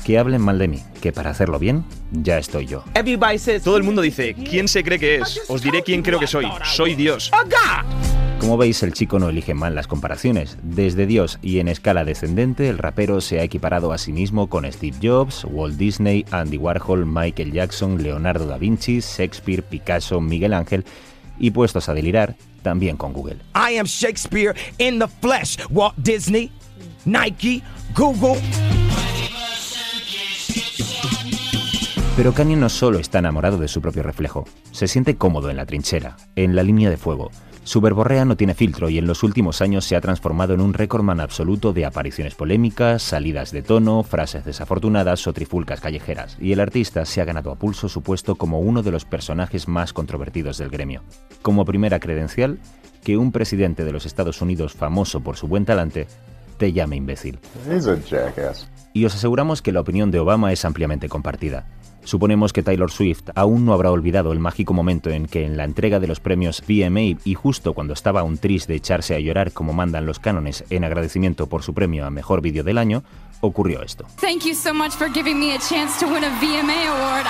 Que 0.05 0.17
hablen 0.17 0.41
mal 0.41 0.57
de 0.57 0.69
mí, 0.69 0.81
que 1.01 1.11
para 1.11 1.31
hacerlo 1.31 1.59
bien, 1.59 1.83
ya 2.11 2.37
estoy 2.37 2.67
yo. 2.67 2.85
Todo 3.63 3.75
el 3.75 3.83
mundo 3.83 4.01
dice, 4.01 4.33
¿quién 4.33 4.69
se 4.69 4.81
cree 4.81 4.97
que 4.97 5.15
es? 5.15 5.41
Os 5.49 5.61
diré 5.61 5.83
quién 5.83 6.01
creo 6.01 6.19
que 6.19 6.27
soy. 6.27 6.47
Soy 6.63 6.95
Dios. 6.95 7.31
Como 8.39 8.57
veis, 8.57 8.83
el 8.83 8.93
chico 8.93 9.17
no 9.17 9.29
elige 9.29 9.53
mal 9.53 9.75
las 9.75 9.87
comparaciones. 9.87 10.57
Desde 10.61 11.07
Dios 11.07 11.39
y 11.41 11.59
en 11.59 11.67
escala 11.67 12.03
descendente, 12.03 12.69
el 12.69 12.77
rapero 12.77 13.21
se 13.21 13.39
ha 13.39 13.43
equiparado 13.43 13.91
a 13.91 13.97
sí 13.97 14.11
mismo 14.11 14.49
con 14.49 14.71
Steve 14.71 14.97
Jobs, 15.01 15.45
Walt 15.49 15.77
Disney, 15.77 16.25
Andy 16.31 16.57
Warhol, 16.57 17.05
Michael 17.05 17.51
Jackson, 17.51 18.01
Leonardo 18.03 18.45
da 18.45 18.57
Vinci, 18.57 18.99
Shakespeare, 18.99 19.63
Picasso, 19.63 20.21
Miguel 20.21 20.53
Ángel 20.53 20.85
y 21.39 21.51
puestos 21.51 21.89
a 21.89 21.93
delirar, 21.93 22.35
también 22.61 22.97
con 22.97 23.13
Google. 23.13 23.37
I 23.55 23.77
am 23.77 23.85
Shakespeare 23.85 24.53
in 24.77 24.99
the 24.99 25.07
flesh. 25.07 25.57
Walt 25.69 25.95
Disney, 25.97 26.51
Nike, 27.05 27.63
Google. 27.95 28.41
Pero 32.15 32.33
Kanye 32.33 32.55
no 32.55 32.69
solo 32.69 32.99
está 32.99 33.19
enamorado 33.19 33.57
de 33.57 33.67
su 33.67 33.81
propio 33.81 34.01
reflejo, 34.01 34.45
se 34.71 34.87
siente 34.87 35.17
cómodo 35.17 35.49
en 35.49 35.57
la 35.57 35.65
trinchera, 35.65 36.15
en 36.37 36.55
la 36.55 36.63
línea 36.63 36.89
de 36.89 36.95
fuego. 36.95 37.29
Su 37.65 37.81
verborrea 37.81 38.25
no 38.25 38.37
tiene 38.37 38.53
filtro 38.53 38.89
y 38.89 38.99
en 38.99 39.07
los 39.07 39.23
últimos 39.23 39.59
años 39.59 39.85
se 39.85 39.95
ha 39.95 40.01
transformado 40.01 40.53
en 40.53 40.61
un 40.61 40.75
récordman 40.75 41.19
absoluto 41.19 41.73
de 41.73 41.83
apariciones 41.83 42.35
polémicas, 42.35 43.01
salidas 43.01 43.49
de 43.49 43.63
tono, 43.63 44.03
frases 44.03 44.45
desafortunadas 44.45 45.25
o 45.25 45.33
trifulcas 45.33 45.81
callejeras, 45.81 46.37
y 46.39 46.51
el 46.51 46.59
artista 46.59 47.03
se 47.05 47.21
ha 47.21 47.25
ganado 47.25 47.49
a 47.49 47.55
pulso 47.55 47.89
su 47.89 48.03
puesto 48.03 48.35
como 48.35 48.59
uno 48.59 48.83
de 48.83 48.91
los 48.91 49.03
personajes 49.03 49.67
más 49.67 49.93
controvertidos 49.93 50.59
del 50.59 50.69
gremio. 50.69 51.01
Como 51.41 51.65
primera 51.65 51.99
credencial, 51.99 52.59
que 53.03 53.17
un 53.17 53.31
presidente 53.31 53.83
de 53.83 53.91
los 53.91 54.05
Estados 54.05 54.43
Unidos 54.43 54.73
famoso 54.73 55.21
por 55.21 55.35
su 55.35 55.47
buen 55.47 55.65
talante 55.65 56.05
te 56.59 56.71
llame 56.71 56.97
imbécil. 56.97 57.39
Y 58.93 59.05
os 59.05 59.15
aseguramos 59.15 59.63
que 59.63 59.71
la 59.71 59.81
opinión 59.81 60.11
de 60.11 60.19
Obama 60.19 60.53
es 60.53 60.65
ampliamente 60.65 61.09
compartida. 61.09 61.65
Suponemos 62.05 62.53
que 62.53 62.61
Taylor 62.63 62.91
Swift 62.91 63.29
aún 63.35 63.65
no 63.65 63.73
habrá 63.73 63.91
olvidado 63.91 64.31
el 64.31 64.39
mágico 64.39 64.73
momento 64.73 65.09
en 65.09 65.25
que 65.25 65.43
en 65.43 65.57
la 65.57 65.63
entrega 65.63 65.99
de 65.99 66.07
los 66.07 66.19
premios 66.19 66.63
VMA 66.67 67.19
y 67.25 67.33
justo 67.33 67.73
cuando 67.73 67.93
estaba 67.93 68.23
un 68.23 68.37
triste 68.37 68.73
de 68.73 68.77
echarse 68.77 69.15
a 69.15 69.19
llorar 69.19 69.51
como 69.51 69.73
mandan 69.73 70.05
los 70.05 70.19
cánones 70.19 70.63
en 70.69 70.83
agradecimiento 70.83 71.47
por 71.47 71.63
su 71.63 71.73
premio 71.73 72.05
a 72.05 72.11
Mejor 72.11 72.41
Vídeo 72.41 72.63
del 72.63 72.77
Año, 72.77 73.03
ocurrió 73.41 73.81
esto. 73.81 74.05
Thank 74.21 74.45
you 74.45 74.53
so 74.53 74.73
much 74.73 74.91
for 74.91 75.11
giving 75.11 75.39
me 75.39 75.55
a 75.55 75.59
chance 75.59 75.99
to 75.99 76.05
win 76.05 76.23
a 76.23 76.29
VMA 76.39 76.87
award. 76.87 77.25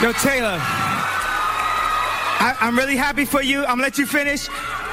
Yo, 0.00 0.12
Taylor, 0.12 0.58
I, 2.40 2.54
I'm 2.60 2.76
really 2.76 2.96
happy 2.96 3.26
for 3.26 3.42
you. 3.42 3.60
I'm 3.62 3.78
gonna 3.78 3.82
let 3.82 3.98
you 3.98 4.06
finish. 4.06 4.48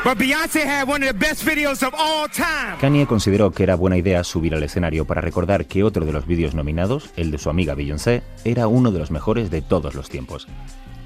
But 0.05 0.19
Beyonce 0.19 0.63
had 0.63 0.87
one 0.87 1.01
of 1.01 1.11
the 1.11 1.17
best 1.17 1.43
videos 1.43 1.81
of 1.81 1.91
all 1.97 2.29
time. 2.29 2.77
Kanye 2.79 3.07
consideró 3.07 3.49
que 3.49 3.63
era 3.63 3.73
buena 3.73 3.97
idea 3.97 4.23
subir 4.23 4.53
al 4.53 4.61
escenario 4.61 5.05
para 5.05 5.19
recordar 5.19 5.65
que 5.65 5.83
otro 5.83 6.05
de 6.05 6.13
los 6.13 6.27
vídeos 6.27 6.53
nominados, 6.53 7.09
el 7.15 7.31
de 7.31 7.39
su 7.39 7.49
amiga 7.49 7.73
Beyoncé, 7.73 8.21
era 8.43 8.67
uno 8.67 8.91
de 8.91 8.99
los 8.99 9.09
mejores 9.09 9.49
de 9.49 9.63
todos 9.63 9.95
los 9.95 10.07
tiempos. 10.07 10.47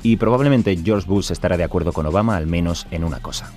Y 0.04 0.18
probablemente 0.18 0.78
George 0.84 1.08
Bush 1.08 1.32
estará 1.32 1.56
de 1.56 1.64
acuerdo 1.64 1.94
con 1.94 2.08
Obama 2.08 2.36
al 2.36 2.46
menos 2.46 2.88
en 2.92 3.06
una 3.06 3.22
cosa. 3.22 3.54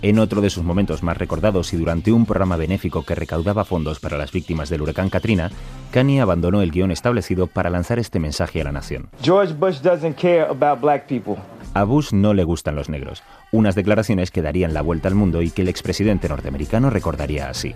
En 0.00 0.18
otro 0.18 0.40
de 0.40 0.48
sus 0.48 0.64
momentos 0.64 1.02
más 1.02 1.18
recordados 1.18 1.74
y 1.74 1.76
durante 1.76 2.10
un 2.10 2.24
programa 2.24 2.56
benéfico 2.56 3.04
que 3.04 3.14
recaudaba 3.14 3.66
fondos 3.66 4.00
para 4.00 4.16
las 4.16 4.32
víctimas 4.32 4.70
del 4.70 4.80
huracán 4.80 5.10
Katrina, 5.10 5.50
Kanye 5.90 6.22
abandonó 6.22 6.62
el 6.62 6.70
guion 6.70 6.90
establecido 6.90 7.48
para 7.48 7.68
lanzar 7.68 7.98
este 7.98 8.18
mensaje 8.18 8.62
a 8.62 8.64
la 8.64 8.72
nación. 8.72 9.10
George 9.22 9.52
Bush 9.52 9.80
doesn't 9.82 10.16
care 10.16 10.46
about 10.48 10.80
black 10.80 11.06
people. 11.06 11.36
A 11.76 11.84
Bush 11.84 12.14
no 12.14 12.32
le 12.32 12.42
gustan 12.42 12.74
los 12.74 12.88
negros, 12.88 13.22
unas 13.52 13.74
declaraciones 13.74 14.30
que 14.30 14.40
darían 14.40 14.72
la 14.72 14.80
vuelta 14.80 15.08
al 15.08 15.14
mundo 15.14 15.42
y 15.42 15.50
que 15.50 15.60
el 15.60 15.68
expresidente 15.68 16.26
norteamericano 16.26 16.88
recordaría 16.88 17.50
así. 17.50 17.74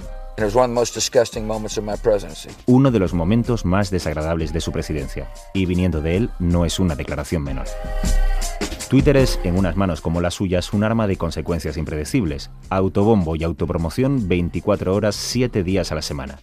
Uno 2.64 2.90
de 2.90 2.98
los 2.98 3.12
momentos 3.12 3.66
más 3.66 3.90
desagradables 3.90 4.54
de 4.54 4.62
su 4.62 4.72
presidencia, 4.72 5.28
y 5.52 5.66
viniendo 5.66 6.00
de 6.00 6.16
él 6.16 6.30
no 6.38 6.64
es 6.64 6.78
una 6.78 6.96
declaración 6.96 7.42
menor. 7.42 7.66
Twitter 8.88 9.18
es, 9.18 9.38
en 9.44 9.58
unas 9.58 9.76
manos 9.76 10.00
como 10.00 10.22
las 10.22 10.32
suyas, 10.32 10.72
un 10.72 10.82
arma 10.82 11.06
de 11.06 11.16
consecuencias 11.16 11.76
impredecibles. 11.76 12.50
Autobombo 12.70 13.36
y 13.36 13.44
autopromoción 13.44 14.28
24 14.28 14.94
horas, 14.94 15.14
7 15.14 15.62
días 15.62 15.92
a 15.92 15.94
la 15.94 16.02
semana. 16.02 16.38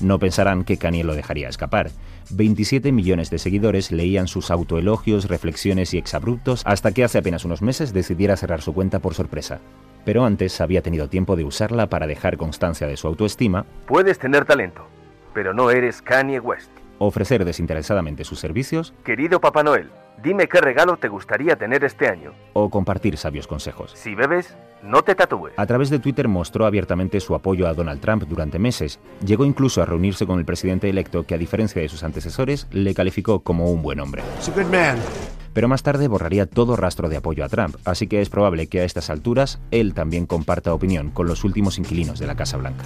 No 0.00 0.18
pensarán 0.18 0.64
que 0.64 0.78
Kanye 0.78 1.04
lo 1.04 1.14
dejaría 1.14 1.50
escapar. 1.50 1.90
27 2.36 2.92
millones 2.92 3.30
de 3.30 3.38
seguidores 3.38 3.92
leían 3.92 4.28
sus 4.28 4.50
autoelogios, 4.50 5.28
reflexiones 5.28 5.94
y 5.94 5.98
exabruptos 5.98 6.62
hasta 6.64 6.92
que 6.92 7.04
hace 7.04 7.18
apenas 7.18 7.44
unos 7.44 7.62
meses 7.62 7.92
decidiera 7.92 8.36
cerrar 8.36 8.62
su 8.62 8.74
cuenta 8.74 8.98
por 8.98 9.14
sorpresa. 9.14 9.60
Pero 10.04 10.24
antes 10.24 10.60
había 10.60 10.82
tenido 10.82 11.08
tiempo 11.08 11.36
de 11.36 11.44
usarla 11.44 11.88
para 11.88 12.06
dejar 12.06 12.36
constancia 12.36 12.86
de 12.86 12.96
su 12.96 13.06
autoestima. 13.06 13.66
Puedes 13.86 14.18
tener 14.18 14.44
talento, 14.44 14.86
pero 15.32 15.54
no 15.54 15.70
eres 15.70 16.02
Kanye 16.02 16.40
West. 16.40 16.81
Ofrecer 17.04 17.44
desinteresadamente 17.44 18.22
sus 18.22 18.38
servicios. 18.38 18.94
Querido 19.04 19.40
Papá 19.40 19.64
Noel, 19.64 19.90
dime 20.22 20.46
qué 20.46 20.60
regalo 20.60 20.96
te 20.98 21.08
gustaría 21.08 21.56
tener 21.56 21.82
este 21.82 22.08
año. 22.08 22.32
O 22.52 22.70
compartir 22.70 23.16
sabios 23.16 23.48
consejos. 23.48 23.90
Si 23.96 24.14
bebes, 24.14 24.56
no 24.84 25.02
te 25.02 25.16
tatúes. 25.16 25.52
A 25.56 25.66
través 25.66 25.90
de 25.90 25.98
Twitter 25.98 26.28
mostró 26.28 26.64
abiertamente 26.64 27.18
su 27.18 27.34
apoyo 27.34 27.66
a 27.66 27.74
Donald 27.74 28.00
Trump 28.00 28.22
durante 28.28 28.60
meses. 28.60 29.00
Llegó 29.26 29.44
incluso 29.44 29.82
a 29.82 29.86
reunirse 29.86 30.26
con 30.26 30.38
el 30.38 30.44
presidente 30.44 30.88
electo 30.88 31.24
que, 31.24 31.34
a 31.34 31.38
diferencia 31.38 31.82
de 31.82 31.88
sus 31.88 32.04
antecesores, 32.04 32.68
le 32.70 32.94
calificó 32.94 33.40
como 33.40 33.72
un 33.72 33.82
buen 33.82 33.98
hombre. 33.98 34.22
Pero 35.52 35.68
más 35.68 35.82
tarde 35.82 36.08
borraría 36.08 36.46
todo 36.46 36.76
rastro 36.76 37.08
de 37.08 37.16
apoyo 37.16 37.44
a 37.44 37.48
Trump, 37.48 37.76
así 37.84 38.06
que 38.06 38.20
es 38.20 38.30
probable 38.30 38.66
que 38.66 38.80
a 38.80 38.84
estas 38.84 39.10
alturas 39.10 39.60
él 39.70 39.94
también 39.94 40.26
comparta 40.26 40.72
opinión 40.72 41.10
con 41.10 41.26
los 41.26 41.44
últimos 41.44 41.78
inquilinos 41.78 42.18
de 42.18 42.26
la 42.26 42.36
Casa 42.36 42.56
Blanca. 42.56 42.84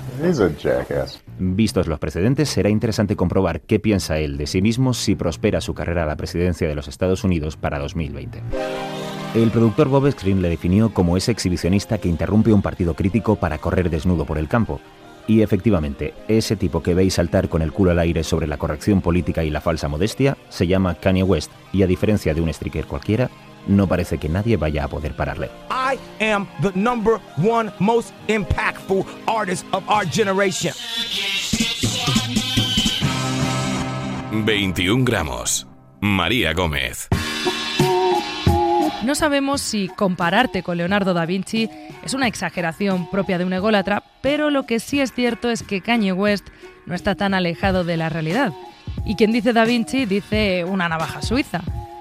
Vistos 1.38 1.86
los 1.86 1.98
precedentes, 1.98 2.48
será 2.48 2.68
interesante 2.68 3.16
comprobar 3.16 3.60
qué 3.60 3.78
piensa 3.78 4.18
él 4.18 4.36
de 4.36 4.46
sí 4.46 4.62
mismo 4.62 4.94
si 4.94 5.14
prospera 5.14 5.60
su 5.60 5.74
carrera 5.74 6.02
a 6.02 6.06
la 6.06 6.16
presidencia 6.16 6.68
de 6.68 6.74
los 6.74 6.88
Estados 6.88 7.24
Unidos 7.24 7.56
para 7.56 7.78
2020. 7.78 8.42
El 9.34 9.50
productor 9.50 9.88
Bob 9.88 10.10
Screen 10.10 10.40
le 10.40 10.48
definió 10.48 10.94
como 10.94 11.16
ese 11.16 11.30
exhibicionista 11.30 11.98
que 11.98 12.08
interrumpe 12.08 12.54
un 12.54 12.62
partido 12.62 12.94
crítico 12.94 13.36
para 13.36 13.58
correr 13.58 13.90
desnudo 13.90 14.24
por 14.24 14.38
el 14.38 14.48
campo. 14.48 14.80
Y 15.27 15.43
efectivamente, 15.43 16.14
ese 16.29 16.57
tipo 16.57 16.83
que 16.83 16.95
veis 16.95 17.14
saltar 17.14 17.49
con 17.49 17.62
el 17.62 17.72
culo 17.72 17.91
al 17.91 17.99
aire 17.99 18.22
sobre 18.22 18.47
la 18.47 18.59
corrección 18.59 19.01
política 19.01 19.43
y 19.43 19.51
la 19.51 19.61
falsa 19.61 19.89
modestia 19.89 20.37
se 20.49 20.66
llama 20.66 20.95
Kanye 20.95 21.22
West 21.24 21.51
y 21.72 21.83
a 21.83 21.87
diferencia 21.87 22.33
de 22.33 22.41
un 22.41 22.53
streaker 22.53 22.87
cualquiera, 22.87 23.31
no 23.66 23.89
parece 23.89 24.18
que 24.18 24.29
nadie 24.29 24.57
vaya 24.57 24.85
a 24.85 24.89
poder 24.89 25.14
pararle. 25.16 25.51
I 25.70 25.99
am 26.24 26.47
the 26.62 26.70
number 26.79 27.20
one 27.39 27.72
most 27.81 28.12
impactful 28.29 29.05
artist 29.27 29.66
of 29.72 29.83
our 29.89 30.05
generation. 30.05 30.72
21 34.45 35.05
gramos. 35.05 35.66
María 36.01 36.53
Gómez. 36.53 37.09
No 39.03 39.14
sabemos 39.14 39.61
si 39.61 39.88
compararte 39.88 40.62
con 40.62 40.78
Leonardo 40.78 41.14
da 41.14 41.26
Vinci 41.26 41.68
es 42.03 42.14
una 42.14 42.26
exageración 42.26 43.09
propia 43.11 43.38
de 43.38 43.44
un 43.44 43.53
ególatra, 43.53 44.03
pero 44.20 44.51
lo 44.51 44.64
que 44.64 44.80
sí 44.80 45.01
es 45.01 45.12
cierto 45.12 45.51
es 45.51 45.62
que 45.62 45.80
Kanye 45.80 46.12
West 46.12 46.49
no 46.86 46.94
está 46.94 47.14
tan 47.14 47.34
alejado 47.34 47.84
de 47.84 47.97
la 47.97 48.09
realidad. 48.09 48.53
Y 49.05 49.14
quien 49.14 49.32
dice 49.32 49.53
da 49.53 49.64
Vinci 49.64 50.07
dice 50.07 50.64
una 50.64 50.88
navaja 50.88 51.22
suiza. 51.22 51.61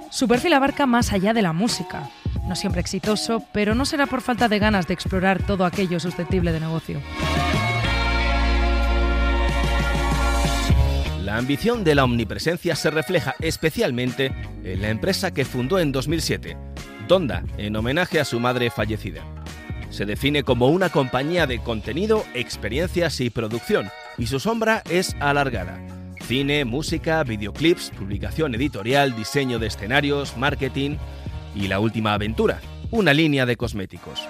Su 0.09 0.27
perfil 0.27 0.53
abarca 0.53 0.85
más 0.85 1.11
allá 1.11 1.33
de 1.33 1.41
la 1.41 1.53
música. 1.53 2.09
No 2.47 2.55
siempre 2.55 2.81
exitoso, 2.81 3.43
pero 3.51 3.75
no 3.75 3.85
será 3.85 4.07
por 4.07 4.21
falta 4.21 4.47
de 4.47 4.59
ganas 4.59 4.87
de 4.87 4.93
explorar 4.93 5.43
todo 5.43 5.65
aquello 5.65 5.99
susceptible 5.99 6.51
de 6.51 6.59
negocio. 6.59 7.01
La 11.35 11.39
ambición 11.39 11.83
de 11.83 11.95
la 11.95 12.05
omnipresencia 12.05 12.77
se 12.77 12.89
refleja 12.89 13.35
especialmente 13.41 14.31
en 14.63 14.81
la 14.81 14.87
empresa 14.87 15.33
que 15.33 15.43
fundó 15.43 15.79
en 15.79 15.91
2007, 15.91 16.55
Donda, 17.09 17.43
en 17.57 17.75
homenaje 17.75 18.21
a 18.21 18.23
su 18.23 18.39
madre 18.39 18.69
fallecida. 18.69 19.21
Se 19.89 20.05
define 20.05 20.43
como 20.43 20.69
una 20.69 20.89
compañía 20.89 21.45
de 21.45 21.59
contenido, 21.59 22.23
experiencias 22.35 23.19
y 23.19 23.31
producción, 23.31 23.89
y 24.17 24.27
su 24.27 24.39
sombra 24.39 24.81
es 24.89 25.13
alargada. 25.19 25.77
Cine, 26.21 26.63
música, 26.63 27.21
videoclips, 27.25 27.89
publicación 27.89 28.55
editorial, 28.55 29.13
diseño 29.13 29.59
de 29.59 29.67
escenarios, 29.67 30.37
marketing 30.37 30.95
y 31.53 31.67
la 31.67 31.81
última 31.81 32.13
aventura, 32.13 32.61
una 32.91 33.13
línea 33.13 33.45
de 33.45 33.57
cosméticos. 33.57 34.21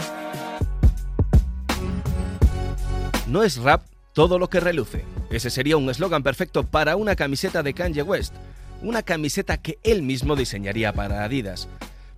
No 3.27 3.43
es 3.43 3.57
rap 3.57 3.83
todo 4.13 4.39
lo 4.39 4.49
que 4.49 4.59
reluce. 4.59 5.05
Ese 5.35 5.49
sería 5.49 5.75
un 5.75 5.89
eslogan 5.89 6.23
perfecto 6.23 6.63
para 6.63 6.95
una 6.95 7.17
camiseta 7.17 7.61
de 7.61 7.73
Kanye 7.73 8.03
West, 8.03 8.33
una 8.81 9.03
camiseta 9.03 9.57
que 9.57 9.77
él 9.83 10.01
mismo 10.01 10.37
diseñaría 10.37 10.93
para 10.93 11.25
Adidas, 11.25 11.67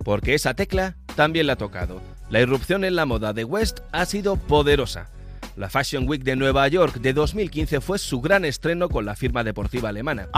porque 0.04 0.34
esa 0.34 0.54
tecla 0.54 0.94
también 1.16 1.48
la 1.48 1.54
ha 1.54 1.56
tocado. 1.56 2.00
La 2.30 2.40
irrupción 2.40 2.84
en 2.84 2.94
la 2.94 3.06
moda 3.06 3.32
de 3.32 3.42
West 3.42 3.80
ha 3.90 4.06
sido 4.06 4.36
poderosa. 4.36 5.10
La 5.56 5.68
Fashion 5.68 6.08
Week 6.08 6.22
de 6.22 6.36
Nueva 6.36 6.68
York 6.68 7.00
de 7.00 7.12
2015 7.12 7.80
fue 7.80 7.98
su 7.98 8.20
gran 8.20 8.44
estreno 8.44 8.88
con 8.88 9.04
la 9.04 9.16
firma 9.16 9.42
deportiva 9.42 9.88
alemana. 9.88 10.28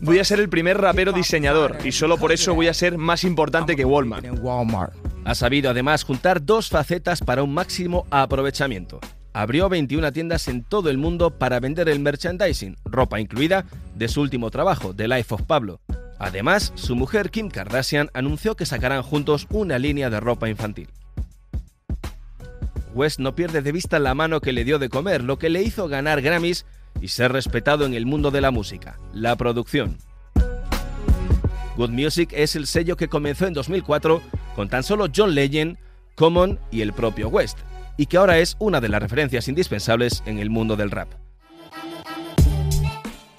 Voy 0.00 0.18
a 0.18 0.24
ser 0.24 0.40
el 0.40 0.48
primer 0.48 0.80
rapero 0.80 1.12
diseñador 1.12 1.76
y 1.84 1.92
solo 1.92 2.16
por 2.16 2.32
eso 2.32 2.54
voy 2.54 2.68
a 2.68 2.72
ser 2.72 2.96
más 2.96 3.24
importante 3.24 3.76
que 3.76 3.84
Walmart. 3.84 4.24
Ha 5.26 5.34
sabido 5.34 5.68
además 5.68 6.02
juntar 6.02 6.42
dos 6.42 6.70
facetas 6.70 7.20
para 7.20 7.42
un 7.42 7.52
máximo 7.52 8.06
aprovechamiento. 8.10 9.00
Abrió 9.34 9.68
21 9.68 10.12
tiendas 10.12 10.46
en 10.48 10.62
todo 10.62 10.90
el 10.90 10.98
mundo 10.98 11.38
para 11.38 11.58
vender 11.58 11.88
el 11.88 12.00
merchandising, 12.00 12.76
ropa 12.84 13.18
incluida, 13.18 13.64
de 13.94 14.08
su 14.08 14.20
último 14.20 14.50
trabajo, 14.50 14.94
The 14.94 15.08
Life 15.08 15.34
of 15.34 15.42
Pablo. 15.42 15.80
Además, 16.18 16.72
su 16.74 16.94
mujer 16.94 17.30
Kim 17.30 17.48
Kardashian 17.48 18.10
anunció 18.12 18.56
que 18.56 18.66
sacarán 18.66 19.02
juntos 19.02 19.46
una 19.50 19.78
línea 19.78 20.10
de 20.10 20.20
ropa 20.20 20.48
infantil. 20.48 20.88
West 22.94 23.20
no 23.20 23.34
pierde 23.34 23.62
de 23.62 23.72
vista 23.72 23.98
la 23.98 24.14
mano 24.14 24.40
que 24.40 24.52
le 24.52 24.64
dio 24.64 24.78
de 24.78 24.90
comer, 24.90 25.24
lo 25.24 25.38
que 25.38 25.48
le 25.48 25.62
hizo 25.62 25.88
ganar 25.88 26.20
Grammys 26.20 26.66
y 27.00 27.08
ser 27.08 27.32
respetado 27.32 27.86
en 27.86 27.94
el 27.94 28.04
mundo 28.04 28.30
de 28.30 28.42
la 28.42 28.50
música, 28.50 28.98
la 29.14 29.34
producción. 29.36 29.96
Good 31.76 31.90
Music 31.90 32.30
es 32.34 32.54
el 32.54 32.66
sello 32.66 32.96
que 32.96 33.08
comenzó 33.08 33.46
en 33.46 33.54
2004 33.54 34.20
con 34.54 34.68
tan 34.68 34.82
solo 34.82 35.06
John 35.14 35.34
Legend, 35.34 35.78
Common 36.16 36.58
y 36.70 36.82
el 36.82 36.92
propio 36.92 37.28
West, 37.28 37.58
y 37.96 38.06
que 38.06 38.16
ahora 38.16 38.38
es 38.38 38.56
una 38.58 38.80
de 38.80 38.88
las 38.88 39.02
referencias 39.02 39.48
indispensables 39.48 40.22
en 40.26 40.38
el 40.38 40.50
mundo 40.50 40.76
del 40.76 40.90
rap. 40.90 41.08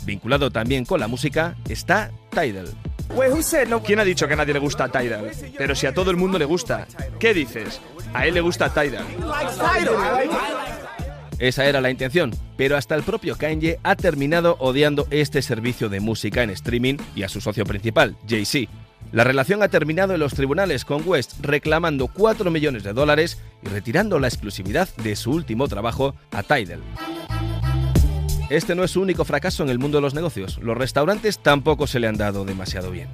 Vinculado 0.05 0.51
también 0.51 0.85
con 0.85 0.99
la 0.99 1.07
música 1.07 1.55
está 1.69 2.11
Tidal. 2.29 2.69
¿Quién 3.85 3.99
ha 3.99 4.03
dicho 4.03 4.27
que 4.27 4.33
a 4.33 4.37
nadie 4.37 4.53
le 4.53 4.59
gusta 4.59 4.89
Tidal? 4.89 5.31
Pero 5.57 5.75
si 5.75 5.87
a 5.87 5.93
todo 5.93 6.11
el 6.11 6.17
mundo 6.17 6.37
le 6.37 6.45
gusta, 6.45 6.87
¿qué 7.19 7.33
dices? 7.33 7.79
A 8.13 8.25
él 8.27 8.33
le 8.33 8.41
gusta 8.41 8.73
Tidal. 8.73 9.05
Esa 11.39 11.65
era 11.65 11.81
la 11.81 11.89
intención, 11.89 12.31
pero 12.57 12.77
hasta 12.77 12.95
el 12.95 13.03
propio 13.03 13.35
Kanye 13.35 13.79
ha 13.83 13.95
terminado 13.95 14.55
odiando 14.59 15.07
este 15.09 15.41
servicio 15.41 15.89
de 15.89 15.99
música 15.99 16.43
en 16.43 16.51
streaming 16.51 16.95
y 17.15 17.23
a 17.23 17.29
su 17.29 17.41
socio 17.41 17.65
principal, 17.65 18.15
Jay-Z. 18.27 18.71
La 19.13 19.23
relación 19.23 19.61
ha 19.61 19.67
terminado 19.67 20.15
en 20.15 20.19
los 20.19 20.33
tribunales 20.33 20.85
con 20.85 21.07
West 21.07 21.33
reclamando 21.39 22.07
4 22.07 22.49
millones 22.49 22.83
de 22.83 22.93
dólares 22.93 23.37
y 23.61 23.67
retirando 23.67 24.17
la 24.17 24.27
exclusividad 24.27 24.89
de 25.03 25.15
su 25.15 25.29
último 25.29 25.67
trabajo 25.67 26.15
a 26.31 26.41
Tidal. 26.41 26.81
Este 28.49 28.73
no 28.73 28.83
es 28.83 28.89
su 28.89 29.01
único 29.01 29.23
fracaso 29.23 29.61
en 29.61 29.69
el 29.69 29.77
mundo 29.77 29.99
de 29.99 30.01
los 30.01 30.15
negocios. 30.15 30.57
Los 30.63 30.75
restaurantes 30.75 31.37
tampoco 31.37 31.85
se 31.85 31.99
le 31.99 32.07
han 32.07 32.17
dado 32.17 32.43
demasiado 32.43 32.89
bien. 32.89 33.07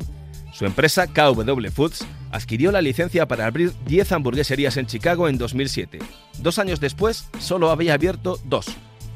Su 0.53 0.65
empresa 0.65 1.05
KW 1.05 1.67
Foods 1.69 2.07
adquirió 2.31 2.71
la 2.71 2.81
licencia 2.81 3.27
para 3.27 3.45
abrir 3.45 3.73
10 3.85 4.13
hamburgueserías 4.13 4.77
en 4.77 4.87
Chicago 4.87 5.27
en 5.27 5.37
2007. 5.37 5.99
Dos 6.37 6.59
años 6.59 6.79
después, 6.79 7.27
solo 7.39 7.71
había 7.71 7.95
abierto 7.95 8.39
dos, 8.45 8.67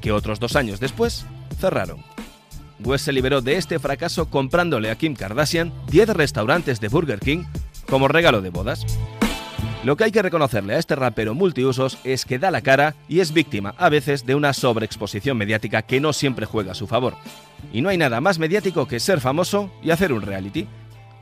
que 0.01 0.11
otros 0.11 0.37
dos 0.41 0.57
años 0.57 0.81
después 0.81 1.25
cerraron. 1.61 2.12
West 2.83 3.05
se 3.05 3.13
liberó 3.13 3.41
de 3.41 3.57
este 3.57 3.79
fracaso 3.79 4.29
comprándole 4.29 4.91
a 4.91 4.95
Kim 4.95 5.15
Kardashian 5.15 5.73
10 5.87 6.09
restaurantes 6.09 6.79
de 6.79 6.87
Burger 6.87 7.19
King 7.19 7.43
como 7.89 8.07
regalo 8.07 8.41
de 8.41 8.49
bodas. 8.49 8.85
Lo 9.83 9.97
que 9.97 10.05
hay 10.05 10.11
que 10.11 10.21
reconocerle 10.21 10.75
a 10.75 10.79
este 10.79 10.95
rapero 10.95 11.33
multiusos 11.33 11.97
es 12.05 12.23
que 12.23 12.39
da 12.39 12.51
la 12.51 12.61
cara 12.61 12.95
y 13.09 13.19
es 13.19 13.33
víctima 13.33 13.75
a 13.77 13.89
veces 13.89 14.25
de 14.25 14.35
una 14.35 14.53
sobreexposición 14.53 15.37
mediática 15.37 15.81
que 15.81 15.99
no 15.99 16.13
siempre 16.13 16.45
juega 16.45 16.71
a 16.71 16.75
su 16.75 16.87
favor. 16.87 17.15
Y 17.73 17.81
no 17.81 17.89
hay 17.89 17.97
nada 17.97 18.21
más 18.21 18.39
mediático 18.39 18.87
que 18.87 19.01
ser 19.01 19.19
famoso 19.19 19.71
y 19.81 19.91
hacer 19.91 20.13
un 20.13 20.21
reality. 20.21 20.67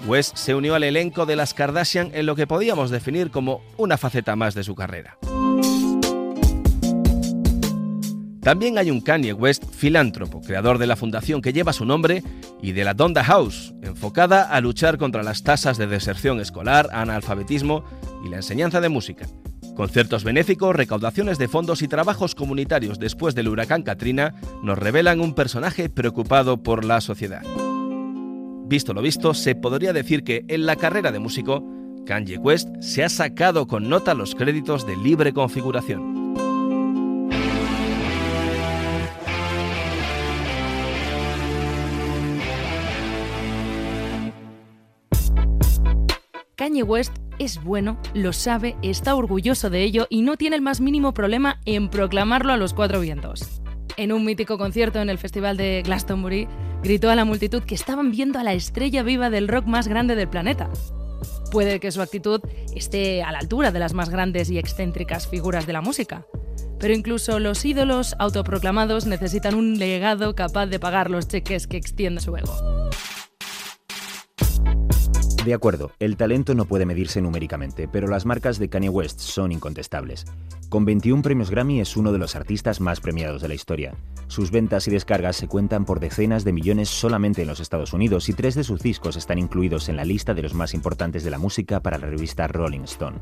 West 0.05 0.35
se 0.35 0.53
unió 0.55 0.75
al 0.75 0.83
elenco 0.83 1.25
de 1.25 1.35
las 1.35 1.53
Kardashian 1.53 2.11
en 2.13 2.25
lo 2.25 2.35
que 2.35 2.47
podíamos 2.47 2.91
definir 2.91 3.31
como 3.31 3.61
una 3.77 3.97
faceta 3.97 4.35
más 4.35 4.53
de 4.53 4.63
su 4.63 4.75
carrera. 4.75 5.17
También 8.41 8.79
hay 8.79 8.89
un 8.89 9.01
Kanye 9.01 9.33
West 9.33 9.63
filántropo, 9.71 10.41
creador 10.41 10.79
de 10.79 10.87
la 10.87 10.95
fundación 10.95 11.41
que 11.41 11.53
lleva 11.53 11.73
su 11.73 11.85
nombre 11.85 12.23
y 12.61 12.71
de 12.71 12.83
la 12.83 12.95
Donda 12.95 13.23
House, 13.23 13.73
enfocada 13.83 14.43
a 14.43 14.59
luchar 14.61 14.97
contra 14.97 15.21
las 15.21 15.43
tasas 15.43 15.77
de 15.77 15.85
deserción 15.85 16.39
escolar, 16.39 16.89
analfabetismo 16.91 17.83
y 18.25 18.29
la 18.29 18.37
enseñanza 18.37 18.81
de 18.81 18.89
música. 18.89 19.27
Conciertos 19.75 20.23
benéficos, 20.23 20.75
recaudaciones 20.75 21.37
de 21.37 21.47
fondos 21.47 21.83
y 21.83 21.87
trabajos 21.87 22.33
comunitarios 22.33 22.97
después 22.97 23.35
del 23.35 23.47
huracán 23.47 23.83
Katrina 23.83 24.33
nos 24.63 24.77
revelan 24.77 25.21
un 25.21 25.35
personaje 25.35 25.87
preocupado 25.89 26.63
por 26.63 26.83
la 26.83 26.99
sociedad. 26.99 27.43
Visto 28.65 28.93
lo 28.93 29.03
visto, 29.03 29.35
se 29.35 29.53
podría 29.53 29.93
decir 29.93 30.23
que 30.23 30.45
en 30.47 30.65
la 30.65 30.77
carrera 30.77 31.11
de 31.11 31.19
músico, 31.19 31.63
Kanye 32.07 32.37
West 32.37 32.69
se 32.79 33.03
ha 33.03 33.09
sacado 33.09 33.67
con 33.67 33.87
nota 33.87 34.15
los 34.15 34.33
créditos 34.33 34.87
de 34.87 34.97
libre 34.97 35.31
configuración. 35.31 36.10
Kanye 46.61 46.83
West 46.83 47.15
es 47.39 47.63
bueno, 47.63 47.97
lo 48.13 48.33
sabe, 48.33 48.75
está 48.83 49.15
orgulloso 49.15 49.71
de 49.71 49.81
ello 49.81 50.05
y 50.11 50.21
no 50.21 50.37
tiene 50.37 50.55
el 50.55 50.61
más 50.61 50.79
mínimo 50.79 51.11
problema 51.11 51.59
en 51.65 51.89
proclamarlo 51.89 52.53
a 52.53 52.57
los 52.57 52.75
cuatro 52.75 52.99
vientos. 52.99 53.63
En 53.97 54.11
un 54.11 54.23
mítico 54.23 54.59
concierto 54.59 54.99
en 54.99 55.09
el 55.09 55.17
Festival 55.17 55.57
de 55.57 55.81
Glastonbury, 55.83 56.47
gritó 56.83 57.09
a 57.09 57.15
la 57.15 57.25
multitud 57.25 57.63
que 57.63 57.73
estaban 57.73 58.11
viendo 58.11 58.37
a 58.37 58.43
la 58.43 58.53
estrella 58.53 59.01
viva 59.01 59.31
del 59.31 59.47
rock 59.47 59.65
más 59.65 59.87
grande 59.87 60.13
del 60.13 60.29
planeta. 60.29 60.69
Puede 61.49 61.79
que 61.79 61.89
su 61.89 61.99
actitud 61.99 62.41
esté 62.75 63.23
a 63.23 63.31
la 63.31 63.39
altura 63.39 63.71
de 63.71 63.79
las 63.79 63.95
más 63.95 64.09
grandes 64.09 64.51
y 64.51 64.59
excéntricas 64.59 65.27
figuras 65.27 65.65
de 65.65 65.73
la 65.73 65.81
música, 65.81 66.27
pero 66.79 66.93
incluso 66.93 67.39
los 67.39 67.65
ídolos 67.65 68.15
autoproclamados 68.19 69.07
necesitan 69.07 69.55
un 69.55 69.79
legado 69.79 70.35
capaz 70.35 70.67
de 70.67 70.79
pagar 70.79 71.09
los 71.09 71.27
cheques 71.27 71.65
que 71.65 71.77
extiende 71.77 72.21
su 72.21 72.37
ego. 72.37 72.81
De 75.45 75.55
acuerdo, 75.55 75.89
el 75.99 76.17
talento 76.17 76.53
no 76.53 76.65
puede 76.65 76.85
medirse 76.85 77.19
numéricamente, 77.19 77.87
pero 77.87 78.07
las 78.07 78.27
marcas 78.27 78.59
de 78.59 78.69
Kanye 78.69 78.89
West 78.89 79.19
son 79.19 79.51
incontestables. 79.51 80.25
Con 80.69 80.85
21 80.85 81.23
premios 81.23 81.49
Grammy 81.49 81.81
es 81.81 81.97
uno 81.97 82.11
de 82.11 82.19
los 82.19 82.35
artistas 82.35 82.79
más 82.79 82.99
premiados 82.99 83.41
de 83.41 83.47
la 83.47 83.55
historia. 83.55 83.95
Sus 84.27 84.51
ventas 84.51 84.87
y 84.87 84.91
descargas 84.91 85.35
se 85.35 85.47
cuentan 85.47 85.83
por 85.83 85.99
decenas 85.99 86.43
de 86.43 86.53
millones 86.53 86.89
solamente 86.89 87.41
en 87.41 87.47
los 87.47 87.59
Estados 87.59 87.91
Unidos 87.91 88.29
y 88.29 88.33
tres 88.33 88.53
de 88.53 88.63
sus 88.63 88.83
discos 88.83 89.15
están 89.15 89.39
incluidos 89.39 89.89
en 89.89 89.95
la 89.95 90.05
lista 90.05 90.35
de 90.35 90.43
los 90.43 90.53
más 90.53 90.75
importantes 90.75 91.23
de 91.23 91.31
la 91.31 91.39
música 91.39 91.79
para 91.79 91.97
la 91.97 92.05
revista 92.05 92.47
Rolling 92.47 92.81
Stone. 92.81 93.17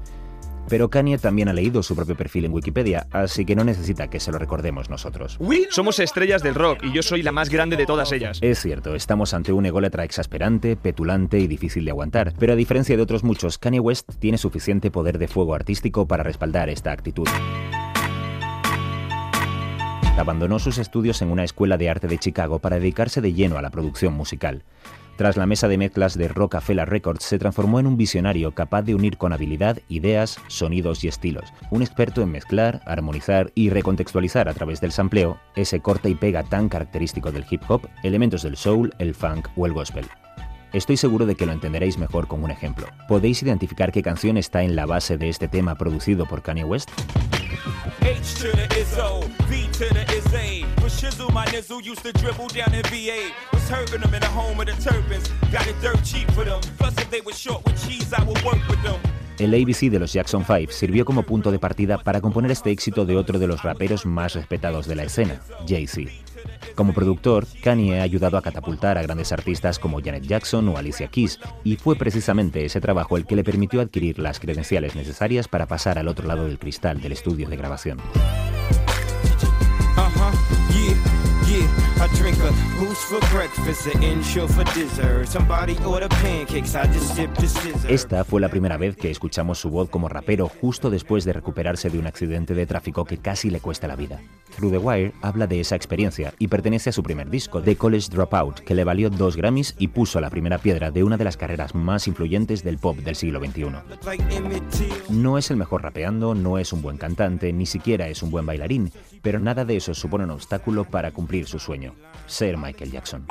Pero 0.70 0.90
Kanye 0.90 1.18
también 1.18 1.50
ha 1.50 1.54
leído 1.54 1.82
su 1.82 1.96
propio 1.96 2.16
perfil 2.16 2.46
en 2.46 2.54
Wikipedia, 2.54 3.08
así 3.12 3.44
que 3.44 3.56
no 3.56 3.64
necesita 3.64 4.10
que 4.10 4.20
se 4.20 4.32
lo 4.32 4.38
recordemos 4.38 4.90
nosotros. 4.90 5.38
Somos 5.72 6.00
estrellas 6.00 6.44
del 6.44 6.56
rock 6.56 6.84
y 6.84 6.94
yo 6.94 7.02
soy 7.02 7.24
la 7.24 7.32
más 7.32 7.50
grande 7.50 7.76
de 7.76 7.86
todas 7.86 8.12
ellas. 8.12 8.40
Es 8.42 8.60
cierto, 8.60 8.96
estamos 8.96 9.34
ante 9.34 9.52
un 9.52 9.66
ególatra 9.66 10.04
exasperante, 10.04 10.76
petulante 10.76 11.40
y 11.40 11.48
difícil 11.48 11.86
de 11.86 11.92
aguantar, 11.92 12.34
pero 12.38 12.54
a 12.54 12.56
diferencia 12.56 12.96
de 12.96 13.02
otros 13.02 13.24
muchos, 13.24 13.58
Kanye 13.58 13.80
West 13.80 14.10
tiene 14.20 14.38
suficiente 14.38 14.92
poder 14.92 15.18
de 15.18 15.28
fuego 15.28 15.56
artístico 15.56 16.08
para 16.08 16.24
respaldar 16.24 16.70
esta 16.70 16.92
actitud. 16.92 17.28
Abandonó 20.18 20.60
sus 20.60 20.78
estudios 20.78 21.22
en 21.22 21.32
una 21.32 21.46
escuela 21.46 21.78
de 21.78 21.90
arte 21.90 22.08
de 22.08 22.18
Chicago 22.18 22.60
para 22.60 22.78
dedicarse 22.78 23.22
de 23.22 23.34
lleno 23.34 23.58
a 23.58 23.62
la 23.62 23.70
producción 23.70 24.14
musical. 24.14 24.64
Tras 25.20 25.36
la 25.36 25.46
mesa 25.46 25.68
de 25.68 25.78
mezclas 25.78 26.18
de 26.18 26.30
Rockefeller 26.30 26.88
Records, 26.88 27.26
se 27.26 27.38
transformó 27.38 27.82
en 27.82 27.88
un 27.88 27.98
visionario 27.98 28.56
capaz 28.56 28.84
de 28.84 28.96
unir 28.96 29.18
con 29.18 29.34
habilidad 29.34 29.80
ideas, 29.90 30.40
sonidos 30.48 31.04
y 31.04 31.10
estilos. 31.10 31.52
Un 31.72 31.82
experto 31.82 32.22
en 32.22 32.32
mezclar, 32.32 32.80
armonizar 32.86 33.52
y 33.54 33.70
recontextualizar 33.70 34.48
a 34.48 34.54
través 34.54 34.80
del 34.80 34.94
sampleo 34.94 35.38
ese 35.58 35.82
corte 35.82 36.10
y 36.10 36.16
pega 36.16 36.44
tan 36.44 36.70
característico 36.70 37.34
del 37.34 37.44
hip 37.50 37.62
hop, 37.68 37.90
elementos 38.02 38.44
del 38.44 38.56
soul, 38.56 38.94
el 38.98 39.14
funk 39.14 39.50
o 39.58 39.66
el 39.66 39.74
gospel. 39.74 40.06
Estoy 40.72 40.96
seguro 40.96 41.26
de 41.26 41.36
que 41.36 41.46
lo 41.46 41.52
entenderéis 41.52 41.98
mejor 41.98 42.30
con 42.30 42.42
un 42.42 42.52
ejemplo. 42.52 42.88
¿Podéis 43.10 43.44
identificar 43.44 43.92
qué 43.92 44.02
canción 44.02 44.38
está 44.38 44.64
en 44.64 44.78
la 44.78 44.86
base 44.86 45.18
de 45.18 45.28
este 45.28 45.50
tema 45.50 45.76
producido 45.76 46.28
por 46.28 46.44
Kanye 46.44 46.64
West? 46.64 46.92
El 59.38 59.54
ABC 59.54 59.90
de 59.90 60.00
los 60.00 60.12
Jackson 60.12 60.44
5 60.46 60.74
sirvió 60.74 61.06
como 61.06 61.24
punto 61.24 61.52
de 61.52 61.60
partida 61.60 62.00
para 62.00 62.20
componer 62.20 62.52
este 62.52 62.72
éxito 62.72 63.06
de 63.06 63.16
otro 63.16 63.40
de 63.40 63.48
los 63.48 63.64
raperos 63.64 64.06
más 64.06 64.34
respetados 64.34 64.88
de 64.88 64.96
la 64.98 65.04
escena, 65.04 65.40
Jay-Z. 65.66 66.12
Como 66.76 66.94
productor, 66.94 67.48
Kanye 67.64 68.02
ha 68.02 68.04
ayudado 68.04 68.38
a 68.38 68.42
catapultar 68.42 68.98
a 68.98 69.02
grandes 69.02 69.32
artistas 69.32 69.80
como 69.80 70.02
Janet 70.02 70.24
Jackson 70.24 70.68
o 70.68 70.76
Alicia 70.76 71.08
Keys, 71.08 71.40
y 71.64 71.78
fue 71.78 71.96
precisamente 71.96 72.66
ese 72.66 72.82
trabajo 72.82 73.16
el 73.16 73.26
que 73.26 73.38
le 73.38 73.46
permitió 73.46 73.80
adquirir 73.80 74.20
las 74.20 74.42
credenciales 74.42 74.98
necesarias 74.98 75.48
para 75.48 75.66
pasar 75.66 75.98
al 75.98 76.10
otro 76.10 76.28
lado 76.28 76.46
del 76.46 76.60
cristal 76.60 77.00
del 77.00 77.14
estudio 77.14 77.48
de 77.48 77.56
grabación. 77.56 78.00
Esta 87.90 88.24
fue 88.24 88.40
la 88.40 88.48
primera 88.48 88.78
vez 88.78 88.96
que 88.96 89.12
escuchamos 89.12 89.60
su 89.60 89.70
voz 89.70 89.90
como 89.90 90.08
rapero 90.08 90.48
justo 90.48 90.90
después 90.90 91.26
de 91.26 91.34
recuperarse 91.34 91.90
de 91.90 92.00
un 92.00 92.08
accidente 92.08 92.54
de 92.54 92.66
tráfico 92.66 93.04
que 93.04 93.18
casi 93.18 93.50
le 93.50 93.60
cuesta 93.60 93.86
la 93.86 93.98
vida. 93.98 94.22
Through 94.56 94.72
the 94.72 94.78
Wire 94.78 95.14
habla 95.22 95.46
de 95.46 95.60
esa 95.60 95.76
experiencia 95.76 96.34
y 96.40 96.48
pertenece 96.48 96.90
a 96.90 96.94
su 96.94 97.04
primer 97.04 97.30
disco, 97.30 97.62
The 97.62 97.76
College 97.76 98.08
Dropout, 98.10 98.62
que 98.62 98.76
le 98.76 98.86
valió 98.86 99.10
dos 99.10 99.36
Grammys 99.36 99.76
y 99.78 99.90
puso 99.90 100.22
la 100.22 100.30
primera 100.30 100.58
piedra 100.58 100.92
de 100.92 101.04
una 101.04 101.18
de 101.18 101.26
las 101.26 101.36
carreras 101.36 101.76
más 101.76 102.08
influyentes 102.08 102.64
del 102.64 102.78
pop 102.78 102.98
del 102.98 103.16
siglo 103.16 103.42
XXI. 103.42 103.66
No 105.10 105.38
es 105.38 105.52
el 105.52 105.58
mejor 105.58 105.84
rapeando, 105.84 106.34
no 106.34 106.58
es 106.60 106.72
un 106.72 106.82
buen 106.82 106.98
cantante, 106.98 107.52
ni 107.52 107.66
siquiera 107.66 108.08
es 108.08 108.24
un 108.24 108.32
buen 108.32 108.46
bailarín, 108.46 108.90
pero 109.22 109.40
nada 109.40 109.66
de 109.66 109.78
eso 109.78 109.94
supone 109.94 110.24
un 110.24 110.32
obstáculo 110.32 110.86
para 110.86 111.12
cumplir 111.12 111.48
su 111.48 111.60
sueño, 111.60 111.96
ser 112.26 112.58
Michael 112.58 112.92
Jackson. 112.92 113.26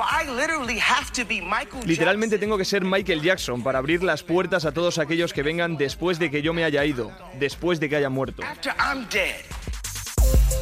Literalmente 1.85 2.37
tengo 2.37 2.57
que 2.57 2.65
ser 2.65 2.83
Michael 2.83 3.21
Jackson 3.21 3.63
para 3.63 3.79
abrir 3.79 4.03
las 4.03 4.23
puertas 4.23 4.65
a 4.65 4.71
todos 4.71 4.97
aquellos 4.97 5.33
que 5.33 5.43
vengan 5.43 5.77
después 5.77 6.19
de 6.19 6.29
que 6.31 6.41
yo 6.41 6.53
me 6.53 6.63
haya 6.63 6.85
ido, 6.85 7.11
después 7.39 7.79
de 7.79 7.89
que 7.89 7.95
haya 7.95 8.09
muerto. 8.09 8.43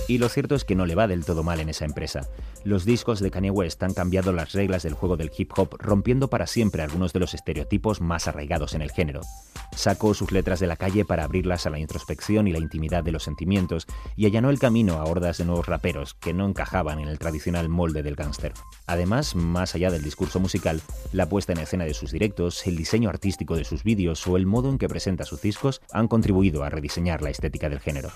Y 0.08 0.20
lo 0.20 0.30
cierto 0.30 0.56
es 0.56 0.64
que 0.64 0.76
no 0.76 0.86
le 0.86 0.96
va 0.96 1.08
del 1.08 1.26
todo 1.26 1.44
mal 1.44 1.60
en 1.60 1.70
esa 1.70 1.86
empresa. 1.86 2.28
Los 2.64 2.86
discos 2.86 3.20
de 3.20 3.30
Kanye 3.30 3.52
West 3.52 3.84
han 3.84 3.94
cambiado 3.94 4.32
las 4.32 4.54
reglas 4.54 4.84
del 4.84 4.94
juego 4.94 5.18
del 5.18 5.32
hip 5.38 5.52
hop, 5.58 5.76
rompiendo 5.80 6.30
para 6.30 6.48
siempre 6.48 6.82
algunos 6.82 7.12
de 7.14 7.20
los 7.20 7.34
estereotipos 7.34 8.00
más 8.02 8.28
arraigados 8.28 8.74
en 8.74 8.82
el 8.82 8.92
género. 8.92 9.22
Sacó 9.76 10.14
sus 10.14 10.32
letras 10.32 10.60
de 10.60 10.68
la 10.68 10.78
calle 10.78 11.04
para 11.04 11.26
abrirlas 11.26 11.66
a 11.66 11.70
la 11.70 11.80
introspección 11.80 12.48
y 12.48 12.54
la 12.54 12.60
intimidad 12.60 13.04
de 13.04 13.12
los 13.12 13.24
sentimientos, 13.24 13.86
y 14.16 14.26
allanó 14.26 14.50
el 14.50 14.60
camino 14.60 14.94
a 14.94 15.04
hordas 15.04 15.38
de 15.38 15.46
nuevos 15.46 15.66
raperos 15.66 16.14
que 16.14 16.34
no 16.34 16.48
encajaban 16.48 17.00
en 17.00 17.10
el 17.10 17.20
tradicional 17.20 17.68
molde 17.68 18.02
del 18.02 18.16
gángster. 18.16 18.54
Además, 18.86 19.36
más 19.36 19.76
allá 19.76 19.92
del 19.92 20.04
discurso 20.04 20.40
musical, 20.40 20.82
la 21.12 21.28
puesta 21.28 21.52
en 21.52 21.60
escena 21.60 21.84
de 21.84 21.94
sus 21.94 22.12
directos, 22.12 22.66
el 22.66 22.78
diseño 22.78 23.10
artístico 23.10 23.56
de 23.56 23.66
sus 23.66 23.84
vídeos 23.84 24.26
o 24.28 24.38
el 24.38 24.46
modo 24.46 24.70
en 24.70 24.78
que 24.78 24.88
presenta 24.88 25.26
sus 25.26 25.42
discos 25.42 25.82
han 25.92 26.08
contribuido 26.08 26.64
a 26.64 26.70
rediseñar 26.70 27.22
la 27.22 27.30
estética 27.30 27.70
del 27.70 27.80
género. 27.80 28.10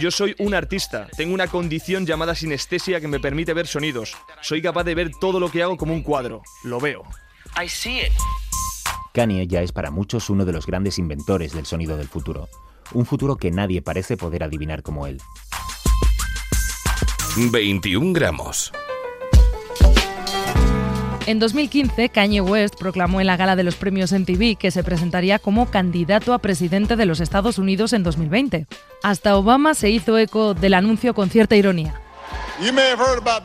Yo 0.00 0.10
soy 0.10 0.34
un 0.38 0.53
artista, 0.54 1.08
tengo 1.16 1.34
una 1.34 1.48
condición 1.48 2.06
llamada 2.06 2.34
sinestesia 2.34 3.00
que 3.00 3.08
me 3.08 3.20
permite 3.20 3.54
ver 3.54 3.66
sonidos. 3.66 4.14
Soy 4.42 4.62
capaz 4.62 4.84
de 4.84 4.94
ver 4.94 5.10
todo 5.20 5.40
lo 5.40 5.50
que 5.50 5.62
hago 5.62 5.76
como 5.76 5.94
un 5.94 6.02
cuadro. 6.02 6.42
Lo 6.62 6.80
veo. 6.80 7.02
Kanye 9.12 9.46
ya 9.46 9.62
es 9.62 9.72
para 9.72 9.90
muchos 9.90 10.30
uno 10.30 10.44
de 10.44 10.52
los 10.52 10.66
grandes 10.66 10.98
inventores 10.98 11.52
del 11.52 11.66
sonido 11.66 11.96
del 11.96 12.08
futuro. 12.08 12.48
Un 12.92 13.06
futuro 13.06 13.36
que 13.36 13.50
nadie 13.50 13.82
parece 13.82 14.16
poder 14.16 14.42
adivinar 14.42 14.82
como 14.82 15.06
él. 15.06 15.20
21 17.36 18.12
gramos. 18.12 18.72
En 21.26 21.38
2015, 21.38 22.10
Kanye 22.10 22.42
West 22.42 22.74
proclamó 22.78 23.18
en 23.18 23.26
la 23.26 23.38
gala 23.38 23.56
de 23.56 23.62
los 23.62 23.76
premios 23.76 24.12
MTV 24.12 24.58
que 24.58 24.70
se 24.70 24.84
presentaría 24.84 25.38
como 25.38 25.70
candidato 25.70 26.34
a 26.34 26.38
presidente 26.38 26.96
de 26.96 27.06
los 27.06 27.20
Estados 27.20 27.56
Unidos 27.56 27.94
en 27.94 28.02
2020. 28.02 28.66
Hasta 29.02 29.36
Obama 29.38 29.72
se 29.72 29.88
hizo 29.88 30.18
eco 30.18 30.52
del 30.52 30.74
anuncio 30.74 31.14
con 31.14 31.30
cierta 31.30 31.56
ironía. 31.56 31.98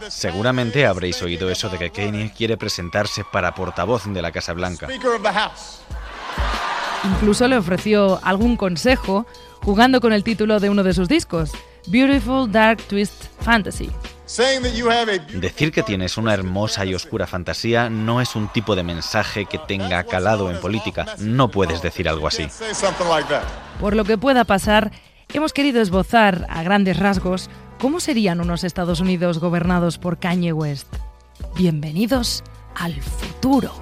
Seguramente 0.09 0.85
habréis 0.85 1.21
oído 1.21 1.49
eso 1.49 1.69
de 1.69 1.77
que 1.77 1.89
Kanye 1.89 2.33
quiere 2.35 2.57
presentarse 2.57 3.23
para 3.31 3.55
portavoz 3.55 4.03
de 4.05 4.21
la 4.21 4.33
Casa 4.33 4.51
Blanca. 4.51 4.89
Incluso 7.05 7.47
le 7.47 7.57
ofreció 7.57 8.19
algún 8.23 8.57
consejo 8.57 9.25
jugando 9.63 10.01
con 10.01 10.11
el 10.11 10.25
título 10.25 10.59
de 10.59 10.69
uno 10.69 10.83
de 10.83 10.93
sus 10.93 11.07
discos, 11.07 11.51
Beautiful 11.87 12.51
Dark 12.51 12.83
Twist 12.83 13.25
Fantasy. 13.39 13.89
Decir 15.33 15.71
que 15.71 15.81
tienes 15.81 16.17
una 16.17 16.35
hermosa 16.35 16.85
y 16.85 16.93
oscura 16.93 17.25
fantasía 17.25 17.89
no 17.89 18.21
es 18.21 18.35
un 18.35 18.47
tipo 18.47 18.75
de 18.75 18.83
mensaje 18.83 19.45
que 19.45 19.57
tenga 19.57 20.03
calado 20.03 20.51
en 20.51 20.59
política. 20.59 21.07
No 21.17 21.49
puedes 21.49 21.81
decir 21.81 22.07
algo 22.07 22.27
así. 22.27 22.47
Por 23.79 23.95
lo 23.95 24.05
que 24.05 24.19
pueda 24.19 24.43
pasar, 24.43 24.91
hemos 25.33 25.51
querido 25.51 25.81
esbozar 25.81 26.45
a 26.47 26.61
grandes 26.61 26.99
rasgos 26.99 27.49
cómo 27.79 27.99
serían 27.99 28.39
unos 28.39 28.63
Estados 28.63 28.99
Unidos 28.99 29.39
gobernados 29.39 29.97
por 29.97 30.19
Kanye 30.19 30.53
West. 30.53 30.93
Bienvenidos 31.55 32.43
al 32.75 33.01
futuro. 33.01 33.73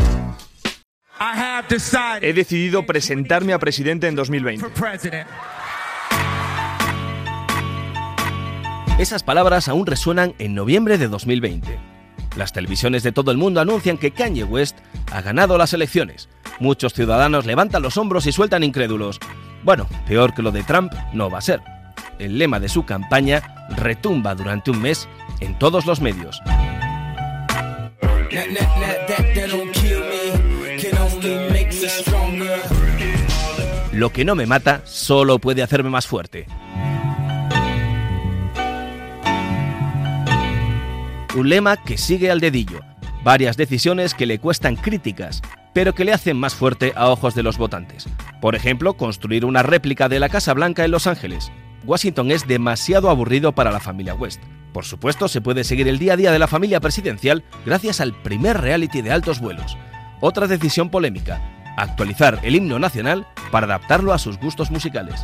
He 2.21 2.33
decidido 2.33 2.85
presentarme 2.85 3.51
a 3.51 3.59
presidente 3.59 4.07
en 4.07 4.15
2020. 4.15 4.65
Esas 8.97 9.21
palabras 9.21 9.67
aún 9.67 9.85
resuenan 9.85 10.33
en 10.39 10.55
noviembre 10.55 10.97
de 10.97 11.07
2020. 11.07 11.77
Las 12.35 12.51
televisiones 12.51 13.03
de 13.03 13.11
todo 13.11 13.29
el 13.29 13.37
mundo 13.37 13.61
anuncian 13.61 13.99
que 13.99 14.09
Kanye 14.09 14.43
West 14.43 14.75
ha 15.11 15.21
ganado 15.21 15.55
las 15.59 15.71
elecciones. 15.73 16.29
Muchos 16.59 16.95
ciudadanos 16.95 17.45
levantan 17.45 17.83
los 17.83 17.97
hombros 17.97 18.25
y 18.25 18.31
sueltan 18.31 18.63
incrédulos. 18.63 19.19
Bueno, 19.63 19.87
peor 20.07 20.33
que 20.33 20.41
lo 20.41 20.51
de 20.51 20.63
Trump 20.63 20.91
no 21.13 21.29
va 21.29 21.37
a 21.37 21.41
ser. 21.41 21.61
El 22.17 22.39
lema 22.39 22.59
de 22.59 22.69
su 22.69 22.85
campaña 22.85 23.67
retumba 23.69 24.33
durante 24.33 24.71
un 24.71 24.81
mes 24.81 25.07
en 25.41 25.59
todos 25.59 25.85
los 25.85 26.01
medios. 26.01 26.41
Lo 33.91 34.11
que 34.11 34.25
no 34.25 34.33
me 34.33 34.47
mata 34.47 34.81
solo 34.85 35.37
puede 35.37 35.61
hacerme 35.61 35.91
más 35.91 36.07
fuerte. 36.07 36.47
Un 41.37 41.49
lema 41.49 41.77
que 41.77 41.99
sigue 41.99 42.31
al 42.31 42.39
dedillo. 42.39 42.79
Varias 43.23 43.57
decisiones 43.57 44.15
que 44.15 44.25
le 44.25 44.39
cuestan 44.39 44.75
críticas, 44.75 45.43
pero 45.71 45.93
que 45.93 46.03
le 46.03 46.11
hacen 46.11 46.35
más 46.35 46.55
fuerte 46.55 46.93
a 46.95 47.09
ojos 47.09 47.35
de 47.35 47.43
los 47.43 47.59
votantes. 47.59 48.09
Por 48.41 48.55
ejemplo, 48.55 48.95
construir 48.95 49.45
una 49.45 49.61
réplica 49.61 50.09
de 50.09 50.19
la 50.19 50.29
Casa 50.29 50.55
Blanca 50.55 50.83
en 50.83 50.89
Los 50.89 51.05
Ángeles. 51.05 51.51
Washington 51.85 52.31
es 52.31 52.47
demasiado 52.47 53.11
aburrido 53.11 53.51
para 53.51 53.71
la 53.71 53.79
familia 53.79 54.15
West. 54.15 54.41
Por 54.73 54.83
supuesto, 54.83 55.27
se 55.27 55.39
puede 55.39 55.63
seguir 55.63 55.87
el 55.87 55.99
día 55.99 56.13
a 56.13 56.17
día 56.17 56.31
de 56.31 56.39
la 56.39 56.47
familia 56.47 56.79
presidencial 56.79 57.43
gracias 57.67 58.01
al 58.01 58.19
primer 58.23 58.59
reality 58.59 59.03
de 59.03 59.11
altos 59.11 59.39
vuelos. 59.39 59.77
Otra 60.21 60.47
decisión 60.47 60.89
polémica, 60.89 61.39
actualizar 61.77 62.39
el 62.41 62.55
himno 62.55 62.79
nacional 62.79 63.27
para 63.51 63.67
adaptarlo 63.67 64.11
a 64.11 64.17
sus 64.17 64.39
gustos 64.39 64.71
musicales. 64.71 65.23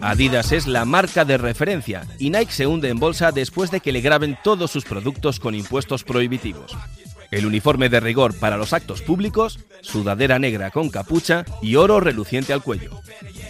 Adidas 0.00 0.52
es 0.52 0.66
la 0.66 0.84
marca 0.84 1.24
de 1.24 1.38
referencia 1.38 2.06
y 2.18 2.30
Nike 2.30 2.52
se 2.52 2.66
hunde 2.66 2.88
en 2.88 2.98
bolsa 2.98 3.30
después 3.32 3.70
de 3.70 3.80
que 3.80 3.92
le 3.92 4.00
graben 4.00 4.36
todos 4.42 4.70
sus 4.70 4.84
productos 4.84 5.38
con 5.38 5.54
impuestos 5.54 6.04
prohibitivos. 6.04 6.76
El 7.30 7.46
uniforme 7.46 7.88
de 7.88 8.00
rigor 8.00 8.38
para 8.38 8.58
los 8.58 8.74
actos 8.74 9.00
públicos, 9.00 9.58
sudadera 9.80 10.38
negra 10.38 10.70
con 10.70 10.90
capucha 10.90 11.46
y 11.62 11.76
oro 11.76 11.98
reluciente 11.98 12.52
al 12.52 12.62
cuello. 12.62 13.00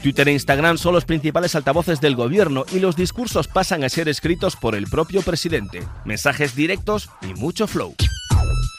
Twitter 0.03 0.29
e 0.29 0.33
Instagram 0.33 0.79
son 0.79 0.95
los 0.95 1.05
principales 1.05 1.57
altavoces 1.57 2.01
del 2.01 2.15
gobierno 2.15 2.65
y 2.73 2.79
los 2.79 2.95
discursos 2.95 3.49
pasan 3.49 3.83
a 3.83 3.89
ser 3.89 4.09
escritos 4.09 4.55
por 4.55 4.77
el 4.77 4.87
propio 4.87 5.23
presidente. 5.23 5.83
Mensajes 6.05 6.55
directos 6.55 7.11
y 7.23 7.35
mucho 7.35 7.67
flow. 7.67 7.95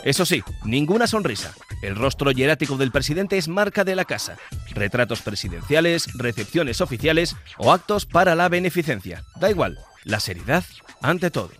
Eso 0.03 0.25
sí, 0.25 0.43
ninguna 0.65 1.07
sonrisa. 1.07 1.53
El 1.81 1.95
rostro 1.95 2.31
hierático 2.31 2.77
del 2.77 2.91
presidente 2.91 3.37
es 3.37 3.47
marca 3.47 3.83
de 3.83 3.95
la 3.95 4.05
casa. 4.05 4.37
Retratos 4.71 5.21
presidenciales, 5.21 6.07
recepciones 6.17 6.81
oficiales 6.81 7.35
o 7.57 7.71
actos 7.71 8.05
para 8.05 8.35
la 8.35 8.49
beneficencia. 8.49 9.23
Da 9.39 9.49
igual, 9.49 9.79
la 10.03 10.19
seriedad 10.19 10.63
ante 11.01 11.31
todo. 11.31 11.51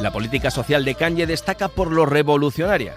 La 0.00 0.12
política 0.12 0.50
social 0.50 0.84
de 0.84 0.94
Kanye 0.94 1.26
destaca 1.26 1.68
por 1.68 1.90
lo 1.90 2.06
revolucionaria. 2.06 2.94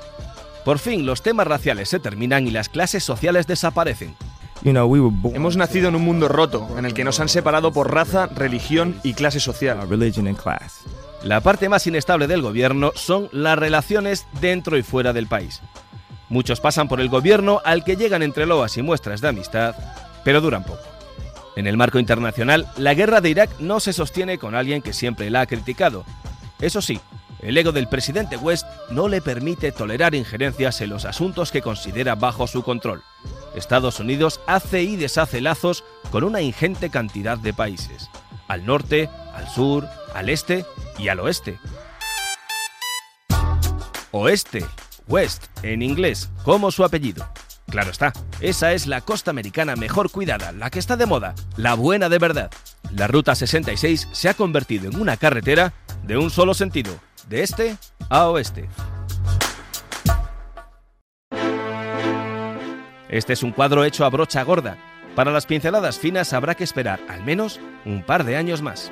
Por 0.64 0.78
fin 0.78 1.06
los 1.06 1.24
temas 1.24 1.48
raciales 1.48 1.90
se 1.90 2.00
terminan 2.00 2.48
y 2.48 2.52
las 2.52 2.70
clases 2.70 3.04
sociales 3.04 3.48
desaparecen. 3.48 4.16
Hemos 4.64 5.58
nacido 5.58 5.90
en 5.90 5.96
un 5.96 6.04
mundo 6.04 6.28
roto, 6.28 6.68
en 6.78 6.86
el 6.86 6.94
que 6.94 7.04
nos 7.04 7.20
han 7.20 7.30
separado 7.30 7.74
por 7.74 7.92
raza, 7.92 8.28
religión 8.28 9.00
y 9.04 9.14
clase 9.14 9.40
social. 9.40 9.80
La 11.24 11.42
parte 11.42 11.70
más 11.70 11.86
inestable 11.86 12.28
del 12.28 12.42
gobierno 12.42 12.92
son 12.96 13.30
las 13.32 13.58
relaciones 13.58 14.26
dentro 14.40 14.78
y 14.78 14.84
fuera 14.84 15.14
del 15.14 15.28
país. 15.28 15.62
Muchos 16.30 16.60
pasan 16.60 16.88
por 16.88 17.00
el 17.00 17.10
gobierno 17.10 17.62
al 17.64 17.84
que 17.84 17.96
llegan 17.96 18.24
entre 18.24 18.46
loas 18.46 18.78
y 18.78 18.82
muestras 18.82 19.22
de 19.22 19.28
amistad, 19.28 19.76
pero 20.24 20.42
duran 20.42 20.64
poco. 20.64 20.82
En 21.56 21.68
el 21.68 21.78
marco 21.78 22.00
internacional, 22.00 22.68
la 22.78 22.94
guerra 22.94 23.22
de 23.22 23.30
Irak 23.30 23.60
no 23.60 23.80
se 23.80 23.94
sostiene 23.94 24.38
con 24.38 24.56
alguien 24.56 24.82
que 24.82 24.94
siempre 24.94 25.30
la 25.30 25.42
ha 25.42 25.46
criticado. 25.46 26.06
Eso 26.60 26.82
sí, 26.82 27.00
El 27.42 27.58
ego 27.58 27.72
del 27.72 27.88
presidente 27.88 28.38
West 28.38 28.68
no 28.92 29.08
le 29.08 29.20
permite 29.20 29.72
tolerar 29.72 30.14
injerencias 30.14 30.80
en 30.82 30.92
los 30.92 31.06
asuntos 31.06 31.52
que 31.52 31.64
considera 31.64 32.14
bajo 32.14 32.46
su 32.46 32.62
control. 32.62 33.02
Estados 33.56 34.00
Unidos 34.00 34.40
hace 34.46 34.84
y 34.84 34.96
deshace 34.96 35.42
lazos 35.42 35.84
con 36.12 36.24
una 36.24 36.42
ingente 36.42 36.92
cantidad 36.92 37.40
de 37.40 37.54
países, 37.54 38.12
al 38.48 38.66
norte, 38.66 39.10
al 39.34 39.50
sur, 39.50 39.90
al 40.14 40.30
este 40.30 40.66
y 40.98 41.08
al 41.08 41.20
oeste. 41.20 41.60
Oeste, 44.12 44.66
West, 45.08 45.46
en 45.64 45.82
inglés, 45.82 46.30
como 46.44 46.72
su 46.72 46.84
apellido. 46.84 47.28
Claro 47.70 47.92
está, 47.92 48.12
esa 48.42 48.74
es 48.74 48.86
la 48.86 49.00
costa 49.00 49.32
americana 49.32 49.78
mejor 49.78 50.12
cuidada, 50.12 50.52
la 50.52 50.70
que 50.70 50.80
está 50.80 50.98
de 50.98 51.06
moda, 51.06 51.34
la 51.56 51.76
buena 51.76 52.10
de 52.10 52.18
verdad. 52.18 52.52
La 52.94 53.08
Ruta 53.08 53.34
66 53.34 54.10
se 54.12 54.28
ha 54.28 54.34
convertido 54.34 54.90
en 54.90 55.00
una 55.00 55.16
carretera 55.16 55.72
de 56.04 56.18
un 56.18 56.30
solo 56.30 56.54
sentido, 56.54 56.94
de 57.30 57.44
este 57.44 57.78
a 58.10 58.28
oeste. 58.28 58.68
Este 63.08 63.34
es 63.34 63.44
un 63.44 63.52
cuadro 63.52 63.86
hecho 63.86 64.06
a 64.06 64.10
brocha 64.10 64.44
gorda. 64.44 64.78
Para 65.16 65.32
las 65.32 65.46
pinceladas 65.46 66.00
finas 66.00 66.32
habrá 66.34 66.56
que 66.56 66.64
esperar 66.64 67.00
al 67.10 67.24
menos 67.24 67.60
un 67.86 68.04
par 68.04 68.24
de 68.24 68.38
años 68.38 68.62
más. 68.62 68.92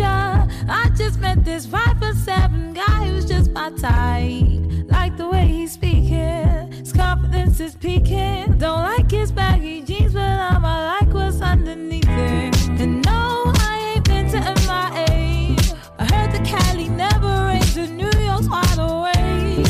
I 0.00 0.90
just 0.96 1.20
met 1.20 1.44
this 1.44 1.66
five 1.66 1.98
foot 1.98 2.16
seven 2.16 2.72
guy 2.72 3.04
who's 3.06 3.26
just 3.26 3.50
my 3.50 3.70
type. 3.70 4.88
Like 4.90 5.18
the 5.18 5.28
way 5.28 5.46
he's 5.46 5.72
speaking, 5.72 6.72
his 6.72 6.92
confidence 6.92 7.60
is 7.60 7.74
peaking. 7.74 8.56
Don't 8.58 8.80
like 8.80 9.10
his 9.10 9.30
baggy 9.30 9.82
jeans, 9.82 10.14
but 10.14 10.22
I'ma 10.22 10.96
like 10.98 11.12
what's 11.12 11.42
underneath 11.42 12.08
it. 12.08 12.80
And 12.80 13.04
no, 13.04 13.52
I 13.54 13.94
ain't 13.94 14.04
been 14.06 14.30
to 14.30 14.40
MIA. 14.40 15.56
I 15.98 16.06
heard 16.10 16.32
the 16.32 16.42
Cali 16.42 16.88
never 16.88 17.48
rains, 17.48 17.76
and 17.76 17.96
New 17.98 18.10
York's 18.18 18.48
wide 18.48 18.78
awake. 18.78 19.66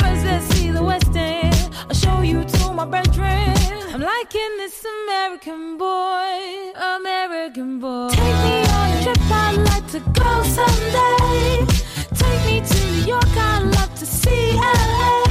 First, 0.00 0.24
let's 0.24 0.46
see 0.54 0.70
the 0.70 0.82
West 0.82 1.14
End. 1.14 1.70
I'll 1.88 1.94
show 1.94 2.22
you 2.22 2.44
to 2.44 2.72
my 2.72 2.86
bedroom. 2.86 3.54
I'm 3.92 4.00
liking 4.00 4.56
this 4.56 4.84
American 4.84 5.76
boy, 5.76 6.72
American 6.96 7.78
boy. 7.78 8.08
Take 8.10 8.44
me 8.44 8.75
To 9.92 10.00
go 10.00 10.42
someday. 10.42 11.64
Take 12.14 12.44
me 12.46 12.60
to 12.60 12.86
New 12.90 13.06
York, 13.06 13.36
I'd 13.36 13.62
love 13.72 13.94
to 14.00 14.04
see 14.04 14.52
LA. 14.54 15.25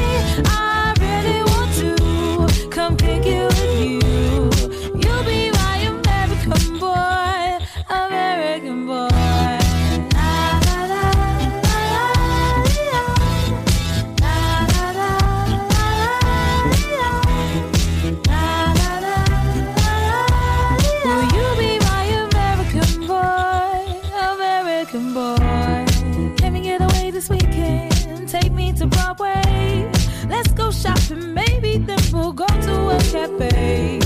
Cafe. 33.26 34.00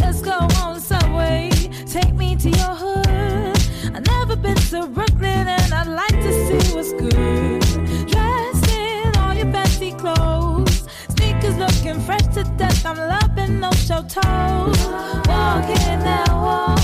Let's 0.00 0.20
go 0.22 0.38
on 0.62 0.80
subway. 0.80 1.50
Take 1.86 2.14
me 2.14 2.36
to 2.36 2.48
your 2.48 2.74
hood. 2.82 3.56
I've 3.94 4.06
never 4.06 4.36
been 4.36 4.56
to 4.56 4.86
Brooklyn 4.86 5.46
and 5.48 5.74
I'd 5.74 5.88
like 5.88 6.18
to 6.26 6.32
see 6.46 6.74
what's 6.74 6.92
good. 6.92 7.60
Dressed 8.08 8.70
in 8.70 9.16
all 9.16 9.34
your 9.34 9.50
fancy 9.52 9.92
clothes. 9.92 10.88
Sneakers 11.08 11.56
looking 11.58 12.00
fresh 12.00 12.26
to 12.34 12.44
death. 12.56 12.86
I'm 12.86 12.96
loving 12.96 13.60
no 13.60 13.70
show 13.72 14.02
toes. 14.02 14.80
Walking 15.26 16.00
that 16.08 16.28
wall. 16.30 16.81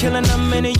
Killing 0.00 0.22
them 0.22 0.50
in 0.54 0.64
the? 0.64 0.79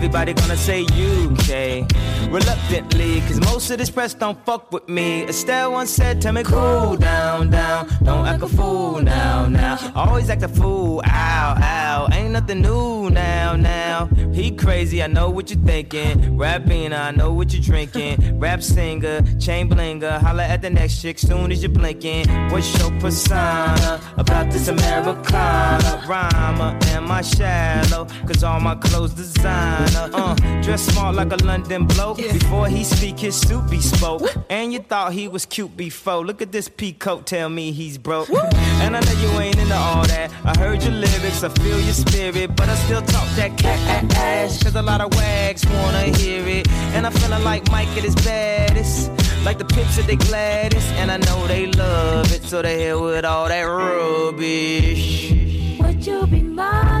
Everybody 0.00 0.32
gonna 0.32 0.56
say 0.56 0.84
UK. 0.84 1.86
Reluctantly, 2.32 3.20
cause 3.20 3.38
most 3.40 3.70
of 3.70 3.76
this 3.76 3.90
press 3.90 4.14
don't 4.14 4.42
fuck 4.46 4.72
with 4.72 4.88
me. 4.88 5.24
Estelle 5.24 5.72
once 5.72 5.90
said, 5.90 6.22
Tell 6.22 6.32
me, 6.32 6.42
cool 6.42 6.96
down, 6.96 7.50
down. 7.50 7.86
Don't 8.02 8.26
act 8.26 8.42
a 8.42 8.48
fool 8.48 9.02
now, 9.02 9.46
now. 9.46 9.92
Always 9.94 10.30
act 10.30 10.42
a 10.42 10.48
fool, 10.48 11.02
ow, 11.04 11.54
ow. 11.60 12.08
Ain't 12.12 12.30
nothing 12.30 12.62
new 12.62 13.10
now, 13.10 13.56
now. 13.56 14.06
He 14.32 14.52
crazy, 14.52 15.02
I 15.02 15.06
know 15.06 15.28
what 15.28 15.50
you're 15.50 15.62
thinking. 15.64 16.38
Rapping, 16.38 16.94
I 16.94 17.10
know 17.10 17.34
what 17.34 17.52
you're 17.52 17.62
drinking. 17.62 18.38
Rap 18.38 18.62
singer, 18.62 19.20
chain 19.38 19.68
blinger. 19.68 20.18
Holla 20.18 20.44
at 20.44 20.62
the 20.62 20.70
next 20.70 21.02
chick 21.02 21.18
soon 21.18 21.52
as 21.52 21.62
you're 21.62 21.72
blinking. 21.72 22.26
What's 22.50 22.78
your 22.78 22.90
persona 23.00 24.00
about 24.16 24.50
this 24.50 24.68
Americana? 24.68 26.04
Rhymer, 26.08 26.78
am 26.86 27.10
I 27.10 27.20
shallow? 27.20 28.06
Cause 28.26 28.42
all 28.42 28.60
my 28.60 28.76
clothes 28.76 29.12
designer. 29.90 30.10
Uh, 30.14 30.34
dress 30.62 30.82
smart 30.82 31.14
like 31.14 31.32
a 31.32 31.36
London 31.44 31.86
bloke. 31.86 32.18
Before 32.18 32.66
he 32.68 32.84
speak, 32.84 33.18
his 33.18 33.40
suit 33.40 33.68
be 33.70 33.80
spoke. 33.80 34.22
And 34.48 34.72
you 34.72 34.80
thought 34.80 35.12
he 35.12 35.28
was 35.28 35.46
cute 35.46 35.76
before. 35.76 36.24
Look 36.24 36.42
at 36.42 36.52
this 36.52 36.68
peacoat, 36.68 37.24
tell 37.24 37.48
me 37.48 37.72
he's 37.72 37.98
broke. 37.98 38.30
And 38.30 38.96
I 38.96 39.00
know 39.00 39.12
you 39.20 39.40
ain't 39.40 39.58
into 39.58 39.74
all 39.74 40.04
that. 40.06 40.30
I 40.44 40.58
heard 40.58 40.82
your 40.82 40.92
lyrics, 40.92 41.42
I 41.42 41.48
feel 41.48 41.80
your 41.80 41.92
spirit. 41.92 42.56
But 42.56 42.68
I 42.68 42.74
still 42.76 43.02
talk 43.02 43.28
that 43.36 43.56
cat 43.58 44.16
ass. 44.16 44.62
Cause 44.62 44.74
a 44.74 44.82
lot 44.82 45.00
of 45.00 45.14
wags 45.14 45.66
wanna 45.66 46.16
hear 46.16 46.46
it. 46.46 46.68
And 46.94 47.06
I'm 47.06 47.12
feeling 47.12 47.44
like 47.44 47.70
Mike 47.70 47.88
at 47.88 48.04
his 48.04 48.14
baddest. 48.16 49.10
Like 49.44 49.58
the 49.58 49.64
pips 49.64 49.98
at 49.98 50.06
the 50.06 50.16
Gladys. 50.16 50.86
And 50.92 51.10
I 51.10 51.18
know 51.18 51.46
they 51.46 51.66
love 51.66 52.32
it. 52.32 52.42
So 52.44 52.62
they 52.62 52.84
hell 52.84 53.02
with 53.04 53.24
all 53.24 53.48
that 53.48 53.62
rubbish. 53.62 55.30
Would 55.80 56.06
you 56.06 56.26
be 56.26 56.42
mine? 56.42 56.99